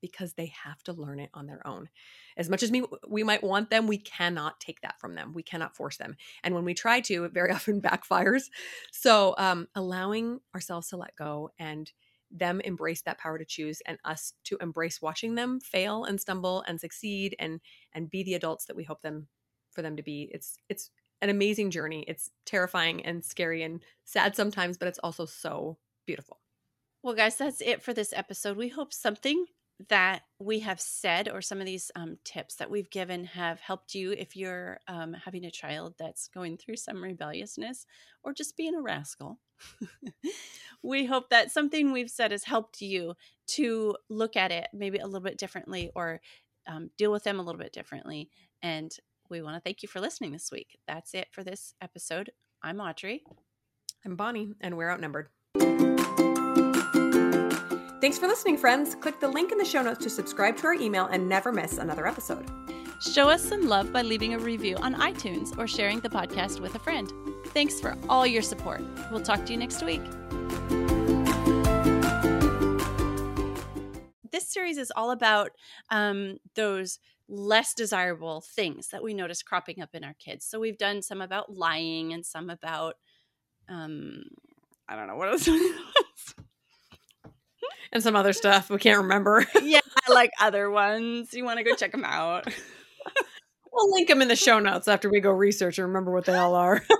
because 0.00 0.34
they 0.34 0.52
have 0.64 0.82
to 0.84 0.92
learn 0.92 1.20
it 1.20 1.30
on 1.34 1.46
their 1.46 1.66
own. 1.66 1.88
As 2.36 2.48
much 2.48 2.62
as 2.62 2.70
we, 2.70 2.84
we 3.06 3.22
might 3.22 3.42
want 3.42 3.70
them, 3.70 3.86
we 3.86 3.98
cannot 3.98 4.60
take 4.60 4.80
that 4.80 4.98
from 5.00 5.14
them. 5.14 5.32
We 5.32 5.42
cannot 5.42 5.76
force 5.76 5.96
them. 5.96 6.16
And 6.42 6.54
when 6.54 6.64
we 6.64 6.74
try 6.74 7.00
to, 7.02 7.24
it 7.24 7.32
very 7.32 7.50
often 7.52 7.80
backfires. 7.80 8.44
So, 8.92 9.34
um, 9.38 9.68
allowing 9.74 10.40
ourselves 10.54 10.88
to 10.88 10.96
let 10.96 11.16
go 11.16 11.50
and 11.58 11.90
them 12.30 12.60
embrace 12.60 13.02
that 13.02 13.18
power 13.18 13.38
to 13.38 13.44
choose 13.44 13.82
and 13.86 13.98
us 14.04 14.34
to 14.44 14.56
embrace 14.60 15.02
watching 15.02 15.34
them 15.34 15.60
fail 15.60 16.04
and 16.04 16.20
stumble 16.20 16.62
and 16.66 16.80
succeed 16.80 17.34
and 17.38 17.60
and 17.92 18.10
be 18.10 18.22
the 18.22 18.34
adults 18.34 18.66
that 18.66 18.76
we 18.76 18.84
hope 18.84 19.02
them 19.02 19.26
for 19.72 19.82
them 19.82 19.96
to 19.96 20.02
be 20.02 20.30
it's 20.32 20.56
it's 20.68 20.90
an 21.22 21.28
amazing 21.28 21.70
journey 21.70 22.04
it's 22.06 22.30
terrifying 22.46 23.04
and 23.04 23.24
scary 23.24 23.62
and 23.62 23.82
sad 24.04 24.36
sometimes 24.36 24.78
but 24.78 24.88
it's 24.88 24.98
also 25.00 25.26
so 25.26 25.76
beautiful 26.06 26.40
well 27.02 27.14
guys 27.14 27.36
that's 27.36 27.60
it 27.60 27.82
for 27.82 27.92
this 27.92 28.12
episode 28.12 28.56
we 28.56 28.68
hope 28.68 28.92
something 28.92 29.44
that 29.88 30.22
we 30.38 30.60
have 30.60 30.80
said 30.80 31.28
or 31.28 31.40
some 31.40 31.60
of 31.60 31.66
these 31.66 31.90
um, 31.96 32.18
tips 32.24 32.56
that 32.56 32.70
we've 32.70 32.90
given 32.90 33.24
have 33.24 33.60
helped 33.60 33.94
you 33.94 34.12
if 34.12 34.36
you're 34.36 34.78
um, 34.88 35.14
having 35.14 35.44
a 35.44 35.50
child 35.50 35.94
that's 35.98 36.28
going 36.28 36.56
through 36.56 36.76
some 36.76 37.02
rebelliousness 37.02 37.86
or 38.22 38.32
just 38.32 38.56
being 38.56 38.74
a 38.74 38.82
rascal. 38.82 39.38
we 40.82 41.06
hope 41.06 41.30
that 41.30 41.50
something 41.50 41.92
we've 41.92 42.10
said 42.10 42.30
has 42.30 42.44
helped 42.44 42.80
you 42.80 43.14
to 43.46 43.96
look 44.08 44.36
at 44.36 44.52
it 44.52 44.68
maybe 44.72 44.98
a 44.98 45.06
little 45.06 45.20
bit 45.20 45.38
differently 45.38 45.90
or 45.94 46.20
um, 46.66 46.90
deal 46.98 47.12
with 47.12 47.24
them 47.24 47.40
a 47.40 47.42
little 47.42 47.60
bit 47.60 47.72
differently. 47.72 48.30
And 48.62 48.94
we 49.28 49.42
want 49.42 49.56
to 49.56 49.60
thank 49.60 49.82
you 49.82 49.88
for 49.88 50.00
listening 50.00 50.32
this 50.32 50.50
week. 50.52 50.78
That's 50.86 51.14
it 51.14 51.28
for 51.30 51.42
this 51.42 51.74
episode. 51.80 52.32
I'm 52.62 52.80
Audrey. 52.80 53.22
I'm 54.04 54.16
Bonnie, 54.16 54.52
and 54.60 54.76
we're 54.76 54.90
outnumbered. 54.90 55.28
Thanks 58.00 58.16
for 58.16 58.28
listening, 58.28 58.56
friends. 58.56 58.94
Click 58.94 59.20
the 59.20 59.28
link 59.28 59.52
in 59.52 59.58
the 59.58 59.64
show 59.64 59.82
notes 59.82 60.02
to 60.04 60.08
subscribe 60.08 60.56
to 60.56 60.66
our 60.68 60.72
email 60.72 61.04
and 61.12 61.28
never 61.28 61.52
miss 61.52 61.76
another 61.76 62.06
episode. 62.06 62.46
Show 62.98 63.28
us 63.28 63.42
some 63.42 63.68
love 63.68 63.92
by 63.92 64.00
leaving 64.00 64.32
a 64.32 64.38
review 64.38 64.76
on 64.76 64.94
iTunes 64.94 65.56
or 65.58 65.66
sharing 65.66 66.00
the 66.00 66.08
podcast 66.08 66.60
with 66.60 66.74
a 66.74 66.78
friend. 66.78 67.12
Thanks 67.48 67.78
for 67.78 67.98
all 68.08 68.26
your 68.26 68.40
support. 68.40 68.80
We'll 69.10 69.20
talk 69.20 69.44
to 69.44 69.52
you 69.52 69.58
next 69.58 69.82
week. 69.84 70.00
This 74.32 74.50
series 74.50 74.78
is 74.78 74.90
all 74.96 75.10
about 75.10 75.50
um, 75.90 76.38
those 76.54 77.00
less 77.28 77.74
desirable 77.74 78.40
things 78.40 78.88
that 78.88 79.02
we 79.02 79.12
notice 79.12 79.42
cropping 79.42 79.82
up 79.82 79.90
in 79.92 80.04
our 80.04 80.14
kids. 80.14 80.46
So 80.46 80.58
we've 80.58 80.78
done 80.78 81.02
some 81.02 81.20
about 81.20 81.54
lying 81.54 82.14
and 82.14 82.24
some 82.24 82.48
about, 82.48 82.94
um, 83.68 84.22
I 84.88 84.96
don't 84.96 85.06
know 85.06 85.16
what 85.16 85.28
else 85.28 85.46
and 87.92 88.02
some 88.02 88.16
other 88.16 88.32
stuff 88.32 88.70
we 88.70 88.78
can't 88.78 89.02
remember. 89.02 89.46
yeah, 89.62 89.80
I 90.08 90.12
like 90.12 90.30
other 90.40 90.70
ones. 90.70 91.34
You 91.34 91.44
want 91.44 91.58
to 91.58 91.64
go 91.64 91.74
check 91.74 91.92
them 91.92 92.04
out? 92.04 92.46
we'll 93.72 93.92
link 93.92 94.08
them 94.08 94.22
in 94.22 94.28
the 94.28 94.36
show 94.36 94.58
notes 94.58 94.88
after 94.88 95.10
we 95.10 95.20
go 95.20 95.30
research 95.30 95.78
and 95.78 95.88
remember 95.88 96.12
what 96.12 96.24
they 96.24 96.34
all 96.34 96.54
are. 96.54 96.82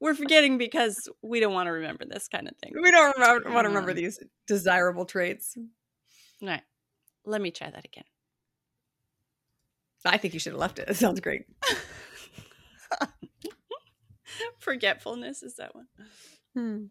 We're 0.00 0.14
forgetting 0.14 0.58
because 0.58 1.08
we 1.22 1.38
don't 1.38 1.54
want 1.54 1.68
to 1.68 1.72
remember 1.72 2.04
this 2.04 2.26
kind 2.26 2.48
of 2.48 2.56
thing. 2.56 2.72
We 2.74 2.90
don't 2.90 3.16
remember, 3.16 3.50
want 3.50 3.66
to 3.66 3.68
remember 3.68 3.92
these 3.92 4.18
desirable 4.48 5.04
traits. 5.04 5.56
All 5.56 6.48
right. 6.48 6.62
Let 7.24 7.40
me 7.40 7.52
try 7.52 7.70
that 7.70 7.84
again. 7.84 8.02
I 10.04 10.16
think 10.16 10.34
you 10.34 10.40
should 10.40 10.54
have 10.54 10.60
left 10.60 10.80
it. 10.80 10.88
It 10.88 10.96
sounds 10.96 11.20
great. 11.20 11.44
Forgetfulness 14.58 15.44
is 15.44 15.54
that 15.56 15.74
one. 15.74 15.86
Hmm. 16.54 16.84